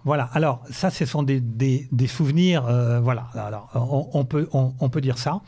[0.04, 3.70] Voilà, alors ça, ce sont des, des, souvenirs, euh, voilà, alors
[4.12, 5.40] on, peut, on, peut dire ça.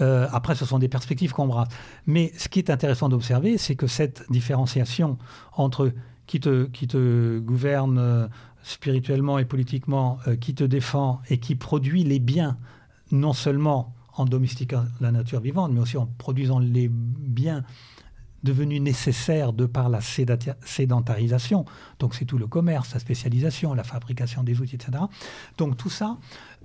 [0.00, 1.68] Euh, après, ce sont des perspectives qu'on brasse.
[2.06, 5.18] Mais ce qui est intéressant d'observer, c'est que cette différenciation
[5.52, 5.92] entre
[6.28, 8.28] qui te, qui te gouverne euh,
[8.62, 12.58] spirituellement et politiquement, qui te défend et qui produit les biens,
[13.10, 17.64] non seulement en domestiquant la nature vivante, mais aussi en produisant les biens
[18.46, 21.64] devenu nécessaire de par la sédentarisation.
[21.98, 24.92] Donc c'est tout le commerce, la spécialisation, la fabrication des outils, etc.
[25.58, 26.16] Donc tout ça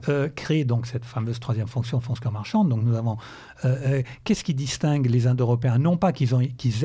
[0.10, 2.70] euh, crée donc cette fameuse troisième fonction, fonction marchande.
[2.70, 3.18] Donc nous avons
[3.66, 5.78] euh, euh, qu'est-ce qui distingue les Indo-Européens?
[5.78, 6.34] Non pas qu'ils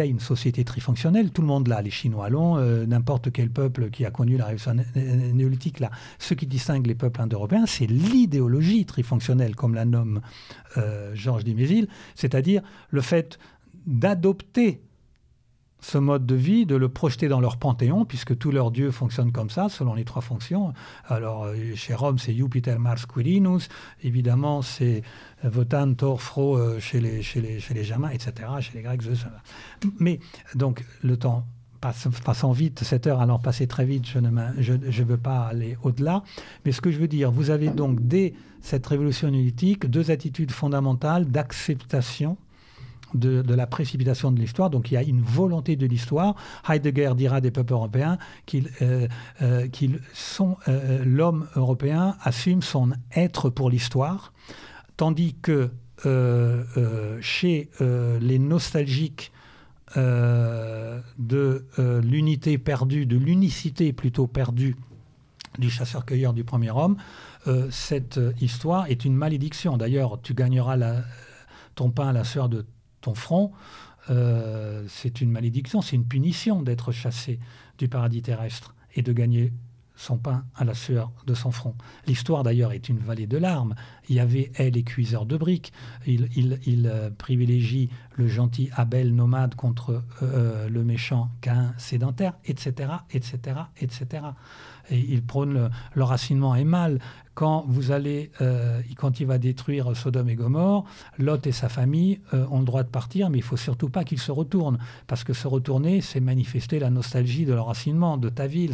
[0.00, 2.56] aient une société trifonctionnelle, tout le monde l'a, les Chinois l'ont,
[2.86, 4.74] n'importe quel peuple qui a connu la révolution
[5.34, 5.90] néolithique là.
[6.18, 10.20] Ce qui distingue les peuples indo-européens, c'est l'idéologie trifonctionnelle, comme la nomme
[11.14, 13.38] Georges Dumézil, c'est-à-dire le fait
[13.86, 14.80] d'adopter
[15.86, 19.30] ce mode de vie, de le projeter dans leur panthéon, puisque tous leurs dieux fonctionnent
[19.30, 20.72] comme ça, selon les trois fonctions.
[21.06, 23.68] Alors, euh, chez Rome, c'est Jupiter, Mars, Quirinus.
[24.02, 25.02] Évidemment, c'est
[25.44, 29.02] Votan, Thor, Fro euh, chez les, chez, les, chez les Germains, etc., chez les Grecs.
[30.00, 30.18] Mais,
[30.56, 31.46] donc, le temps
[32.24, 35.76] passant vite, cette heure allant passer très vite, je ne je, je veux pas aller
[35.84, 36.24] au-delà.
[36.64, 40.50] Mais ce que je veux dire, vous avez donc, dès cette révolution néolithique, deux attitudes
[40.50, 42.38] fondamentales d'acceptation
[43.18, 44.70] de, la précipitation de l'histoire.
[44.70, 46.34] Donc il y a une volonté de l'histoire.
[46.68, 49.08] Heidegger dira des peuples européens qu'ils euh,
[49.42, 49.66] euh,
[50.12, 54.32] sont euh, l'homme européen assume son être pour l'histoire,
[54.96, 55.70] tandis que
[57.22, 59.32] chez les nostalgiques
[59.96, 61.64] de
[62.02, 64.76] l'unité perdue, de l'unicité plutôt perdue
[65.58, 66.98] du chasseur-cueilleur du premier homme,
[67.70, 69.78] cette histoire est une malédiction.
[69.78, 70.76] D'ailleurs, tu gagneras
[71.76, 72.66] ton pain à la sueur de
[73.14, 73.52] front,
[74.10, 77.38] euh, c'est une malédiction, c'est une punition d'être chassé
[77.78, 79.52] du paradis terrestre et de gagner
[79.96, 81.74] son pain à la sueur de son front.
[82.06, 83.74] L'histoire d'ailleurs est une vallée de larmes.
[84.08, 85.72] Il y avait elle les cuiseurs de briques.
[86.06, 92.90] Il, il, euh, privilégie le gentil Abel nomade contre euh, le méchant Cain sédentaire, etc.,
[93.10, 94.06] etc., etc.
[94.90, 97.00] Et il prône le, l'enracinement est mal
[97.36, 100.86] quand vous allez, euh, quand il va détruire Sodome et Gomorre,
[101.18, 104.04] Lot et sa famille euh, ont le droit de partir, mais il faut surtout pas
[104.04, 108.46] qu'ils se retournent, parce que se retourner, c'est manifester la nostalgie de l'enracinement, de ta
[108.46, 108.72] ville.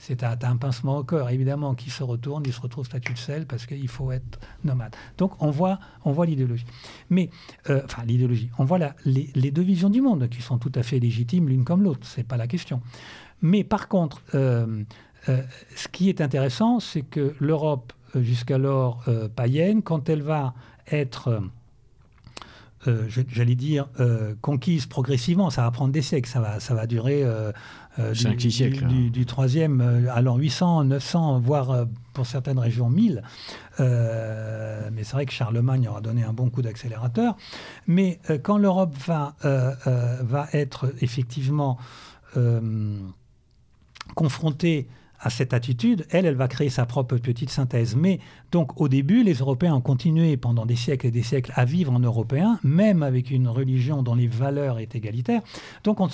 [0.00, 1.76] C'est un pincement au cœur, évidemment.
[1.76, 4.96] Qui se retourne, il se retrouve statut de sel, parce qu'il faut être nomade.
[5.16, 6.66] Donc on voit, on voit l'idéologie.
[7.08, 7.30] Mais,
[7.70, 10.82] euh, enfin l'idéologie, on voit les, les, deux visions du monde qui sont tout à
[10.82, 12.00] fait légitimes l'une comme l'autre.
[12.02, 12.82] C'est pas la question.
[13.42, 14.22] Mais par contre,
[15.28, 15.42] euh,
[15.76, 20.54] ce qui est intéressant, c'est que l'Europe, euh, jusqu'alors euh, païenne, quand elle va
[20.90, 21.42] être,
[23.06, 23.86] j'allais dire,
[24.40, 27.24] conquise progressivement, ça va prendre des siècles, ça va, ça va durer
[27.96, 33.22] du, siècles, du, du, 3e à l'an 800, 900, voire pour certaines régions 1000.
[33.78, 37.36] mais c'est vrai que Charlemagne aura donné un bon coup d'accélérateur.
[37.86, 41.78] Mais quand l'Europe va, va être effectivement
[44.16, 44.88] confrontée
[45.22, 47.94] à cette attitude, elle, elle va créer sa propre petite synthèse.
[47.94, 48.18] Mais
[48.50, 51.92] donc au début, les Européens ont continué pendant des siècles et des siècles à vivre
[51.92, 55.42] en Européen, même avec une religion dont les valeurs est égalitaires.
[55.84, 56.10] Donc on ne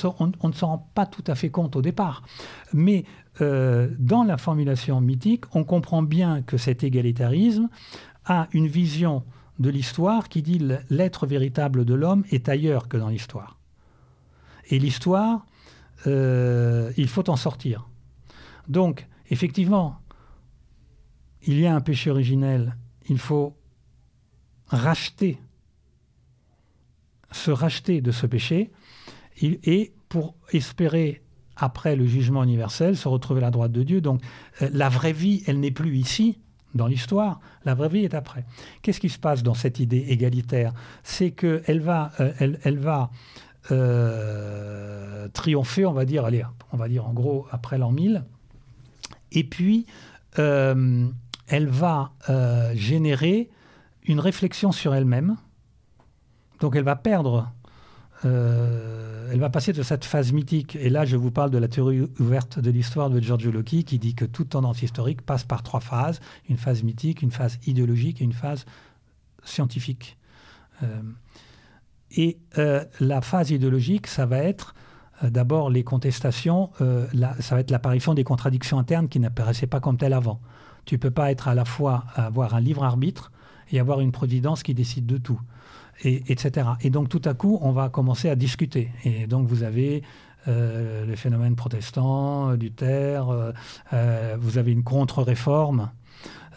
[0.53, 2.23] se, rend pas tout à fait compte au départ.
[2.75, 3.05] Mais
[3.41, 7.71] euh, dans la formulation mythique, on comprend bien que cet égalitarisme
[8.27, 9.25] a une vision
[9.59, 10.61] de l'histoire qui dit
[10.91, 13.59] l'être véritable de l'homme est ailleurs que dans l'histoire.
[14.71, 15.47] Et l'histoire,
[16.07, 17.88] euh, il faut en sortir.
[18.69, 19.99] Donc, effectivement,
[21.43, 22.77] il y a un péché originel,
[23.09, 23.57] il faut
[24.67, 25.39] racheter,
[27.33, 28.71] se racheter de ce péché,
[29.41, 31.23] et pour espérer,
[31.57, 34.01] après le jugement universel, se retrouver à la droite de Dieu.
[34.01, 34.23] Donc,
[34.63, 36.39] euh, la vraie vie, elle n'est plus ici,
[36.75, 38.45] dans l'histoire, la vraie vie est après.
[38.83, 40.73] Qu'est-ce qui se passe dans cette idée égalitaire?
[41.03, 42.33] C'est qu'elle va, euh,
[42.63, 43.11] elle, va
[43.71, 48.25] euh, triompher, on va dire, allez, on va dire en gros après l'an 1000,
[49.33, 49.87] et puis,
[50.39, 51.09] euh,
[51.47, 53.49] elle va euh, générer
[54.05, 55.37] une réflexion sur elle-même.
[56.61, 57.53] Donc elle va perdre,
[58.25, 60.77] euh, elle va passer de cette phase mythique.
[60.77, 63.99] Et là, je vous parle de la théorie ouverte de l'histoire de Giorgio Loki, qui
[63.99, 68.21] dit que toute tendance historique passe par trois phases une phase mythique, une phase idéologique
[68.21, 68.67] et une phase
[69.45, 70.19] scientifique.
[72.11, 72.39] et
[73.01, 74.75] la phase idéologique, ça va être
[75.23, 77.07] d'abord les contestations, euh,
[77.41, 80.41] ça va être l'apparition des contradictions internes qui n'apparaissaient pas comme telles avant.
[80.85, 83.31] Tu ne peux pas être à la fois avoir un livre arbitre
[83.71, 85.41] et avoir une providence qui décide de tout,
[86.03, 86.69] et, etc.
[86.81, 88.91] Et donc tout à coup, on va commencer à discuter.
[89.05, 90.03] Et donc vous avez
[90.47, 93.53] euh, le phénomène protestant, Luther,
[94.41, 95.91] vous avez une contre-réforme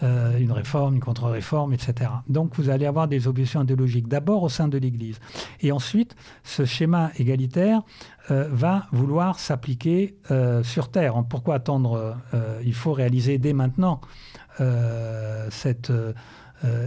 [0.03, 2.10] euh, une réforme, une contre-réforme, etc.
[2.28, 5.19] Donc vous allez avoir des objections idéologiques, d'abord au sein de l'Église.
[5.60, 7.84] Et ensuite, ce schéma égalitaire
[8.32, 11.23] euh, va vouloir s'appliquer euh, sur Terre.
[11.30, 12.18] Pourquoi attendre
[12.64, 14.02] Il faut réaliser dès maintenant
[15.49, 15.91] cette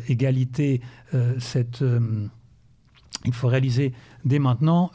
[0.09, 0.81] égalité,
[1.39, 1.85] cette
[3.27, 3.93] il faut réaliser
[4.25, 4.91] dès maintenant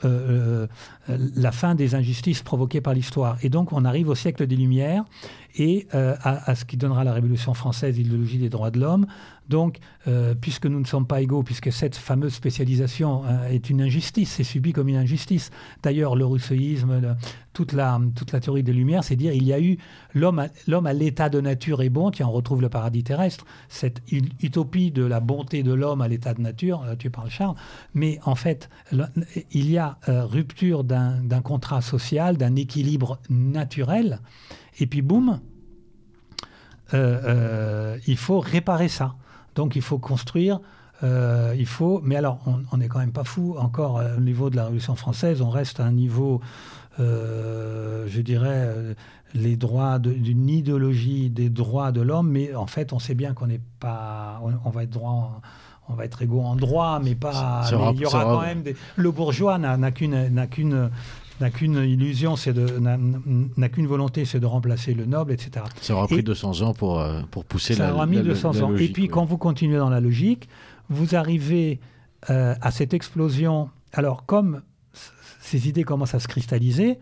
[1.08, 3.38] la fin des injustices provoquées par l'histoire.
[3.41, 5.04] Et donc on arrive au siècle des Lumières
[5.55, 9.07] et euh, à, ce qui donnera la Révolution française, l'idéologie des droits de l'homme,
[9.47, 13.81] donc, euh, puisque nous ne sommes pas égaux, puisque cette fameuse spécialisation euh, est une
[13.81, 15.49] injustice, c'est subi comme une injustice.
[15.81, 17.15] D'ailleurs, le rousseauisme,
[17.53, 19.77] toute, la, toute la théorie des Lumières, c'est dire il y a eu
[20.13, 24.91] l'homme à, l'état de nature est bon, tiens, on retrouve le paradis terrestre, cette utopie
[24.91, 27.55] de la bonté de l'homme à l'état de nature, tu parles Charles,
[27.95, 28.69] mais en fait,
[29.51, 34.19] il y a rupture d'un contrat social, d'un équilibre naturel,
[34.80, 35.39] et puis boum,
[36.93, 39.15] il faut réparer ça.
[39.56, 40.60] Donc il faut construire.
[41.03, 42.39] Euh, il faut, mais alors
[42.72, 45.41] on n'est quand même pas fou encore euh, au niveau de la Révolution française.
[45.41, 46.41] On reste à un niveau,
[46.99, 48.69] euh, je dirais,
[49.34, 53.47] les droits d'une idéologie des droits de l'homme, mais en fait on sait bien qu'on
[53.47, 55.41] n'est pas, on, va être droit.
[55.88, 57.69] on va être égaux en droit, mais pas.
[57.93, 58.76] il y aura quand même des.
[58.97, 60.89] Le bourgeois n'a qu'une n'a qu'une
[61.41, 65.66] n'a qu'une illusion, c'est de n'a qu'une volonté, c'est de remplacer le noble, etc.
[65.82, 68.76] Ça aura pris 200 ans pour, euh, pour pousser ça la, aura mis 200 ans.
[68.76, 70.49] Et puis quand vous continuez dans la logique,
[70.90, 71.80] vous arrivez
[72.30, 73.70] euh, à cette explosion.
[73.94, 74.61] Alors comme
[75.41, 76.99] ces idées commencent à se cristalliser,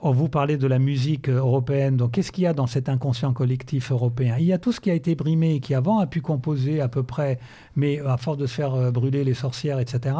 [0.00, 1.96] on vous parlait de la musique européenne.
[1.96, 4.36] Donc, qu'est-ce qu'il y a dans cet inconscient collectif européen?
[4.38, 6.86] Il y a tout ce qui a été brimé, qui avant a pu composer à
[6.86, 7.40] peu près,
[7.74, 10.14] mais à force de se faire euh, brûler les sorcières, etc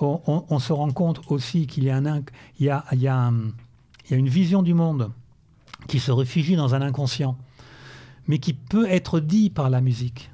[0.00, 3.32] on, se rend compte aussi qu'il y a,
[4.10, 5.10] une vision du monde
[5.88, 7.36] qui se réfugie dans un inconscient,
[8.26, 10.30] mais qui peut être dit par la musique.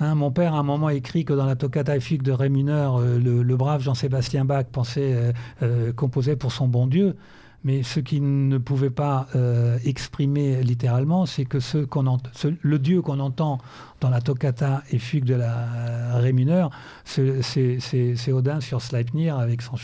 [0.00, 2.96] Hein, mon père, à un moment, écrit que dans la toccata effique de Ré mineur,
[2.96, 5.32] euh, le, brave Jean-Sébastien Bach euh,
[5.62, 7.16] euh, composait pour son bon Dieu.
[7.64, 11.58] Mais ce qu'il ne pouvait pas euh, exprimer littéralement, c'est que
[12.62, 13.58] le Dieu qu'on entend
[14.00, 16.70] dans la toccata et fugue de la ré mineure,
[17.04, 19.76] c'est Odin sur Sleipnir avec son,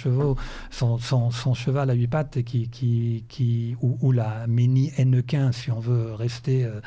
[1.55, 2.39] cheval à huit pattes
[3.81, 6.81] ou, la Ménie Hennequin, si on veut rester euh,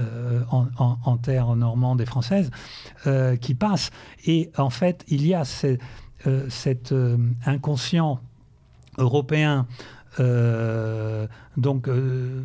[0.00, 2.50] euh, en, terre normande et française,
[3.40, 3.90] qui passe.
[4.26, 6.94] Et en fait, il y a cet
[7.46, 8.20] inconscient
[8.98, 9.66] européen
[10.20, 11.26] euh,
[11.56, 12.42] donc euh,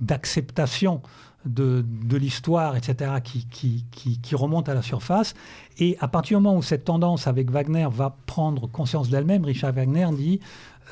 [0.00, 1.02] d'acceptation
[1.44, 1.84] de,
[2.16, 5.34] l'histoire, etc., qui, remonte à la surface.
[5.78, 9.72] Et à partir du moment où cette tendance avec Wagner va prendre conscience d'elle-même, Richard
[9.72, 10.40] Wagner dit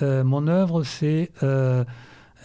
[0.03, 1.31] euh, Mon œuvre, c'est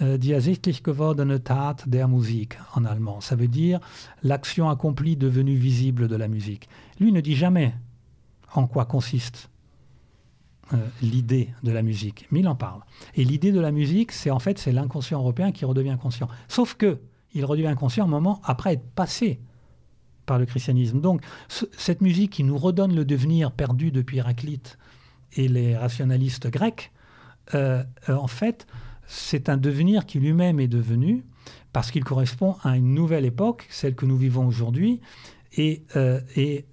[0.02, 3.22] Die ersichtlich gewordene Tat der Musik en allemand.
[3.22, 3.80] Ça veut dire
[4.24, 6.68] l'action accomplie devenue visible de la musique.
[7.00, 7.74] Lui ne dit jamais
[8.54, 9.50] en quoi consiste
[10.74, 12.82] euh, l'idée de la musique, mais il en parle.
[13.14, 16.28] Et l'idée de la musique, c'est en fait c'est l'inconscient européen qui redevient conscient.
[16.48, 16.98] Sauf que
[17.36, 19.40] il redevient conscient un moment après être passé
[20.26, 21.02] par le christianisme.
[21.02, 24.80] Donc cette musique qui nous redonne le devenir perdu depuis Héraclite
[25.34, 26.92] et les rationalistes grecs,
[27.54, 28.66] euh, euh, en fait,
[29.06, 31.26] c'est un devenir qui lui-même est devenu
[31.74, 35.00] parce qu'il correspond à une nouvelle époque, celle que nous vivons aujourd'hui,
[35.58, 35.84] et,
[36.36, 36.66] et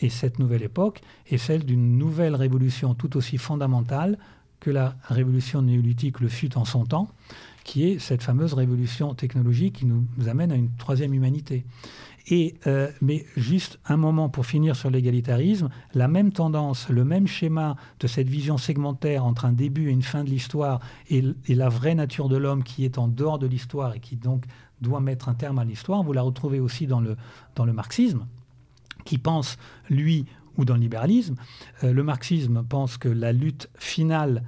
[0.00, 4.18] et cette nouvelle époque est celle d'une nouvelle révolution tout aussi fondamentale
[4.60, 7.08] que la révolution néolithique le fut en son temps,
[7.64, 11.64] qui est cette fameuse révolution technologique qui nous amène à une troisième humanité.
[12.30, 17.26] Et, euh, mais juste un moment pour finir sur l'égalitarisme, la même tendance, le même
[17.26, 21.54] schéma de cette vision segmentaire entre un début et une fin de l'histoire et, et,
[21.54, 24.44] la vraie nature de l'homme qui est en dehors de l'histoire et qui donc
[24.82, 27.16] doit mettre un terme à l'histoire, vous la retrouvez aussi dans le,
[27.54, 28.26] dans le marxisme
[29.08, 29.56] qui pense,
[29.88, 30.26] lui,
[30.58, 31.36] ou dans le libéralisme,
[31.82, 34.42] euh, le marxisme pense que la lutte finale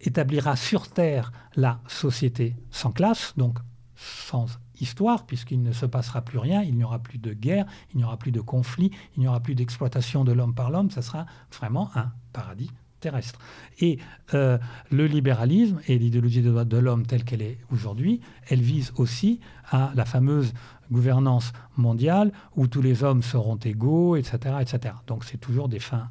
[0.00, 3.58] établira sur Terre la société sans classe, donc
[3.96, 4.46] sans
[4.80, 8.04] histoire, puisqu'il ne se passera plus rien, il n'y aura plus de guerre, il n'y
[8.04, 11.26] aura plus de conflit, il n'y aura plus d'exploitation de l'homme par l'homme, ça sera
[11.52, 12.70] vraiment un paradis
[13.00, 13.38] terrestre.
[13.80, 13.98] Et
[14.32, 14.56] euh,
[14.90, 19.40] le libéralisme et l'idéologie droits de l'homme telle qu'elle est aujourd'hui, elle vise aussi
[19.70, 20.54] à la fameuse
[20.90, 24.56] gouvernance mondiale où tous les hommes seront égaux, etc.
[24.60, 24.94] etc.
[25.06, 26.08] Donc c'est toujours des fins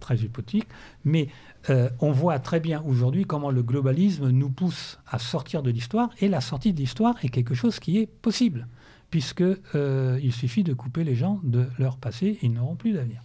[0.00, 0.68] très hypothétiques,
[1.04, 1.28] mais
[1.70, 6.10] euh, on voit très bien aujourd'hui comment le globalisme nous pousse à sortir de l'histoire,
[6.20, 8.66] et la sortie de l'histoire est quelque chose qui est possible,
[9.10, 13.22] puisqu'il euh, il suffit de couper les gens de leur passé, ils n'auront plus d'avenir.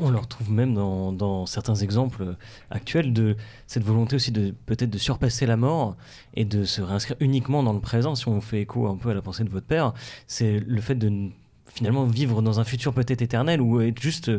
[0.00, 2.36] On le retrouve même dans, certains exemples
[2.70, 5.96] actuels de cette volonté aussi de peut-être de surpasser la mort
[6.34, 8.14] et de se réinscrire uniquement dans le présent.
[8.14, 9.94] Si on fait écho un peu à la pensée de votre père,
[10.26, 11.30] c'est le fait de
[11.66, 14.30] finalement vivre dans un futur peut-être éternel ou être juste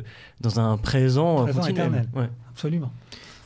[0.42, 2.08] dans un présent, présent éternel.
[2.52, 2.92] Absolument.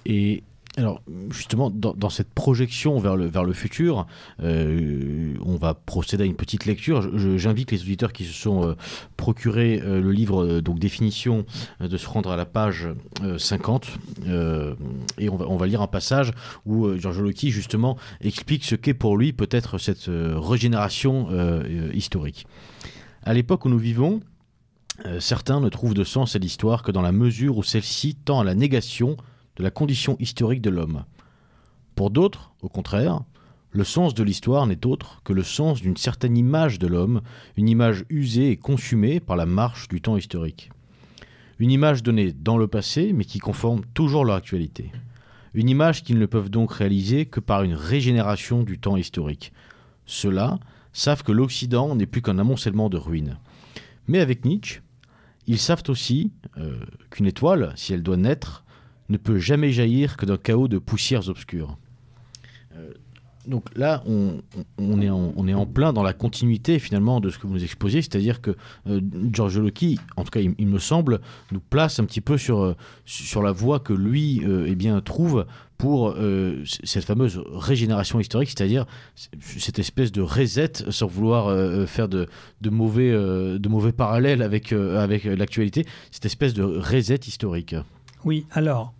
[0.05, 0.43] Et
[0.77, 1.01] alors
[1.31, 4.05] justement, dans, cette projection vers le, futur,
[4.41, 7.17] euh, on va procéder à une petite lecture.
[7.37, 8.75] J'invite les auditeurs qui se sont euh,
[9.17, 11.45] procurés euh, le livre donc définition
[11.79, 12.87] de se rendre à la page
[13.37, 13.87] 50
[15.17, 16.31] et on va, on va lire un passage
[16.65, 21.29] où Giorgio Locchi justement explique ce qu'est pour lui peut-être cette régénération
[21.93, 22.45] historique.
[23.23, 24.21] À l'époque où nous vivons,
[25.19, 28.43] certains ne trouvent de sens à l'histoire que dans la mesure où celle-ci tend à
[28.43, 29.17] la négation
[29.59, 31.03] de la condition historique de l'homme.
[31.93, 33.21] Pour d'autres, au contraire,
[33.71, 37.21] le sens de l'histoire n'est autre que le sens d'une certaine image de l'homme,
[37.57, 40.71] une image usée et consumée par la marche du temps historique.
[41.59, 44.93] Une image donnée dans le passé, mais qui conforme toujours leur actualité.
[45.53, 49.51] Une image qu'ils ne peuvent donc réaliser que par une régénération du temps historique.
[50.05, 50.57] Ceux-là
[50.93, 53.37] savent que l'Occident n'est plus qu'un amoncellement de ruines.
[54.07, 54.81] Mais avec Nietzsche,
[55.47, 56.79] ils savent aussi euh,
[57.09, 58.63] qu'une étoile, si elle doit naître,
[59.09, 61.77] ne peut jamais jaillir que d'un chaos de poussières obscures.
[62.75, 62.91] Euh,
[63.47, 64.41] donc là, on,
[65.01, 68.55] est en, plein dans la continuité finalement de ce que vous nous exposiez, c'est-à-dire que
[68.87, 71.19] euh, George Locke, en tout cas il, me semble,
[71.51, 72.75] nous place un petit peu sur, euh,
[73.05, 76.13] sur la voie que lui eh bien, trouve pour
[76.65, 82.27] cette fameuse régénération historique, c'est-à-dire cette espèce de reset, sans vouloir faire de,
[82.59, 87.75] de, mauvais, de mauvais parallèles avec, avec l'actualité, cette espèce de reset historique.
[88.25, 88.93] Oui, alors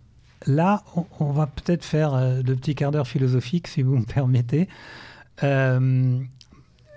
[0.46, 0.82] Là,
[1.18, 4.68] on, va peut-être faire euh, le petit quart d'heure philosophique, si vous me permettez.
[5.42, 6.18] Euh,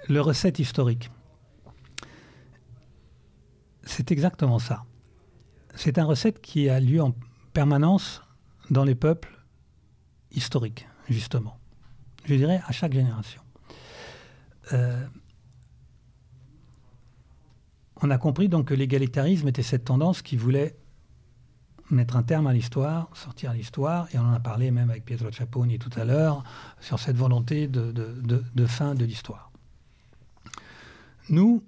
[0.07, 1.11] le recette historique.
[3.83, 4.83] C'est exactement ça.
[5.75, 7.13] C'est un recette qui a lieu en
[7.51, 8.21] permanence
[8.69, 9.37] dans les peuples
[10.31, 11.57] historiques, justement.
[12.25, 13.41] Je dirais à chaque génération.
[14.71, 15.05] Euh,
[18.01, 20.77] on a compris donc que l'égalitarisme était cette tendance qui voulait
[21.89, 25.31] mettre un terme à l'histoire, sortir l'histoire, et on en a parlé même avec Pietro
[25.31, 26.43] Ciapponi tout à l'heure,
[26.79, 29.51] sur cette volonté de, fin de l'histoire.
[31.29, 31.63] Nous,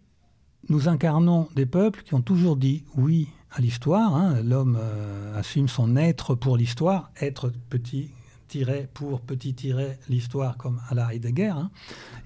[0.69, 4.15] nous incarnons des peuples qui ont toujours dit oui à l'histoire.
[4.15, 4.41] Hein.
[4.43, 8.09] L'homme euh, assume son être pour l'histoire, être petit
[8.47, 11.53] tiret pour petit tiret l'histoire comme à la Heidegger.
[11.55, 11.71] Hein.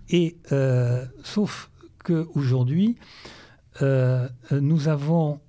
[0.10, 1.70] Et euh, sauf
[2.03, 2.98] qu'aujourd'hui,
[3.82, 5.40] euh, nous avons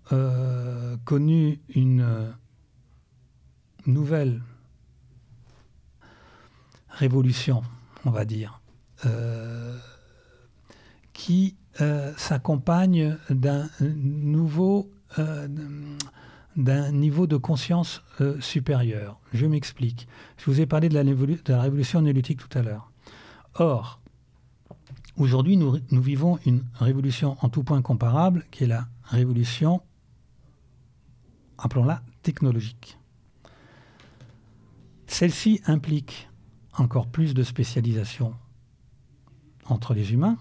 [1.05, 2.35] connu une
[3.87, 4.43] nouvelle
[6.89, 7.63] révolution,
[8.05, 8.61] on va dire,
[11.13, 11.57] qui
[12.17, 15.49] s'accompagne d'un nouveau euh,
[16.57, 19.21] d'un niveau de conscience euh, supérieur.
[19.33, 20.09] Je m'explique.
[20.37, 22.91] Je vous ai parlé de la, de la révolution néolithique tout à l'heure.
[23.55, 24.01] Or,
[25.17, 29.81] aujourd'hui, nous, nous, vivons une révolution en tout point comparable, qui est la révolution,
[31.61, 32.99] appelons-la technologique.
[35.07, 36.29] Celle-ci implique
[36.79, 38.35] encore plus de spécialisation
[39.67, 40.39] entre les humains,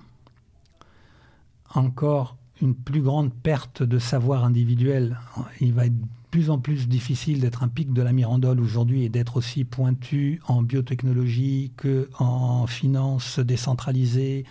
[1.74, 5.18] encore une plus grande perte de savoir individuel.
[5.60, 9.04] Il va être de plus en plus difficile d'être un pic de la Mirandole aujourd'hui
[9.04, 14.46] et d'être aussi pointu en biotechnologie que en finance décentralisée,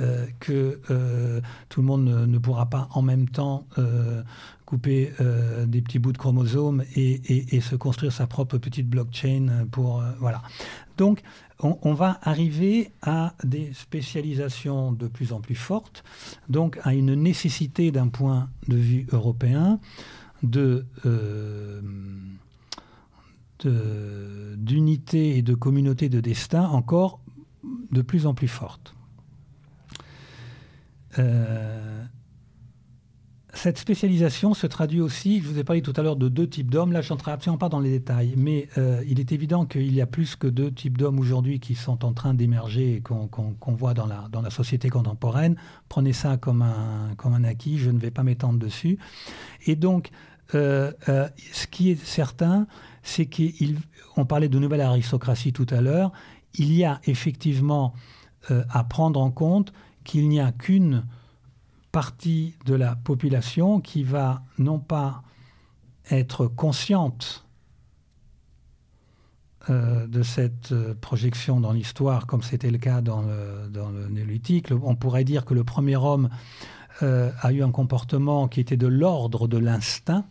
[0.00, 4.22] euh, que euh, tout le monde ne, pourra pas en même temps euh,
[4.74, 5.12] couper
[5.66, 10.42] des petits bouts de chromosomes et, se construire sa propre petite blockchain pour voilà.
[10.96, 11.22] Donc
[11.60, 16.02] on, va arriver à des spécialisations de plus en plus fortes,
[16.48, 19.78] donc à une nécessité d'un point de vue européen
[20.42, 21.80] de, euh,
[24.56, 27.20] d'unité et de communauté de destin encore
[27.92, 28.94] de plus en plus forte.
[31.18, 32.04] Euh,
[33.54, 36.70] cette spécialisation se traduit aussi, je vous ai parlé tout à l'heure de deux types
[36.70, 39.94] d'hommes, là je n'entrerai absolument pas dans les détails, mais euh, il est évident qu'il
[39.94, 43.28] y a plus que deux types d'hommes aujourd'hui qui sont en train d'émerger et qu'on
[43.68, 45.56] voit dans la, société contemporaine.
[45.88, 48.98] Prenez ça comme un, comme un acquis, je ne vais pas m'étendre dessus.
[49.66, 50.10] Et donc,
[50.54, 52.66] euh, euh, ce qui est certain,
[53.02, 56.12] c'est qu'on parlait de nouvelle aristocratie tout à l'heure,
[56.54, 57.94] il y a effectivement
[58.68, 59.72] à prendre en compte
[60.04, 61.04] qu'il n'y a qu'une
[61.94, 65.22] partie de la population qui va non pas
[66.10, 67.46] être consciente
[69.70, 74.72] euh, de cette euh, projection dans l'histoire, comme c'était le cas dans le, néolithique.
[74.82, 76.30] On pourrait dire que le premier homme
[77.04, 80.26] euh, a eu un comportement qui était de l'ordre de l'instinct,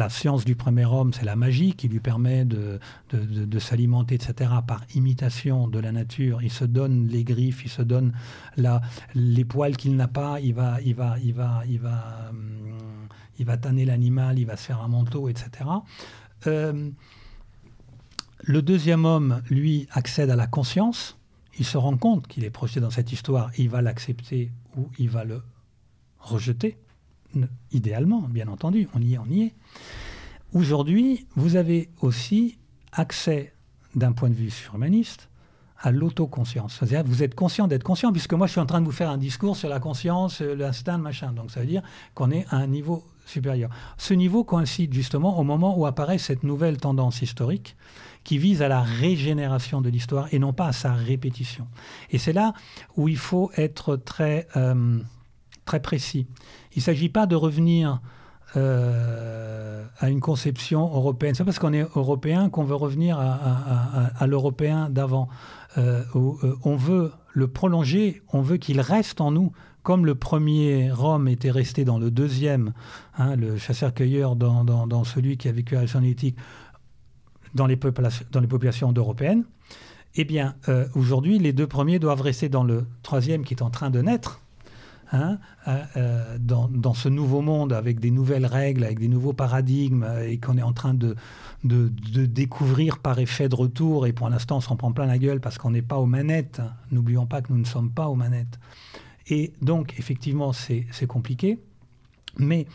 [0.00, 2.80] la science du premier homme, c'est la magie qui lui permet de,
[3.12, 6.42] de, s'alimenter, etc., par imitation de la nature.
[6.42, 8.14] Il se donne les griffes, il se donne
[8.56, 8.80] la,
[9.14, 13.08] les poils qu'il n'a pas, il va, il va, il va, il va, hum,
[13.38, 15.50] il va tanner l'animal, il va se faire un manteau, etc.
[16.46, 16.90] Euh,
[18.40, 21.18] le deuxième homme, lui, accède à la conscience.
[21.58, 25.10] Il se rend compte qu'il est projeté dans cette histoire, il va l'accepter ou il
[25.10, 25.42] va le
[26.20, 26.78] rejeter
[27.72, 29.54] idéalement, bien entendu, on y est, on y est.
[30.52, 32.58] Aujourd'hui, vous avez aussi
[32.92, 33.52] accès,
[33.94, 35.28] d'un point de vue surhumaniste,
[35.82, 36.76] à l'autoconscience.
[36.78, 39.10] C'est-à-dire, vous êtes conscient d'être conscient, puisque moi, je suis en train de vous faire
[39.10, 41.32] un discours sur la conscience, euh, l'instinct, le machin.
[41.32, 41.82] Donc, ça veut dire
[42.14, 43.70] qu'on est à un niveau supérieur.
[43.96, 47.76] Ce niveau coïncide justement au moment où apparaît cette nouvelle tendance historique
[48.24, 51.66] qui vise à la régénération de l'histoire et non pas à sa répétition.
[52.10, 52.52] Et c'est là
[52.96, 54.98] où il faut être très, euh,
[55.70, 56.26] très précis.
[56.74, 58.00] Il ne s'agit pas de revenir
[58.56, 61.36] euh, à une conception européenne.
[61.36, 65.28] C'est parce qu'on est européen qu'on veut revenir à, l'européen d'avant.
[65.78, 69.52] Euh, euh, on veut le prolonger, on veut qu'il reste en nous,
[69.84, 72.72] comme le premier Rome était resté dans le deuxième,
[73.16, 75.86] hein, le chasseur-cueilleur dans, celui qui a vécu à la
[77.54, 77.78] dans les,
[78.32, 79.44] dans les populations européennes.
[80.16, 80.56] Eh bien,
[80.96, 84.40] aujourd'hui, les deux premiers doivent rester dans le troisième qui est en train de naître,
[85.12, 90.04] Hein, euh, euh, dans, ce nouveau monde avec des nouvelles règles, avec des nouveaux paradigmes,
[90.04, 91.16] euh, et qu'on est en train de,
[91.64, 95.40] de, découvrir par effet de retour, et pour l'instant on s'en prend plein la gueule
[95.40, 96.62] parce qu'on n'est pas aux manettes.
[96.92, 98.60] N'oublions pas que nous ne sommes pas aux manettes.
[99.26, 101.58] Et donc effectivement c'est compliqué,
[102.38, 102.66] mais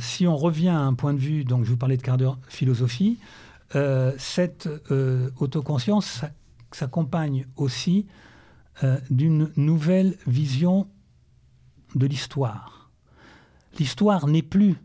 [0.00, 2.38] si on revient à un point de vue, donc je vous parlais de quart d'heure
[2.48, 3.18] philosophie,
[4.18, 4.68] cette
[5.38, 6.24] autoconscience
[6.72, 8.06] s'accompagne aussi
[9.10, 10.88] d'une nouvelle vision
[11.96, 12.90] de l'histoire.
[13.78, 14.76] L'histoire n'est plus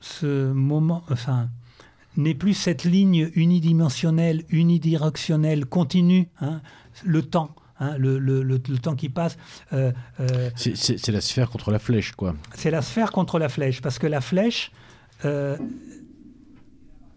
[0.00, 1.48] ce moment, enfin,
[2.16, 6.60] n'est plus cette ligne unidimensionnelle, unidirectionnelle, continue, hein,
[7.04, 7.54] le temps.
[7.78, 9.36] hein, le, le- le- le temps qui passe.
[9.74, 12.34] euh, euh, c'est la sphère contre la flèche, quoi.
[12.54, 14.72] c'est la sphère contre la flèche, parce que la flèche,
[15.26, 15.58] euh,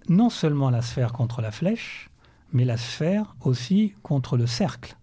[0.09, 2.09] non seulement la sphère contre la flèche,
[2.51, 4.97] mais la sphère aussi contre le cercle.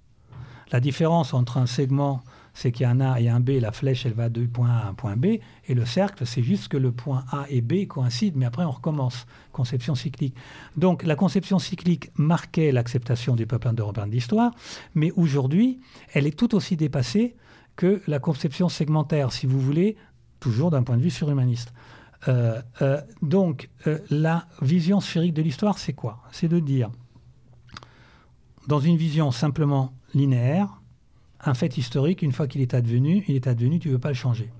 [0.73, 2.23] La différence entre un segment,
[2.55, 4.71] c'est qu'il y a un A et un B, la flèche, elle va de point
[4.71, 5.27] A à un point B,
[5.69, 8.71] et le cercle, c'est juste que le point A et B coïncident, mais après on
[8.71, 9.27] recommence.
[9.53, 10.35] Conception cyclique.
[10.77, 14.53] Donc la conception cyclique marquait l'acceptation du peuple indo-européen de l'histoire,
[14.95, 15.81] mais aujourd'hui,
[16.15, 17.37] elle est tout aussi dépassée
[17.77, 19.97] que la conception segmentaire, si vous voulez,
[20.41, 21.73] toujours d'un point de vue surhumaniste.
[22.29, 26.23] Euh, euh, donc, euh, la vision sphérique de l'histoire, c'est quoi?
[26.33, 26.91] C'est de dire,
[28.67, 30.81] dans une vision simplement linéaire,
[31.45, 34.09] un fait historique, une fois qu'il est advenu, il est advenu, tu ne veux pas
[34.09, 34.51] le changer.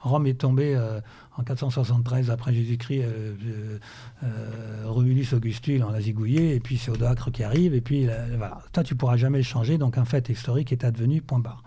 [0.00, 1.00] Rome est tombé euh,
[1.36, 3.78] en 473 après Jésus-Christ, euh,
[4.22, 8.60] euh, Romulus Augustule en l'a zigouillé, et puis c'est Odoacre qui arrive, et puis voilà.
[8.72, 11.62] Toi, tu pourras jamais le changer, donc un fait historique est advenu, point barre.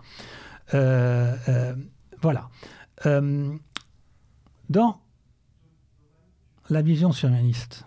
[2.22, 2.48] Voilà.
[4.68, 5.00] Dans
[6.70, 7.84] la vision surhumaniste,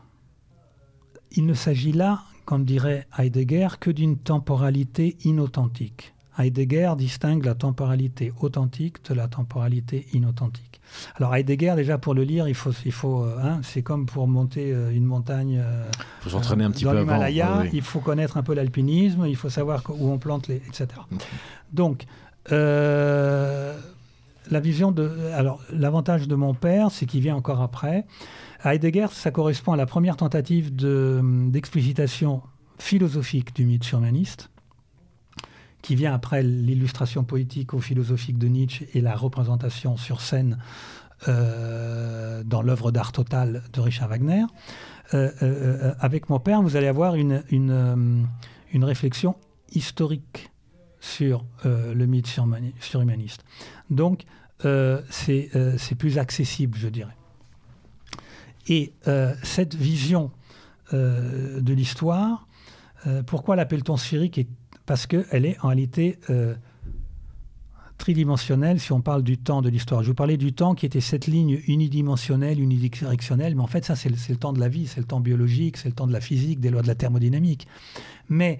[1.31, 6.13] il ne s'agit là, comme dirait Heidegger, que d'une temporalité inauthentique.
[6.37, 10.81] Heidegger distingue la temporalité authentique de la temporalité inauthentique.
[11.15, 14.27] Alors Heidegger, déjà pour le lire, il faut, il faut, euh, hein, c'est comme pour
[14.27, 15.59] monter euh, une montagne.
[15.63, 15.85] euh,
[16.19, 17.05] Il faut s'entraîner un petit dans peu avant.
[17.13, 17.69] l'Himalaya, Ouais, ouais.
[17.73, 20.87] il faut connaître un peu l'alpinisme, il faut savoir où on plante les, etc.
[21.73, 22.03] Donc,
[22.51, 23.77] euh,
[24.51, 28.05] la vision de, alors l'avantage de mon père, c'est qu'il vient encore après.
[28.65, 32.41] Heidegger, ça correspond à la première tentative de- d'explicitation
[32.79, 34.49] philosophique du mythe surhumaniste,
[35.81, 40.57] qui vient après l'illustration poético-philosophique de Nietzsche et la représentation sur scène
[41.27, 44.45] euh, dans l'œuvre d'art total de Richard Wagner.
[45.13, 47.43] Euh, euh, avec mon père, vous allez avoir une,
[48.73, 49.35] réflexion
[49.73, 50.51] historique
[50.99, 53.45] sur le mythe surhumani- surhumaniste.
[53.89, 54.25] Donc,
[54.61, 57.15] c'est euh, c'est plus accessible, je dirais.
[58.67, 60.31] Et euh, cette vision
[60.93, 62.47] euh, de l'histoire,
[63.05, 64.47] euh, pourquoi l'appelle-t-on sphérique
[64.85, 66.19] Parce qu'elle est en réalité
[67.97, 70.03] tridimensionnelle si on parle du temps de l'histoire.
[70.03, 73.95] Je vous parlais du temps qui était cette ligne unidimensionnelle, unidirectionnelle, mais en fait ça
[73.95, 76.19] c'est le, temps de la vie, c'est le temps biologique, c'est le temps de la
[76.19, 77.67] physique, des lois de la thermodynamique.
[78.27, 78.59] Mais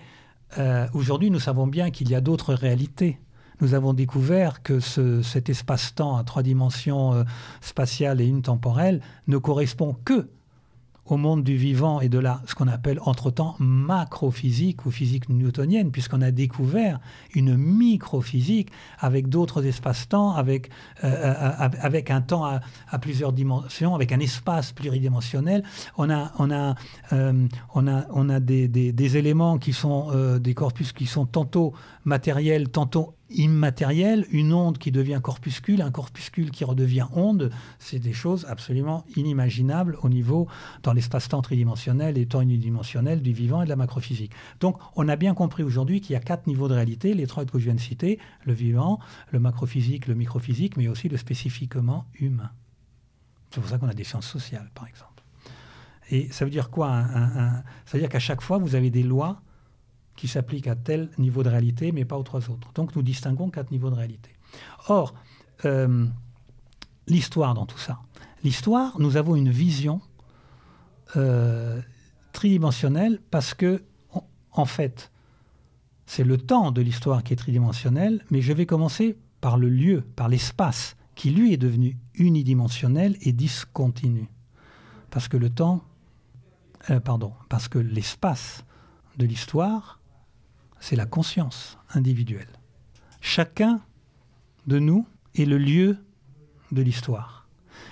[0.93, 3.19] aujourd'hui nous savons bien qu'il y a d'autres réalités.
[3.61, 7.23] Nous avons découvert que ce- cet espace-temps à trois dimensions euh,
[7.61, 10.27] spatiales et une temporelle ne correspond que
[11.07, 15.91] au monde du vivant et de la, ce qu'on appelle entre-temps macrophysique ou physique newtonienne,
[15.91, 16.99] puisqu'on a découvert
[17.35, 20.71] une microphysique avec d'autres espaces-temps, avec,
[21.03, 25.63] euh, euh, avec un temps à, plusieurs dimensions, avec un espace pluridimensionnel.
[25.99, 26.73] On a, on a,
[27.11, 30.09] on a, on a des, des- éléments qui sont
[30.39, 31.73] des corpus qui sont tantôt
[32.03, 38.13] matériels, tantôt immatériels, une onde qui devient corpuscule, un corpuscule qui redevient onde, c'est des
[38.13, 40.47] choses absolument inimaginables au niveau
[40.83, 44.31] dans l'espace-temps tridimensionnel et temps unidimensionnel du vivant et de la macrophysique.
[44.59, 47.45] Donc on a bien compris aujourd'hui qu'il y a quatre niveaux de réalité, les trois
[47.45, 48.99] que je viens de citer, le vivant,
[49.31, 52.51] le macrophysique, le microphysique, mais aussi le spécifiquement humain.
[53.51, 55.23] C'est pour ça qu'on a des sciences sociales, par exemple.
[56.11, 58.75] Et ça veut dire quoi un- un- un- Ça veut dire qu'à chaque fois, vous
[58.75, 59.41] avez des lois
[60.15, 62.71] qui s'appliquent à tel niveau de réalité, mais pas aux trois autres.
[62.73, 64.31] Donc nous distinguons quatre niveaux de réalité.
[64.87, 65.13] Or,
[65.65, 66.05] euh,
[67.07, 67.99] l'histoire dans tout ça.
[68.43, 70.01] L'histoire, nous avons une vision
[71.17, 71.81] euh,
[72.31, 73.83] tridimensionnelle parce que,
[74.13, 75.11] en, en fait,
[76.05, 80.01] c'est le temps de l'histoire qui est tridimensionnel, mais je vais commencer par le lieu,
[80.15, 84.29] par l'espace, qui lui est devenu unidimensionnel et discontinu.
[85.09, 85.83] Parce que le temps,
[86.89, 88.65] euh, pardon, parce que l'espace
[89.17, 89.99] de l'histoire,
[90.79, 92.59] c'est la conscience individuelle.
[93.21, 93.81] Chacun
[94.67, 95.97] de nous est le lieu
[96.71, 97.47] de l'histoire.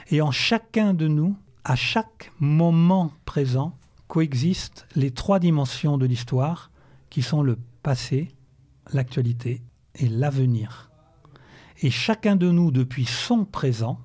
[0.09, 3.77] Et en chacun de nous, à chaque moment présent,
[4.07, 6.71] coexistent les trois dimensions de l'histoire
[7.09, 8.29] qui sont le passé,
[8.91, 9.61] l'actualité
[9.95, 10.91] et l'avenir.
[11.81, 13.99] Et chacun de nous, depuis son présent,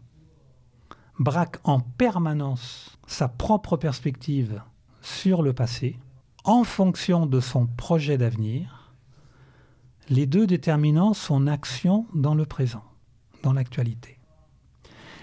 [1.19, 4.63] braque en permanence sa propre perspective
[5.03, 5.99] sur le passé,
[6.49, 8.95] en fonction de son projet d'avenir,
[10.09, 12.85] les deux déterminant son action dans le présent,
[13.43, 14.19] dans l'actualité.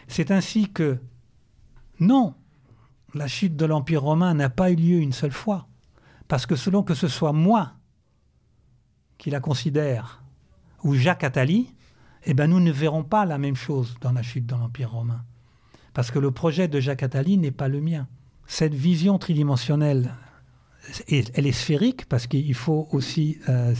[0.07, 0.99] C'est ainsi que,
[1.99, 2.35] non,
[3.15, 5.67] la chute de l'Empire romain n'a pas eu lieu une seule fois,
[6.27, 7.73] parce que selon que ce soit moi
[9.17, 10.23] qui la considère
[10.83, 11.73] ou Jacques Attali,
[12.25, 15.25] eh ben nous ne verrons pas la même chose dans la chute de l'Empire romain.
[15.95, 18.07] Parce que le projet de Jacques Attali n'est pas le mien.
[18.45, 20.13] Cette vision tridimensionnelle,
[21.09, 23.73] elle est sphérique parce qu'il faut aussi, euh,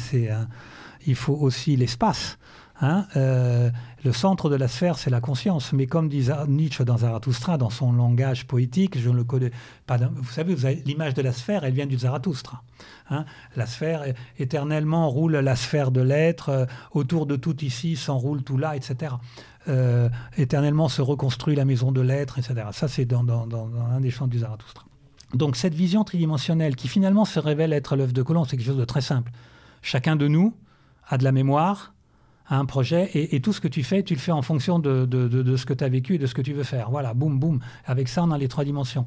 [1.06, 2.38] il faut aussi l'espace.
[2.82, 3.70] Hein, euh,
[4.04, 5.72] le centre de la sphère, c'est la conscience.
[5.72, 9.52] Mais comme dit Nietzsche dans Zarathustra, dans son langage poétique, je ne le connais
[9.88, 9.98] pas.
[9.98, 10.56] Vous savez,
[10.86, 12.64] l'image de la sphère, elle vient du Zarathustra.
[13.10, 13.24] Hein.
[13.56, 14.04] La sphère,
[14.38, 16.50] éternellement, roule la sphère de l'être.
[16.50, 19.16] Euh, autour de tout ici s'enroule tout là, etc.
[20.38, 22.68] Éternellement se reconstruit la maison de l'être, etc.
[22.72, 23.26] Ça, c'est dans,
[23.96, 24.86] un des chants du Zarathustra.
[25.34, 28.78] Donc, cette vision tridimensionnelle qui finalement se révèle être l'œuvre de Colomb, c'est quelque chose
[28.78, 29.32] de très simple.
[29.82, 30.56] Chacun de nous
[31.08, 31.96] a de la mémoire,
[32.48, 35.08] à un projet et, tout ce que tu fais, tu le fais en fonction de,
[35.58, 36.92] ce que tu as vécu et de ce que tu veux faire.
[36.92, 37.60] Voilà, boum, boum.
[37.86, 39.06] Avec ça, on a les trois dimensions.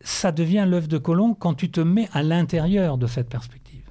[0.00, 3.90] Ça devient l'œuvre de Colomb quand tu te mets à l'intérieur de cette perspective.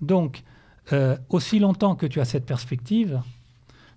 [0.00, 0.44] Donc,
[0.92, 3.20] euh, aussi longtemps que tu as cette perspective,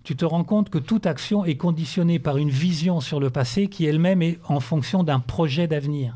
[0.05, 3.67] tu te rends compte que toute action est conditionnée par une vision sur le passé
[3.67, 6.15] qui elle-même est en fonction d'un projet d'avenir.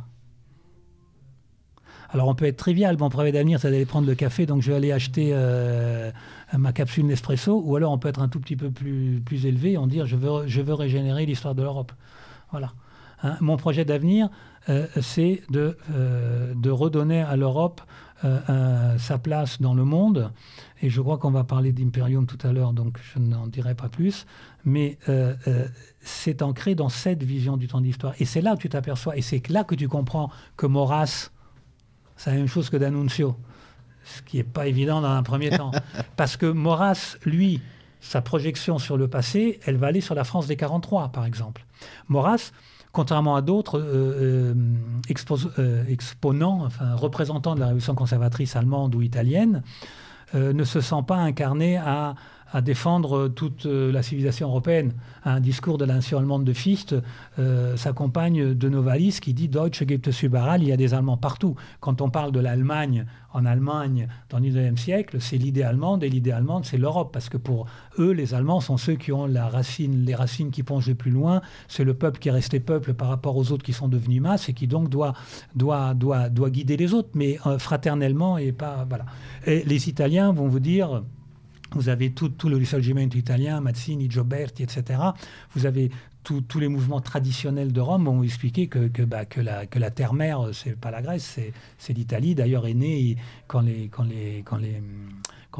[2.11, 4.71] Alors on peut être trivial, mon projet d'avenir c'est d'aller prendre le café, donc je
[4.71, 6.11] vais aller acheter euh,
[6.57, 9.87] ma capsule Nespresso, ou alors on peut être un tout petit peu plus, élevé et
[9.87, 11.91] dire je veux, je veux régénérer l'histoire de l'Europe.
[12.51, 12.73] Voilà.
[13.23, 14.29] Hein, mon projet d'avenir,
[14.69, 17.81] euh, c'est euh, de redonner à l'Europe
[18.21, 20.31] sa place dans le monde.
[20.81, 23.89] Et je crois qu'on va parler d'Imperium tout à l'heure, donc je n'en dirai pas
[23.89, 24.25] plus.
[24.65, 24.97] Mais
[26.01, 28.13] c'est ancré dans cette vision du temps d'histoire.
[28.19, 31.31] Et c'est là où tu t'aperçois, et c'est là que tu comprends que Maurras,
[32.17, 33.35] c'est la même chose que d'Annunzio,
[34.03, 35.71] ce qui n'est pas évident dans un premier temps.
[36.17, 37.61] Parce que Maurras, lui,
[38.01, 41.65] sa projection sur le passé, elle va aller sur la France des 43, par exemple.
[42.07, 42.51] Maurras,
[42.91, 49.01] contrairement à d'autres euh, euh, euh, exponents, enfin représentants de la révolution conservatrice allemande ou
[49.01, 49.63] italienne,
[50.35, 52.13] ne se sent pas incarné à
[52.51, 54.93] à défendre toute euh, la civilisation européenne.
[55.23, 56.95] Un discours de l'ancien allemande de Fichte
[57.37, 61.55] euh, s'accompagne de Novalis qui dit Deutsche gibt es il y a des Allemands partout.
[61.79, 66.09] Quand on parle de l'Allemagne en Allemagne dans le 19e siècle, c'est l'idée allemande et
[66.09, 67.11] l'idée allemande, c'est l'Europe.
[67.13, 67.67] Parce que pour
[67.99, 71.11] eux, les Allemands sont ceux qui ont la racine, les racines qui plongent le plus
[71.11, 71.41] loin.
[71.67, 74.49] C'est le peuple qui est resté peuple par rapport aux autres qui sont devenus masse
[74.49, 75.13] et qui donc doit,
[75.55, 78.85] doit, doit, doit guider les autres, mais euh, fraternellement et pas.
[78.87, 79.05] Voilà.
[79.45, 81.03] Les Italiens vont vous dire
[81.71, 84.99] vous avez tout, le risorgimento italien, Mazzini, Gioberti, etc.
[85.53, 85.91] Vous avez
[86.23, 90.49] tous les mouvements traditionnels de Rome vont expliquer que, que, bah, la, que la terre-mère,
[90.53, 91.39] c'est pas la Grèce,
[91.77, 92.35] c'est l'Italie.
[92.35, 93.17] D'ailleurs, Aîné,
[93.47, 93.63] quand,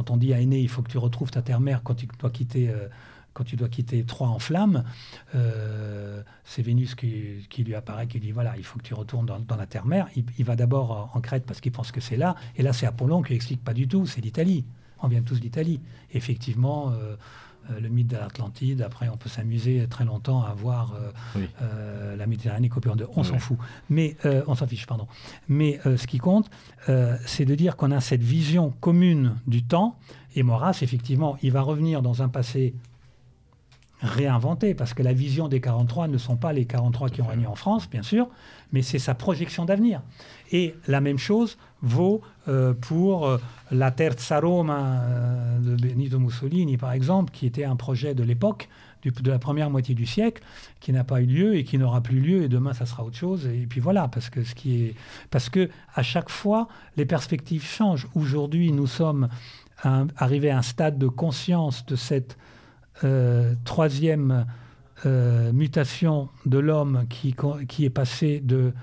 [0.10, 2.70] on dit à Aîné, il faut que tu retrouves ta terre-mère quand tu dois quitter...
[2.70, 2.88] Euh,
[3.32, 4.84] quand tu dois quitter Troie en flammes,
[5.34, 9.40] euh, c'est Vénus qui, lui apparaît, qui dit voilà, il faut que tu retournes dans,
[9.40, 10.08] dans la terre-mère.
[10.18, 12.88] Il, il, va d'abord en Crète parce qu'il pense que c'est là, et là c'est
[12.88, 14.66] Apollon qui explique pas du tout, c'est l'Italie
[15.02, 15.80] on vient tous d'Italie.
[16.14, 17.16] Effectivement, euh,
[17.72, 20.96] euh, le mythe de l'Atlantide, après on peut s'amuser très longtemps à voir
[21.36, 23.08] euh, la Méditerranée coupée en deux.
[23.16, 23.58] On s'en fout.
[23.90, 24.18] Mais
[24.48, 25.08] on s'en fiche, pardon.
[25.48, 26.50] Mais ce qui compte,
[27.26, 29.98] c'est de dire qu'on a cette vision commune du temps.
[30.36, 32.76] Et Maurras, effectivement, il va revenir dans un passé
[34.02, 37.48] réinventé, parce que la vision des 43 ne sont pas les 43 qui ont régné
[37.48, 38.30] en France, bien sûr,
[38.72, 40.02] mais c'est sa projection d'avenir.
[40.52, 43.38] Et la même chose vaut euh, pour euh,
[43.72, 48.70] la Terza Roma euh, de Benito Mussolini, par exemple, qui était un projet de l'époque,
[49.04, 50.44] de la première moitié du siècle,
[50.80, 53.16] qui n'a pas eu lieu et qui n'aura plus lieu, et demain ça sera autre
[53.16, 53.48] chose.
[53.48, 54.96] Et puis voilà, parce que ce qui est,
[55.32, 58.08] parce que à chaque fois les perspectives changent.
[58.14, 59.30] Aujourd'hui, nous sommes
[60.18, 62.38] arrivés à un stade de conscience de cette
[63.64, 64.46] troisième
[65.54, 67.34] mutation de l'homme qui,
[67.70, 68.74] qui est passé de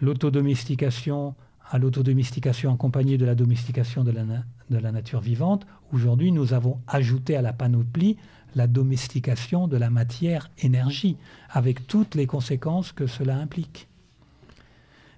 [0.00, 1.36] l'autodomestication
[1.70, 7.42] à l'autodomestication accompagnée de la domestication de la, nature vivante, aujourd'hui nous avons ajouté à
[7.42, 8.16] la panoplie
[8.56, 11.16] la domestication de la matière énergie,
[11.48, 13.86] avec toutes les conséquences que cela implique.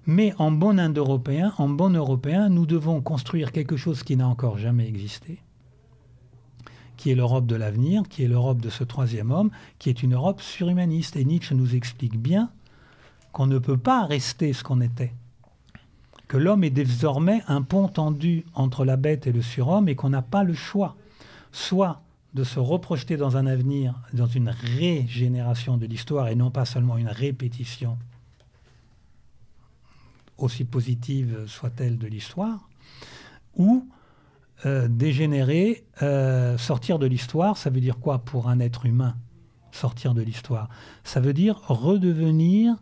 [0.05, 4.59] Mais en bon Indo-Européen, en bon Européen, nous devons construire quelque chose qui n'a encore
[4.59, 5.39] jamais existé,
[6.95, 9.49] qui est l'Europe de l'avenir, qui est l'Europe de ce troisième homme,
[9.79, 11.15] qui est une Europe surhumaniste.
[11.15, 12.51] Et Nietzsche nous explique bien
[13.31, 15.13] qu'on ne peut pas rester ce qu'on était
[16.37, 20.21] l'homme est désormais un pont tendu entre la bête et le surhomme et qu'on n'a
[20.21, 20.95] pas le choix,
[21.51, 22.01] soit
[22.33, 26.97] de se reprojeter dans un avenir, dans une régénération de l'histoire et non pas seulement
[26.97, 27.97] une répétition,
[30.37, 32.67] aussi positive soit-elle de l'histoire,
[33.55, 33.87] ou
[34.65, 39.15] euh, dégénérer, euh, sortir de l'histoire, ça veut dire quoi pour un être humain
[39.71, 40.69] Sortir de l'histoire,
[41.03, 42.75] ça veut dire redevenir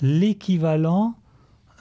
[0.00, 1.16] l'équivalent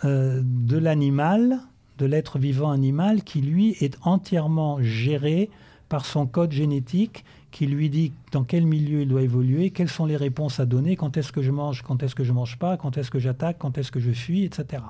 [0.06, 1.60] euh, de l'animal,
[1.98, 5.50] de l'être vivant animal, qui lui est entièrement géré
[5.90, 7.24] par son code génétique
[7.56, 10.98] qui lui dit dans quel milieu il doit évoluer, quelles sont les réponses à donner,
[10.98, 13.56] quand est-ce que je mange, quand est-ce que je mange pas, quand est-ce que j'attaque,
[13.60, 14.84] quand est-ce que je fuis, etc.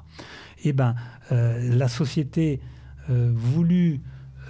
[0.63, 0.95] Eh bien,
[1.31, 2.59] euh, la société
[3.11, 4.01] euh, voulue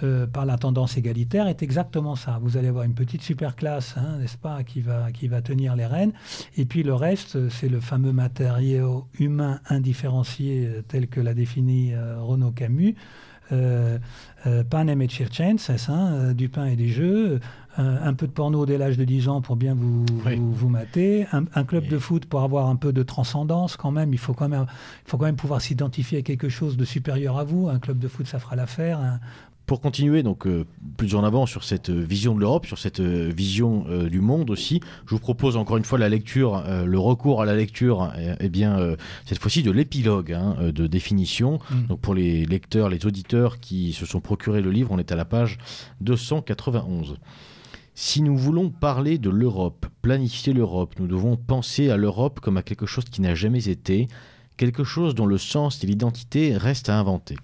[0.02, 2.38] euh, par la tendance égalitaire est exactement ça.
[2.42, 5.86] Vous allez avoir une petite superclasse, hein, n'est-ce pas, qui va, qui va tenir les
[5.86, 6.12] rênes.
[6.56, 11.94] Et puis le reste, c'est le fameux matériau humain indifférencié euh, tel que l'a défini
[11.94, 12.94] euh, Renaud Camus.
[14.70, 17.38] panem et circenses, hein, du pain et des jeux,
[17.78, 21.64] un peu de porno dès l'âge de 10 ans pour bien vous, vous, mater, un,
[21.64, 24.66] club de foot pour avoir un peu de transcendance quand même, il faut quand même,
[25.06, 27.98] il faut quand même pouvoir s'identifier à quelque chose de supérieur à vous, un club
[27.98, 29.20] de foot ça fera l'affaire,
[29.66, 30.64] pour continuer donc euh,
[30.96, 34.50] plus en avant sur cette euh, vision de l'Europe, sur cette euh, vision du monde
[34.50, 38.34] aussi, je vous propose encore une fois la lecture, le recours à la lecture, et,
[38.40, 38.78] eh bien
[39.24, 41.58] cette fois-ci de l'épilogue hein, de définition.
[41.70, 41.86] Mm.
[41.86, 45.16] Donc pour les lecteurs, les auditeurs qui se sont procurés le livre, on est à
[45.16, 45.58] la page
[46.00, 47.16] 291.
[47.94, 52.62] Si nous voulons parler de l'Europe, planifier l'Europe, nous devons penser à l'Europe comme à
[52.62, 54.08] quelque chose qui n'a jamais été,
[54.56, 57.36] quelque chose dont le sens et l'identité restent à inventer.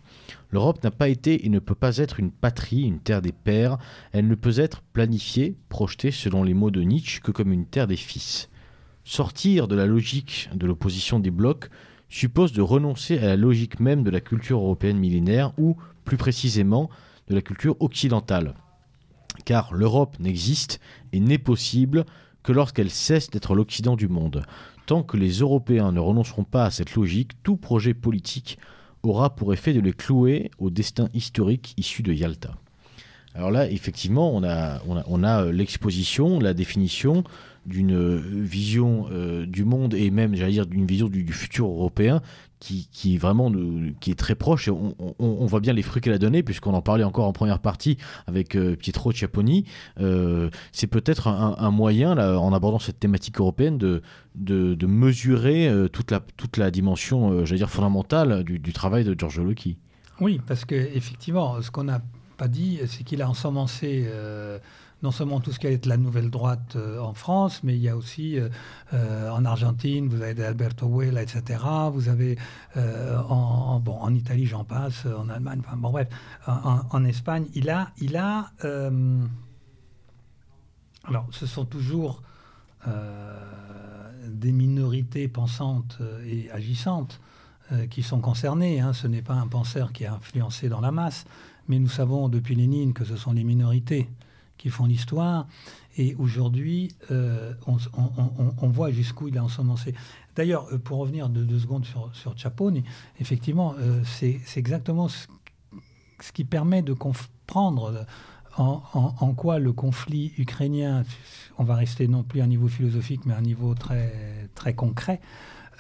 [0.53, 3.79] L'Europe n'a pas été et ne peut pas être une patrie, une terre des pères.
[4.13, 7.87] Elle ne peut être planifiée, projetée selon les mots de Nietzsche, que comme une terre
[7.87, 8.51] des fils.
[9.03, 11.71] Sortir de la logique de l'opposition des blocs
[12.11, 16.91] suppose de renoncer à la logique même de la culture européenne millénaire, ou, plus précisément,
[17.29, 18.55] de la culture occidentale.
[19.47, 20.81] Car l'Europe n'existe
[21.15, 22.05] et n'est possible
[22.43, 24.45] que lorsqu'elle cesse d'être l'Occident du monde.
[24.85, 28.59] Tant que les Européens ne renonceront pas à cette logique, tout projet politique
[29.03, 32.55] aura pour effet de les clouer au destin historique issu de Yalta.
[33.35, 34.81] Alors là, effectivement, on a,
[35.43, 37.25] euh, l'exposition, la définition
[37.67, 42.21] d'une euh, vision euh, du monde et même, j'allais dire, d'une vision du, futur européen
[42.61, 43.53] qui, qui vraiment
[44.01, 44.69] qui est très proche.
[44.69, 47.59] Et on, voit bien les fruits qu'elle a donnés, puisqu'on en parlait encore en première
[47.59, 49.65] partie avec Pietro Ciapponi.
[50.73, 54.03] c'est peut-être un, moyen, là, en abordant cette thématique européenne, de,
[54.37, 59.77] de, mesurer toute, la, toute la dimension, j'allais dire, fondamentale du, travail de Giorgio Lucchi.
[60.21, 62.01] Oui, parce que effectivement, ce qu'on a
[62.49, 64.59] dit, c'est qu'il a ensemencé euh,
[65.03, 67.89] non seulement tout ce qui est la nouvelle droite euh, en France, mais il y
[67.89, 71.61] a aussi euh, en Argentine, vous avez Alberto Huela, etc.
[71.93, 72.39] Vous avez
[72.77, 76.09] en, bon, en Italie, j'en passe, en Allemagne, enfin bon bref,
[76.47, 78.51] en, Espagne, il a, il a
[81.05, 82.23] alors ce sont toujours
[84.29, 87.21] des minorités pensantes et agissantes
[87.91, 88.81] qui sont concernées.
[88.81, 88.93] Hein.
[88.93, 91.25] Ce n'est pas un penseur qui a influencé dans la masse.
[91.69, 94.09] Mais nous savons depuis Lénine que ce sont les minorités
[94.63, 95.49] qui font l'histoire.
[95.97, 99.93] Et aujourd'hui, euh, on, voit jusqu'où il a ensemencé.
[100.37, 102.37] D'ailleurs, euh, pour revenir de deux secondes sur, sur
[103.19, 105.27] effectivement, euh, c'est exactement ce,
[106.33, 108.07] qui permet de comprendre
[108.57, 111.03] en, quoi le conflit ukrainien,
[111.59, 114.75] on va rester non plus à un niveau philosophique, mais à un niveau très, très
[114.75, 115.21] concret,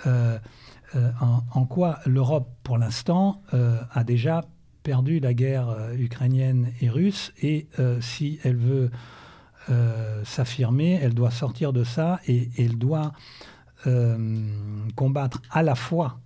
[0.04, 4.42] en, quoi l'Europe, pour l'instant, a déjà
[4.82, 8.90] perdu la guerre euh, ukrainienne et russe, et euh, si elle veut
[9.70, 13.12] euh, s'affirmer, elle doit sortir de ça et, elle doit
[14.94, 16.20] combattre à la fois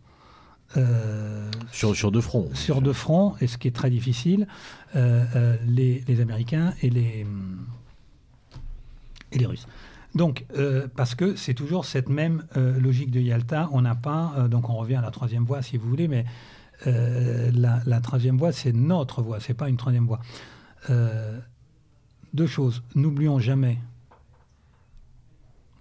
[1.72, 2.50] sur, sur, deux fronts.
[2.52, 4.46] Sur deux fronts, et ce qui est très difficile,
[4.94, 7.26] les, les, Américains et les,
[9.32, 9.66] et les Russes.
[10.14, 10.44] Donc,
[10.96, 14.96] parce que c'est toujours cette même logique de Yalta, on n'a pas, donc on revient
[14.96, 16.26] à la troisième voie si vous voulez, mais
[16.86, 20.20] euh, la, troisième voie, c'est notre voie, c'est pas une troisième voie.
[20.90, 21.40] Euh,
[22.32, 22.82] deux choses.
[22.94, 23.78] N'oublions jamais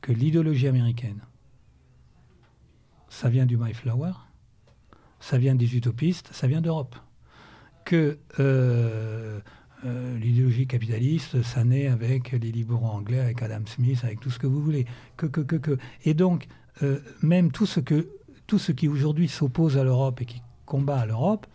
[0.02, 1.20] que l'idéologie américaine,
[3.10, 4.14] ça vient du Mayflower,
[5.20, 6.96] ça vient des utopistes, ça vient d'Europe.
[7.84, 9.40] Que euh,
[10.20, 14.48] l'idéologie capitaliste, ça naît avec les libéraux anglais, avec Adam Smith, avec tout ce que
[14.48, 14.88] vous voulez.
[15.18, 15.30] Que.
[16.04, 16.48] Et donc,
[17.22, 17.80] même tout ce,
[18.48, 21.48] tout ce qui aujourd'hui s'oppose à l'Europe et qui combat l'Europe,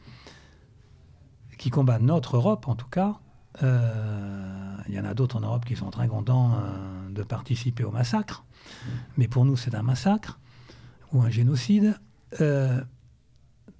[1.58, 3.18] qui combat notre Europe en tout cas.
[3.62, 7.84] Euh, il y en a d'autres en Europe qui sont très contents euh, de participer
[7.84, 8.44] au massacre,
[9.16, 10.38] mais pour nous c'est un massacre
[11.12, 11.98] ou un génocide.
[12.40, 12.80] Euh,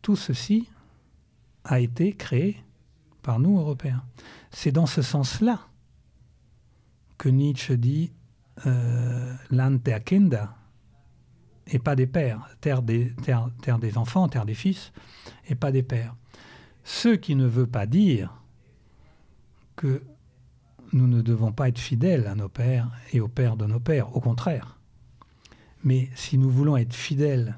[0.02, 0.69] tout ceci
[1.65, 2.62] a été créé
[3.23, 4.02] par nous Européens.
[4.51, 5.61] C'est dans ce sens-là
[7.19, 8.12] que Nietzsche dit
[9.51, 9.82] l'ante
[11.71, 13.13] et pas des pères, terre des,
[13.97, 14.93] enfants, terre des fils,
[15.49, 16.15] et pas des pères.
[16.85, 18.35] Ce qui ne veut pas dire
[19.77, 20.03] que
[20.93, 24.17] nous ne devons pas être fidèles à nos pères et aux pères de nos pères,
[24.17, 24.79] au contraire.
[25.85, 27.57] Mais si nous voulons être fidèles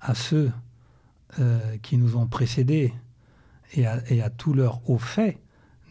[0.00, 0.52] à ceux
[1.38, 2.92] euh, qui nous ont précédés
[3.72, 5.38] et à, et à tous leurs hauts faits,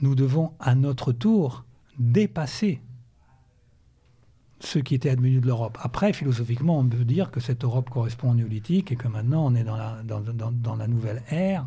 [0.02, 1.66] nous devons à notre tour
[1.98, 2.82] dépasser
[4.60, 5.78] ce qui était advenu de l'Europe.
[5.82, 9.56] Après, philosophiquement, on peut dire que cette Europe correspond au néolithique et que maintenant on
[9.56, 11.66] est dans la, nouvelle ère.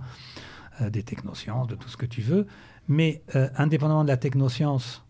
[0.81, 2.47] des technosciences, de tout ce que tu veux.
[2.89, 3.23] Mais
[3.57, 5.05] indépendamment de la technoscience,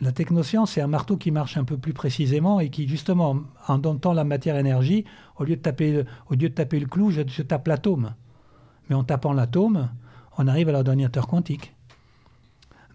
[0.00, 3.78] la, technoscience, c'est un marteau qui marche un peu plus précisément et qui, justement, en
[3.78, 5.04] donnant la matière-énergie,
[5.36, 8.14] au, lieu de taper, au lieu de taper le clou, je, tape l'atome.
[8.88, 9.90] Mais en tapant l'atome,
[10.38, 11.75] on arrive à l'ordinateur quantique.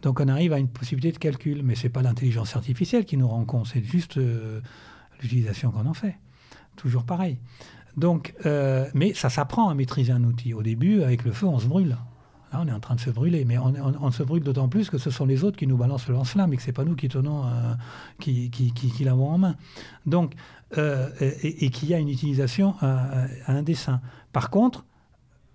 [0.02, 1.62] Donc on arrive à une possibilité de calcul.
[1.64, 4.62] Mais ce n'est pas l'intelligence artificielle qui nous rend compte, c'est juste euh,
[5.22, 6.16] l'utilisation qu'on en fait.
[6.76, 7.38] Toujours pareil.
[7.98, 10.54] Donc, euh, mais ça s'apprend à maîtriser un outil.
[10.54, 11.98] Au début, avec le feu, on se brûle.
[12.52, 14.98] Là, on est en train de se brûler, mais on, se brûle d'autant plus que
[14.98, 16.96] ce sont les autres qui nous balancent le lance-flamme et que ce n'est pas nous
[16.96, 17.74] qui tenons, euh,
[18.20, 19.56] qui, qui, l'avons en main.
[20.06, 20.34] Donc,
[20.78, 24.02] euh, et, qu'il y a une utilisation à, un dessin.
[24.34, 24.86] Par contre,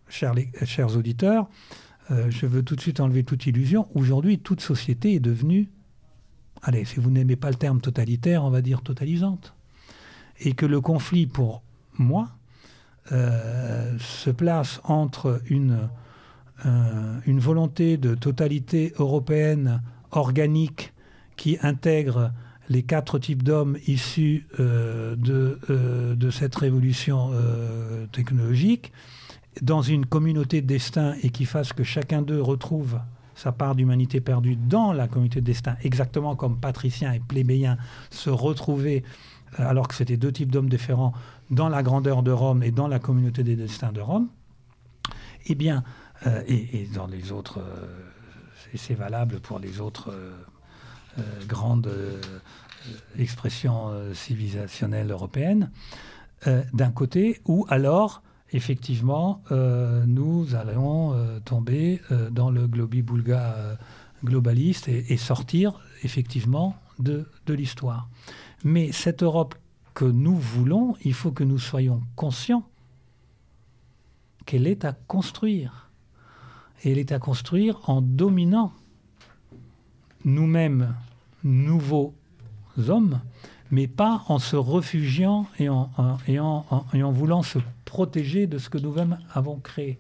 [0.09, 1.49] chers, chers auditeurs,
[2.11, 3.89] euh, je veux tout de suite enlever toute illusion.
[3.95, 5.69] Aujourd'hui, toute société est devenue,
[6.63, 9.55] allez, si vous n'aimez pas le terme totalitaire, on va dire totalisante.
[10.41, 11.63] Et que le conflit, pour
[11.99, 12.29] moi,
[13.09, 15.89] se place entre une
[16.65, 20.95] euh, une volonté de totalité européenne organique
[21.37, 22.33] qui intègre
[22.71, 27.31] les quatre types d'hommes issus euh, euh, de, cette révolution
[28.11, 28.91] technologique
[29.63, 32.99] dans une communauté de destin et qui fasse que chacun d'eux retrouve
[33.35, 37.77] sa part d'humanité perdue dans la communauté de destin, exactement comme patriciens et plébéiens
[38.11, 39.05] se retrouvaient,
[39.59, 41.13] alors que c'était deux types d'hommes différents,
[41.51, 44.29] dans la grandeur de Rome et dans la communauté des destins de Rome,
[45.47, 45.85] eh bien,
[46.27, 47.87] euh, et, dans les autres, euh,
[48.75, 51.93] c'est valable pour les autres euh, grandes
[53.19, 55.71] expressions civilisationnelles européennes,
[56.75, 58.23] d'un côté, ou alors
[58.57, 61.15] effectivement, nous allons
[61.45, 62.01] tomber
[62.31, 63.79] dans le globi-boulga
[64.25, 68.09] globaliste et, sortir effectivement de, de l'histoire.
[68.65, 69.55] Mais cette Europe
[69.95, 72.65] que nous voulons, il faut que nous soyons conscients
[74.45, 75.91] qu'elle est à construire.
[76.83, 78.73] Et elle est à construire en dominant
[80.25, 80.95] nous-mêmes,
[81.45, 82.15] nouveaux
[82.89, 83.21] hommes,
[83.71, 85.91] mais pas en se réfugiant et en,
[86.29, 89.99] et en, voulant se protéger de ce que nous-mêmes avons créé.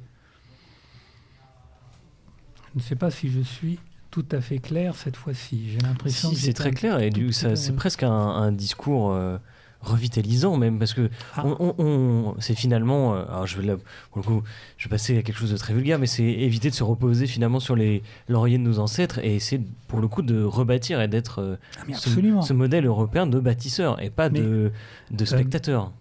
[2.74, 3.78] Je ne sais pas si je suis
[4.10, 5.70] tout à fait clair cette fois-ci.
[5.70, 9.38] J'ai l'impression si, c'est très clair et c'est presque un, discours euh,
[9.81, 11.44] revitalisant même parce que ah.
[11.47, 13.77] on, c'est finalement euh, alors je vais
[14.11, 14.43] pour le coup
[14.78, 17.27] je vais passer à quelque chose de très vulgaire mais c'est éviter de se reposer
[17.27, 21.09] finalement sur les lauriers de nos ancêtres et essayer pour le coup de rebâtir et
[21.09, 24.73] d'être euh, ah, ce, modèle européen de bâtisseur et pas de,
[25.11, 25.93] de euh, spectateur.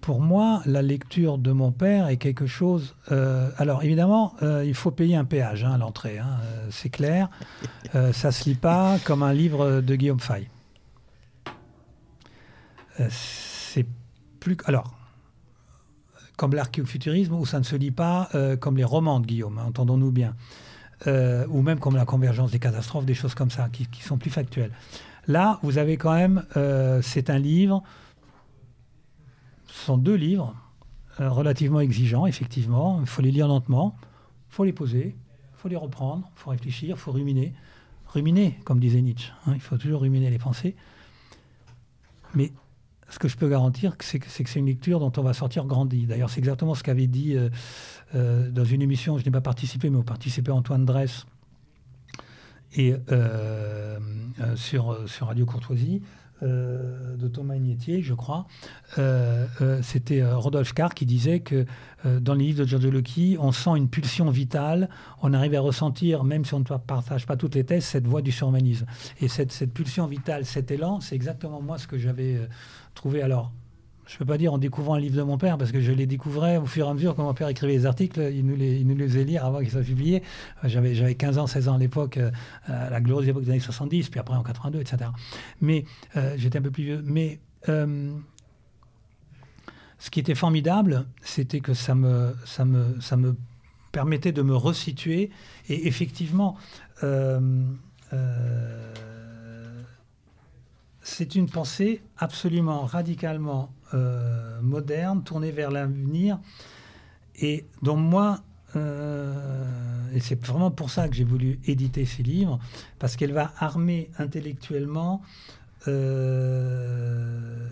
[0.00, 2.96] pour moi la lecture de mon père est quelque chose
[3.58, 4.34] alors évidemment
[4.64, 6.38] il faut payer un péage hein, à l'entrée hein,
[6.70, 7.28] c'est clair.
[8.12, 10.48] Ça se lit pas comme un livre de Guillaume Fay
[13.10, 13.86] c'est
[14.40, 14.56] plus.
[14.64, 14.94] Alors,
[16.36, 19.66] comme l'archéofuturisme, où ça ne se lit pas euh, comme les romans de Guillaume, hein,
[19.68, 20.34] entendons-nous bien,
[21.06, 24.30] euh, ou même comme la convergence des catastrophes, des choses comme ça, qui, sont plus
[24.30, 24.72] factuelles.
[25.26, 26.44] Là, vous avez quand même,
[27.02, 27.82] c'est un livre,
[29.66, 30.54] ce sont deux livres
[31.18, 33.94] relativement exigeants, effectivement, il faut les lire lentement,
[34.50, 35.16] il faut les poser,
[35.58, 37.52] il faut les reprendre, il faut réfléchir, il faut ruminer.
[38.06, 40.76] Ruminer, comme disait Nietzsche, hein, il faut toujours ruminer les pensées.
[42.34, 42.52] Mais
[43.08, 46.06] ce que je peux garantir, c'est que c'est une lecture dont on va sortir grandi.
[46.06, 47.48] D'ailleurs, c'est exactement ce qu'avait dit euh,
[48.14, 51.26] euh, dans une émission, je n'ai pas participé, mais on participé Antoine Dress
[52.76, 53.98] et, euh,
[54.56, 56.02] sur, sur Radio Courtoisie.
[56.42, 58.46] de Thomas Ignétier, je crois.
[59.82, 61.64] C'était Rodolphe Carr qui disait que
[62.04, 64.88] dans les livres de Giorgio Lucchi, on sent une pulsion vitale,
[65.22, 68.22] on arrive à ressentir, même si on ne partage pas toutes les thèses, cette voix
[68.22, 68.86] du surhumanisme.
[69.20, 72.38] Et cette, cette pulsion vitale, cet élan, c'est exactement moi ce que j'avais
[73.22, 73.52] alors
[74.08, 75.92] je ne peux pas dire en découvrant un livre de mon père, parce que je
[75.92, 78.56] les découvrais au fur et à mesure que mon père écrivait les articles, il nous
[78.56, 80.22] les, il nous les faisait lire avant qu'ils soient publiés.
[80.64, 82.30] Euh, j'avais, j'avais 15 ans, 16 ans à l'époque, euh,
[82.66, 85.10] à la glorieuse époque des années 70, puis après en 82, etc.
[85.60, 85.84] Mais
[86.16, 87.02] euh, j'étais un peu plus vieux.
[87.04, 88.14] Mais ce
[90.10, 93.36] qui était formidable, c'était que ça me, ça, me, ça me
[93.92, 95.28] permettait de me resituer.
[95.68, 96.56] Et effectivement,
[101.08, 106.38] c'est une pensée absolument radicalement euh, moderne, tournée vers l'avenir,
[107.40, 108.40] et dont moi,
[108.76, 109.34] euh,
[110.12, 112.58] et c'est vraiment pour ça que j'ai voulu éditer ces livres,
[112.98, 115.22] parce qu'elle va armer intellectuellement
[115.88, 117.68] euh,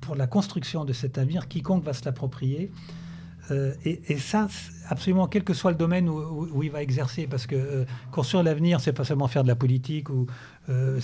[0.00, 2.72] pour la construction de cet avenir, quiconque va se l'approprier.
[3.84, 4.48] Et, et, ça,
[4.88, 8.80] absolument quel que soit le domaine où, il va exercer, parce que euh, construire l'avenir,
[8.80, 10.26] c'est pas seulement faire de la politique ou
[10.68, 11.00] euh,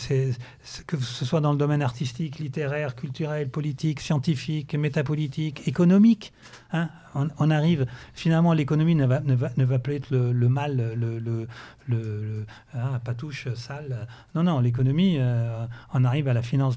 [0.87, 6.33] que ce soit dans le domaine artistique, littéraire, culturel, politique, scientifique, métapolitique, économique.
[6.73, 10.95] Hein, on, arrive finalement l'économie ne va, ne, va, ne va pas être le, mal,
[10.95, 11.49] le, le,
[11.89, 14.07] le ah, patouche sale.
[14.35, 16.77] Non, non, l'économie, euh, on arrive à la finance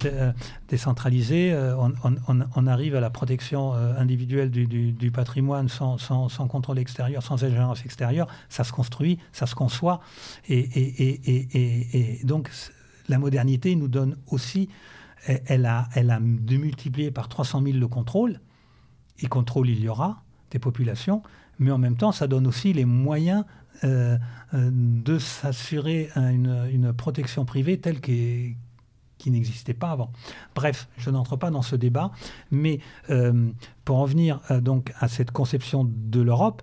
[0.70, 1.94] décentralisée, on,
[2.56, 6.80] on, arrive à la protection individuelle du, du, patrimoine sans, sans, sans, contrôle
[7.22, 8.28] sans ingérence extérieure.
[8.50, 10.02] Ça se construit, ça se conçoit.
[10.50, 12.50] Et, donc,
[13.10, 14.70] la modernité nous donne aussi,
[15.26, 18.40] elle a, elle a démultiplié par 300 000 le contrôle,
[19.20, 21.22] et contrôle il y aura des populations,
[21.60, 23.46] mais en même temps, ça donne aussi les moyens
[23.84, 24.18] euh,
[24.54, 28.58] euh, de s'assurer une, protection privée telle qui
[29.26, 30.12] n'existait pas avant.
[30.56, 32.12] Bref, je n'entre pas dans ce débat,
[32.52, 33.50] mais euh,
[33.86, 36.62] pour en venir donc à cette conception de l'Europe,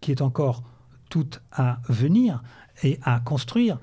[0.00, 0.62] qui est encore
[1.08, 2.42] toute à venir
[2.82, 3.78] et à construire,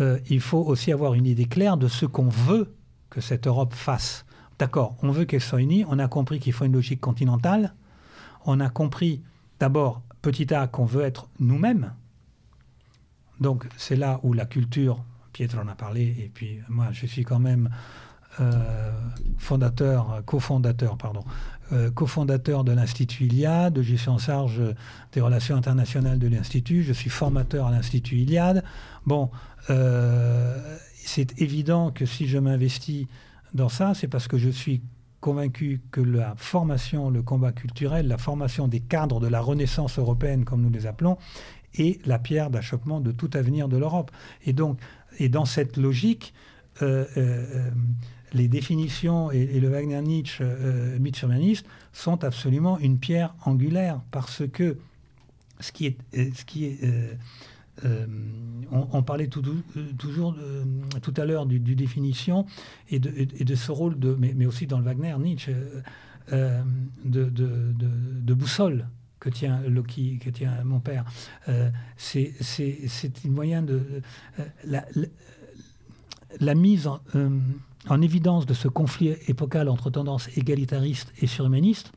[0.00, 2.74] euh, il faut aussi avoir une idée claire de ce qu'on veut
[3.10, 4.24] que cette Europe fasse.
[4.58, 7.74] D'accord, on veut qu'elle soit unie, on a compris qu'il faut une logique continentale,
[8.44, 9.22] on a compris
[9.60, 11.92] d'abord, petit a, qu'on veut être nous-mêmes.
[13.40, 17.24] Donc c'est là où la culture, Pietro en a parlé, et puis moi je suis
[17.24, 17.70] quand même
[19.38, 21.24] fondateur, cofondateur, pardon,
[21.72, 24.62] euh, cofondateur de l'Institut Iliade, je suis en charge
[25.12, 28.64] des relations internationales de l'Institut, je suis formateur à l'Institut Iliade.
[29.04, 29.30] Bon,
[29.68, 33.06] euh, c'est évident que si je m'investis
[33.52, 34.80] dans ça, c'est parce que je suis
[35.20, 40.46] convaincu que la formation, le combat culturel, la formation des cadres de la Renaissance européenne,
[40.46, 41.18] comme nous les appelons,
[41.74, 44.10] est la pierre d'achoppement de tout avenir de l'Europe.
[44.46, 44.78] Et donc,
[45.18, 46.32] et dans cette logique,
[46.80, 47.70] euh, euh,
[48.32, 51.54] les définitions et, le Wagner-Nietzsche euh,
[51.92, 54.78] sont absolument une pierre angulaire parce que
[55.60, 56.78] ce qui est, ce qui est
[57.84, 58.06] euh,
[58.70, 60.36] on, parlait euh, toujours
[61.02, 62.46] tout à l'heure du, définition
[62.90, 65.54] et de, ce rôle, de, mais, aussi dans le Wagner, Nietzsche,
[66.32, 66.62] euh,
[67.04, 68.86] de, boussole
[69.20, 71.04] que tient Loki, que tient mon père.
[71.96, 74.02] c'est une moyen de
[74.64, 77.00] la, mise en,
[77.88, 81.92] en, évidence de ce conflit épocal entre tendances égalitaristes et surhumanistes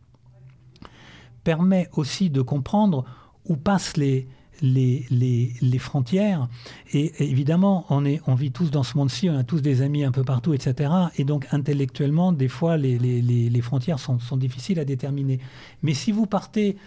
[1.44, 3.06] permet aussi de comprendre
[3.46, 4.28] où passent les,
[4.62, 6.48] les, les, frontières.
[6.94, 10.04] Et, évidemment, on, est, on vit tous dans ce monde-ci, on a tous des amis
[10.04, 10.92] un peu partout, etc.
[11.18, 15.40] Et donc, intellectuellement, des fois, les, les frontières sont, sont, difficiles à déterminer.
[15.82, 16.78] Mais si vous partez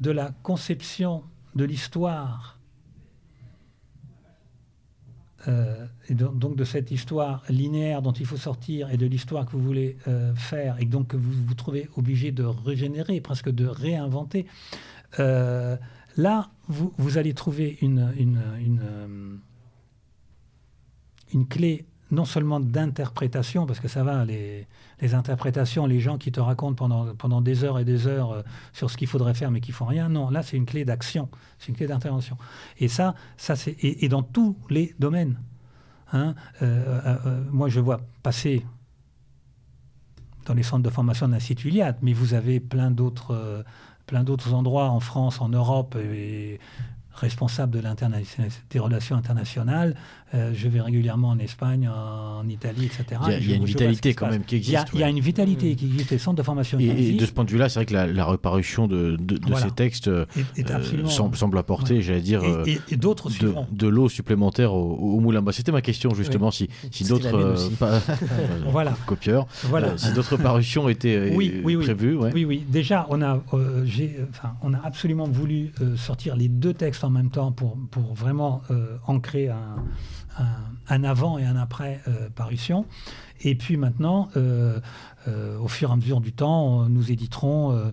[0.00, 1.22] de la conception
[1.54, 2.53] de l'histoire,
[5.48, 9.52] euh, et donc de cette histoire linéaire dont il faut sortir et de l'histoire que
[9.52, 13.66] vous voulez euh, faire et donc que vous vous trouvez obligé de régénérer, presque de
[13.66, 14.46] réinventer,
[15.18, 15.76] euh,
[16.16, 19.40] Là, vous, allez trouver une, une,
[21.32, 24.66] une clé non seulement d'interprétation, parce que ça va, les,
[25.00, 28.42] les, interprétations, les gens qui te racontent pendant, pendant des heures et des heures euh,
[28.72, 31.28] sur ce qu'il faudrait faire mais qui font rien, non, là c'est une clé d'action,
[31.58, 32.36] c'est une clé d'intervention.
[32.78, 35.38] Et ça, ça c'est et, dans tous les domaines.
[36.12, 38.64] Hein, euh, euh, moi je vois passer
[40.46, 43.64] dans les centres de formation de l'Institut Iliad, mais vous avez plein d'autres
[44.06, 46.60] plein d'autres endroits en France, en Europe et
[47.14, 47.84] responsable de
[48.70, 49.94] des relations internationales.
[50.34, 53.20] Euh, je vais régulièrement en Espagne, en Italie, etc.
[53.40, 54.88] Il y a, une vitalité quand même qui existe.
[54.92, 56.78] Il y a, une vitalité qui existe, les centres de formation.
[56.80, 59.16] Et, de ce point de vue-là, c'est vrai que la, reparution de,
[59.62, 60.24] ces textes euh,
[61.06, 65.40] semble, apporter, j'allais dire, et, euh, d'autres de, de l'eau supplémentaire au, moulin.
[65.40, 67.54] Bah, C'était ma question justement, si, si d'autres
[68.66, 68.94] voilà.
[69.06, 69.96] copieurs, voilà.
[69.98, 72.16] si d'autres parutions étaient oui, oui, prévues.
[72.16, 72.64] Oui, oui.
[72.66, 77.52] Déjà, on a, enfin, on a absolument voulu sortir les deux textes en même temps
[77.52, 78.62] pour, pour vraiment
[79.06, 79.76] ancrer un
[80.88, 82.86] un, avant et un après euh, parution.
[83.40, 84.80] Et puis maintenant, euh,
[85.28, 87.92] euh, au fur et à mesure du temps, nous éditerons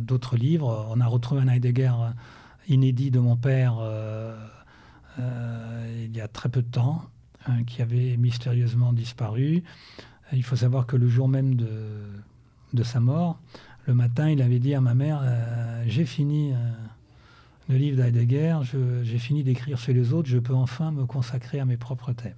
[0.00, 0.86] d'autres livres.
[0.90, 1.92] On a retrouvé un Heidegger
[2.68, 3.74] inédit de mon père
[5.18, 7.02] il y a très peu de temps,
[7.46, 9.62] hein, qui avait mystérieusement disparu.
[10.32, 11.68] Il faut savoir que le jour même de,
[12.72, 13.38] de sa mort,
[13.86, 15.22] le matin, il avait dit à ma mère
[15.86, 16.52] J'ai fini
[17.68, 18.58] le livre d'Heidegger,
[19.02, 22.34] j'ai fini d'écrire sur les autres, je peux enfin me consacrer à mes propres thèmes.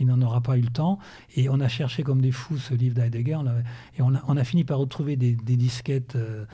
[0.00, 0.98] Il n'en aura pas eu le temps.
[1.36, 3.38] Et on a cherché comme des fous ce livre d'Heidegger.
[3.98, 6.44] Et on a, fini par retrouver des, disquettes euh,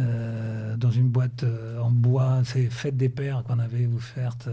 [0.00, 2.42] euh, dans une boîte euh, en bois.
[2.44, 4.48] C'est Fête des Pères qu'on avait offerte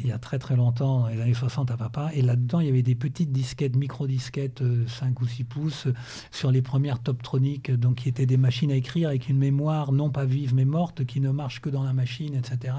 [0.00, 2.68] il y a très très longtemps, les années 60 à papa, et là-dedans, il y
[2.68, 5.88] avait des petites disquettes, micro-disquettes, 5 ou 6 pouces,
[6.30, 10.10] sur les premières Toptronic, donc qui étaient des machines à écrire avec une mémoire non
[10.10, 12.74] pas vive mais morte, qui ne marche que dans la machine, etc.,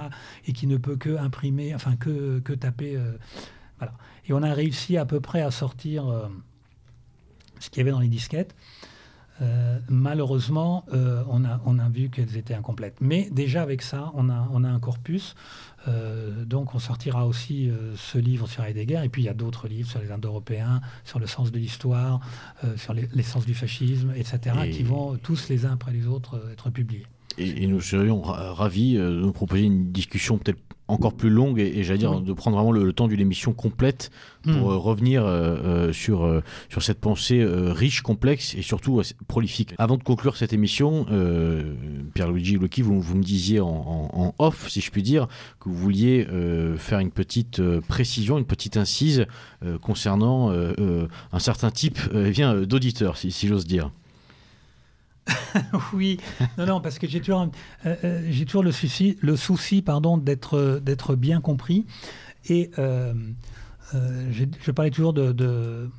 [0.46, 3.00] et qui ne peut que imprimer, enfin que, que taper.
[3.78, 3.94] voilà.
[4.28, 6.30] Et on a réussi à peu près à sortir
[7.60, 8.56] ce qu'il y avait dans les disquettes.
[9.42, 12.98] Euh, malheureusement, euh, on, a, on, a, vu qu'elles étaient incomplètes.
[13.00, 15.36] Mais déjà avec ça, on a, on a un corpus.
[15.88, 19.02] Euh, donc on sortira aussi ce livre sur Heidegger.
[19.04, 22.20] Et puis il y a d'autres livres sur les Indo-Européens, sur le sens de l'histoire,
[22.76, 27.06] sur l'essence du fascisme, etc., qui vont tous les uns après les autres être publiés.
[27.38, 30.60] Et, nous serions ravis de nous proposer une discussion peut-être
[30.90, 34.10] encore plus longue et, j'allais dire de prendre vraiment le, temps d'une émission complète
[34.42, 34.72] pour hmm.
[34.72, 39.74] euh, revenir euh, euh, sur, sur cette pensée riche, complexe et surtout prolifique.
[39.78, 41.06] Avant de conclure cette émission,
[42.14, 45.28] Pierre-Luigi Loki, vous, vous, me disiez en, off, si je puis dire,
[45.60, 46.28] que vous vouliez
[46.78, 49.26] faire une petite précision, une petite incise
[49.82, 53.92] concernant un certain type eh d'auditeurs, si, si j'ose dire.
[55.94, 56.20] oui,
[56.58, 57.48] non, non, parce que j'ai toujours,
[57.86, 61.86] euh, euh, j'ai toujours le souci, le souci pardon, d'être, d'être bien compris.
[62.46, 63.14] Et euh,
[63.94, 65.90] je parlais toujours de,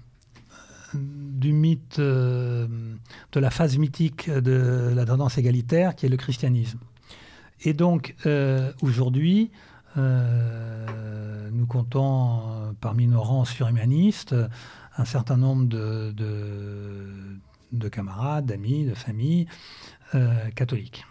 [0.95, 2.89] du mythe, de
[3.35, 6.79] la phase mythique de la tendance égalitaire, qui est le christianisme.
[7.63, 8.15] Et donc,
[8.81, 9.51] aujourd'hui,
[9.97, 14.35] nous comptons parmi nos rangs surhumanistes
[14.97, 17.39] un certain nombre de de
[17.89, 19.47] camarades, d'amis, de familles
[20.15, 21.05] euh, catholiques.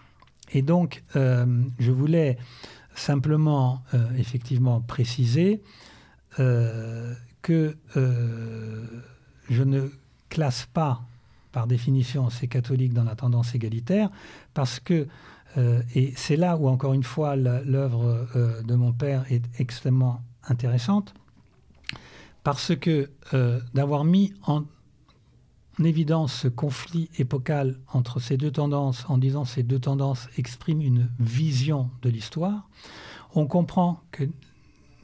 [0.52, 1.46] Et donc, euh,
[1.80, 2.38] je voulais
[2.96, 5.62] simplement, euh, effectivement, préciser
[7.42, 7.76] que
[9.50, 9.90] je ne
[10.30, 11.02] classe pas,
[11.52, 14.10] par définition, ces catholiques dans la tendance égalitaire,
[14.54, 15.08] parce que,
[15.96, 18.28] et c'est là où, encore une fois, l'œuvre
[18.64, 21.14] de mon père est extrêmement intéressante,
[22.44, 23.10] parce que
[23.74, 24.64] d'avoir mis en
[25.86, 31.10] évidence ce conflit épocal entre ces deux tendances en disant ces deux tendances expriment une
[31.20, 32.68] vision de l'histoire,
[33.36, 34.24] on comprend que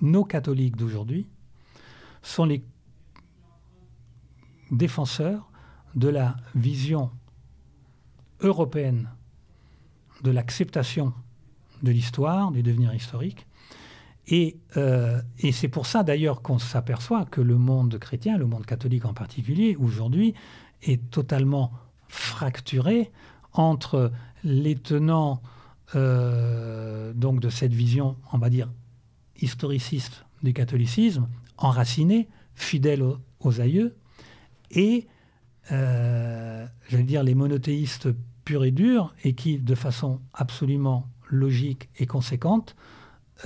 [0.01, 1.27] nos catholiques d'aujourd'hui
[2.21, 2.63] sont les
[4.71, 5.49] défenseurs
[5.95, 7.11] de la vision
[8.41, 9.09] européenne
[10.23, 11.13] de l'acceptation
[11.83, 13.47] de l'histoire, du devenir historique.
[14.27, 18.65] Et, euh, et c'est pour ça d'ailleurs qu'on s'aperçoit que le monde chrétien, le monde
[18.65, 20.33] catholique en particulier, aujourd'hui,
[20.81, 21.71] est totalement
[22.07, 23.11] fracturé
[23.53, 24.11] entre
[24.43, 25.41] les tenants
[25.95, 28.69] euh, donc de cette vision, on va dire,
[29.39, 31.27] historiciste du catholicisme,
[31.57, 33.03] enraciné, fidèle
[33.39, 33.95] aux, aïeux,
[34.71, 35.07] et,
[35.71, 38.09] euh, j'allais dire, les monothéistes
[38.43, 42.75] purs et durs, et qui, de façon absolument logique et conséquente,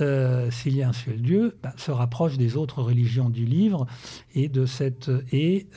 [0.00, 3.86] euh, s'il y a un seul Dieu, bah, se rapprochent des autres religions du livre
[4.34, 5.68] et de cette et,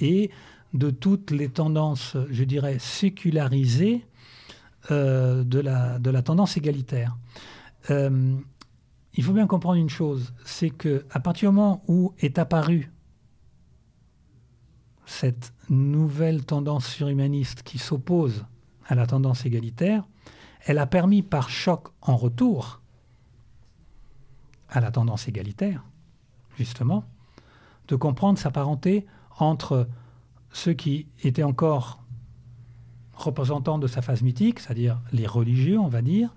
[0.00, 0.30] et
[0.74, 4.04] de toutes les tendances, je dirais, sécularisées
[4.90, 7.16] euh, de, la, tendance égalitaire.
[7.90, 8.36] Euh,
[9.14, 12.90] il faut bien comprendre une chose, c'est que à partir du moment où est apparue
[15.06, 18.44] cette nouvelle tendance surhumaniste qui s'oppose
[18.86, 20.04] à la tendance égalitaire,
[20.66, 22.80] elle a permis par choc en retour
[24.68, 25.84] à la tendance égalitaire,
[26.56, 27.04] justement,
[27.86, 29.06] de comprendre sa parenté
[29.38, 29.88] entre
[30.54, 32.02] ceux qui étaient encore
[33.12, 36.32] représentants de sa phase mythique, c'est-à-dire les religieux, on va dire,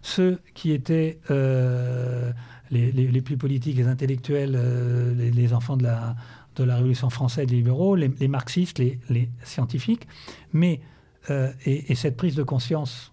[0.00, 2.32] ceux qui étaient euh,
[2.70, 6.16] les, plus politiques, les intellectuels, euh, les, enfants de la,
[6.56, 10.08] de la Révolution française, les libéraux, les, marxistes, les, scientifiques.
[10.52, 10.80] Mais,
[11.28, 13.12] euh, et, cette prise de conscience,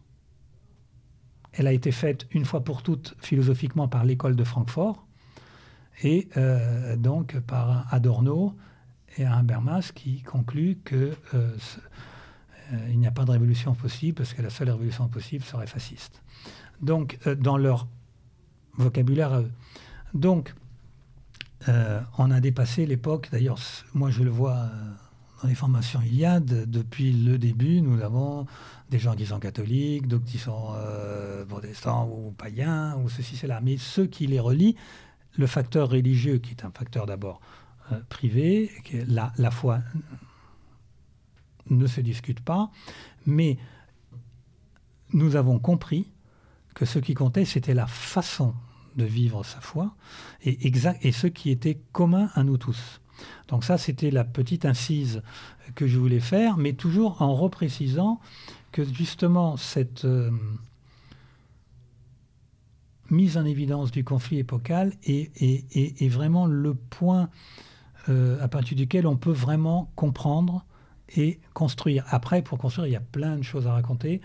[1.51, 5.05] elle a été faite une fois pour toutes philosophiquement par l'école de Francfort
[6.03, 6.27] et
[6.97, 8.53] donc par Adorno
[9.17, 10.97] et un Habermas qui conclut qu'il
[11.33, 11.57] euh,
[12.73, 16.21] euh, n'y a pas de révolution possible parce que la seule révolution possible serait fasciste.
[16.81, 17.87] Donc, euh, dans leur
[18.77, 19.41] vocabulaire à.
[20.13, 20.53] Donc,
[22.19, 23.57] on a dépassé l'époque, d'ailleurs,
[23.95, 24.69] moi je le vois
[25.41, 28.45] dans les formations Iliade, depuis le début, nous avons
[28.91, 30.75] des gens qui sont catholiques, d'autres qui sont
[31.49, 33.61] protestants ou païens, ou ceci, cela.
[33.61, 34.75] Mais ceux qui les relient,
[35.37, 37.41] le facteur religieux, qui est un facteur d'abord
[38.09, 39.79] privée, que la, la foi
[41.69, 42.71] ne se discute pas,
[43.25, 43.57] mais
[45.13, 46.07] nous avons compris
[46.73, 48.53] que ce qui comptait, c'était la façon
[48.95, 49.95] de vivre sa foi
[50.43, 53.01] et, exact, et ce qui était commun à nous tous.
[53.47, 55.21] Donc ça, c'était la petite incise
[55.75, 58.19] que je voulais faire, mais toujours en reprécisant
[58.71, 60.31] que justement cette euh,
[63.09, 67.29] mise en évidence du conflit épocal est, vraiment le point
[68.09, 70.65] euh, à partir duquel on peut vraiment comprendre
[71.15, 72.03] et construire.
[72.09, 74.21] Après, pour construire, il y a plein de choses à raconter.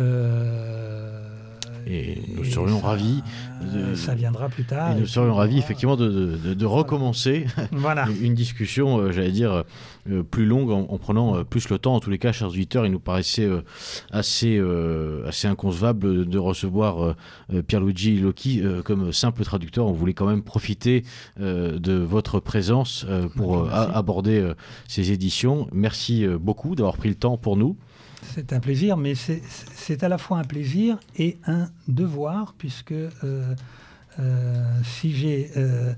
[0.00, 1.08] Euh,
[1.88, 3.22] et nous serions ravis.
[3.94, 4.92] ça viendra plus tard.
[4.92, 8.06] Et nous serions ravis, effectivement, de, recommencer voilà.
[8.20, 9.64] une discussion, euh, j'allais dire,
[10.10, 11.94] euh, plus longue en, prenant euh, plus le temps.
[11.94, 13.48] En tous les cas, chers auditeurs, il nous paraissait
[14.10, 14.60] assez,
[15.26, 17.14] assez inconcevable de recevoir
[17.66, 19.86] Pierluigi Loki comme simple traducteur.
[19.86, 21.04] On voulait quand même profiter
[21.38, 23.06] de votre présence
[23.36, 24.52] pour aborder
[24.88, 25.68] ces éditions.
[25.72, 27.76] Merci beaucoup d'avoir pris le temps pour nous.
[28.22, 33.10] C'est un plaisir, mais c'est à la fois un plaisir et un devoir, puisque euh,
[34.18, 35.92] euh, si j'ai euh,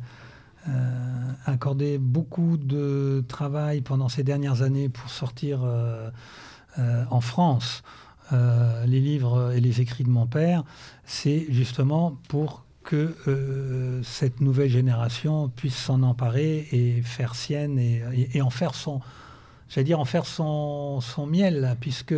[1.47, 5.61] accordé beaucoup de travail pendant ces dernières années pour sortir
[6.77, 7.83] en France
[8.31, 10.65] les livres et les écrits de mon père,
[11.05, 13.17] c'est justement pour que
[14.05, 19.01] cette nouvelle génération puisse s'en emparer et faire sienne et en faire son,
[19.71, 22.15] j'allais dire, en faire son, son miel, puisque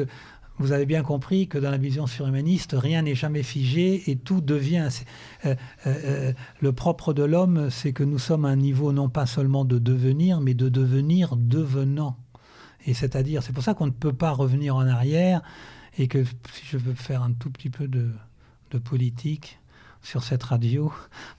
[0.58, 4.40] vous avez bien compris que dans la vision surhumaniste, rien n'est jamais figé et tout
[4.40, 4.88] devient.
[5.44, 5.54] Euh,
[5.86, 9.26] euh, euh, le propre de l'homme, c'est que nous sommes à un niveau non pas
[9.26, 12.16] seulement de devenir, mais de devenir devenant.
[12.86, 15.42] Et c'est-à-dire, c'est pour ça qu'on ne peut pas revenir en arrière
[15.98, 18.10] et que si je veux faire un tout petit peu de,
[18.70, 19.58] de politique,
[20.02, 20.92] sur cette radio,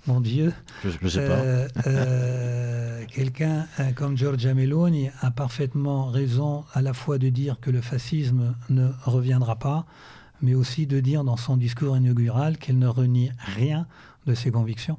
[0.07, 0.53] mon Dieu.
[0.83, 1.33] Je, sais pas.
[1.33, 7.59] Euh, euh, quelqu'un euh, comme Giorgia Meloni a parfaitement raison à la fois de dire
[7.59, 9.85] que le fascisme ne reviendra pas,
[10.41, 13.85] mais aussi de dire dans son discours inaugural qu'elle ne renie rien
[14.25, 14.97] de ses convictions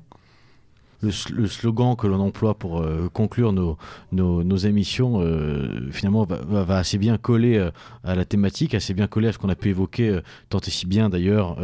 [1.05, 3.77] le, slogan que l'on emploie pour euh, conclure nos,
[4.13, 7.71] nos, émissions, euh, finalement, va, assez bien coller euh,
[8.03, 10.87] à la thématique, assez bien coller à ce qu'on a pu évoquer, tant et si
[10.87, 11.57] bien d'ailleurs,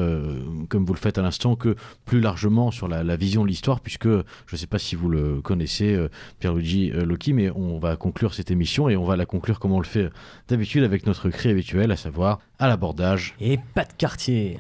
[0.69, 4.09] comme vous le faites à l'instant, que plus largement sur la, vision de l'histoire, puisque
[4.09, 5.99] je ne sais pas si vous le connaissez,
[6.39, 9.81] Pierluigi Loki, mais on va conclure cette émission et on va la conclure comme on
[9.81, 10.11] le fait
[10.49, 13.35] d'habitude avec notre cri habituel, à savoir à l'abordage.
[13.41, 14.59] Et pas de quartier.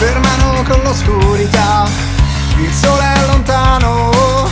[0.00, 1.86] Fermano con l'oscurità.
[2.56, 4.48] Il sole è lontano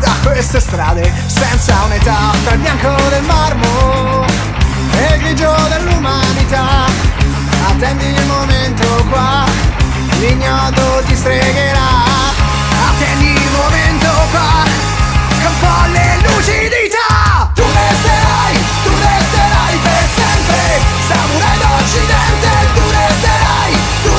[0.00, 4.24] da queste strade senza un'età, tra il bianco del marmo
[4.92, 6.86] e il grigio dell'umanità.
[7.68, 9.44] Attendi il momento qua,
[10.20, 11.92] l'ignoto ti stregherà.
[12.88, 14.64] Attendi il momento qua,
[15.42, 17.52] con folle lucidità.
[17.52, 18.54] Tu resterai,
[18.84, 23.44] tu resterai per sempre, samurai d'Occidente, tu resterai
[24.04, 24.13] tu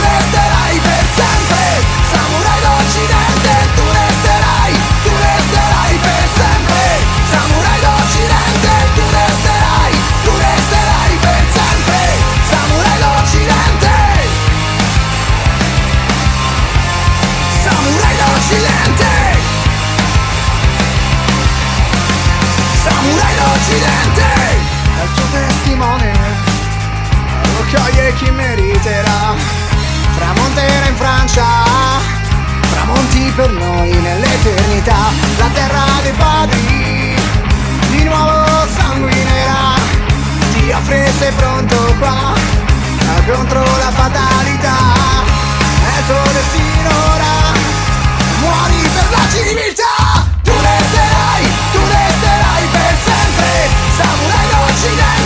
[28.15, 29.33] chi meriterà?
[30.15, 31.45] Tramonterà in Francia,
[32.71, 37.15] tramonti per noi nell'eternità, la terra dei padri,
[37.89, 39.75] di nuovo sanguinerà,
[40.53, 42.33] ti offre sei pronto qua,
[43.27, 44.77] contro la fatalità,
[45.83, 47.35] è il tuo destino ora,
[48.39, 51.43] muori per la civiltà, tu resterai,
[51.73, 55.24] tu resterai per sempre, samurai d'Occidente,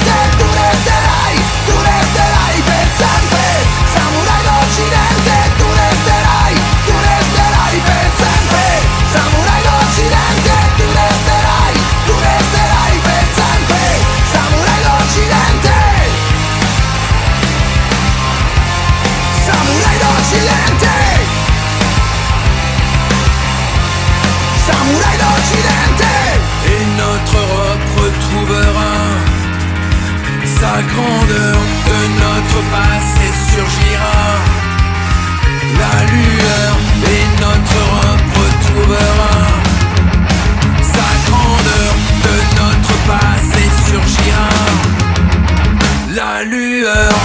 [30.94, 31.58] grandeur
[31.90, 34.20] De notre passé surgira.
[35.82, 36.74] La lueur
[37.14, 39.36] Et notre Europe retrouvera.
[40.82, 41.92] Sa grandeur
[42.26, 44.50] De notre passé surgira.
[46.16, 47.20] La lueur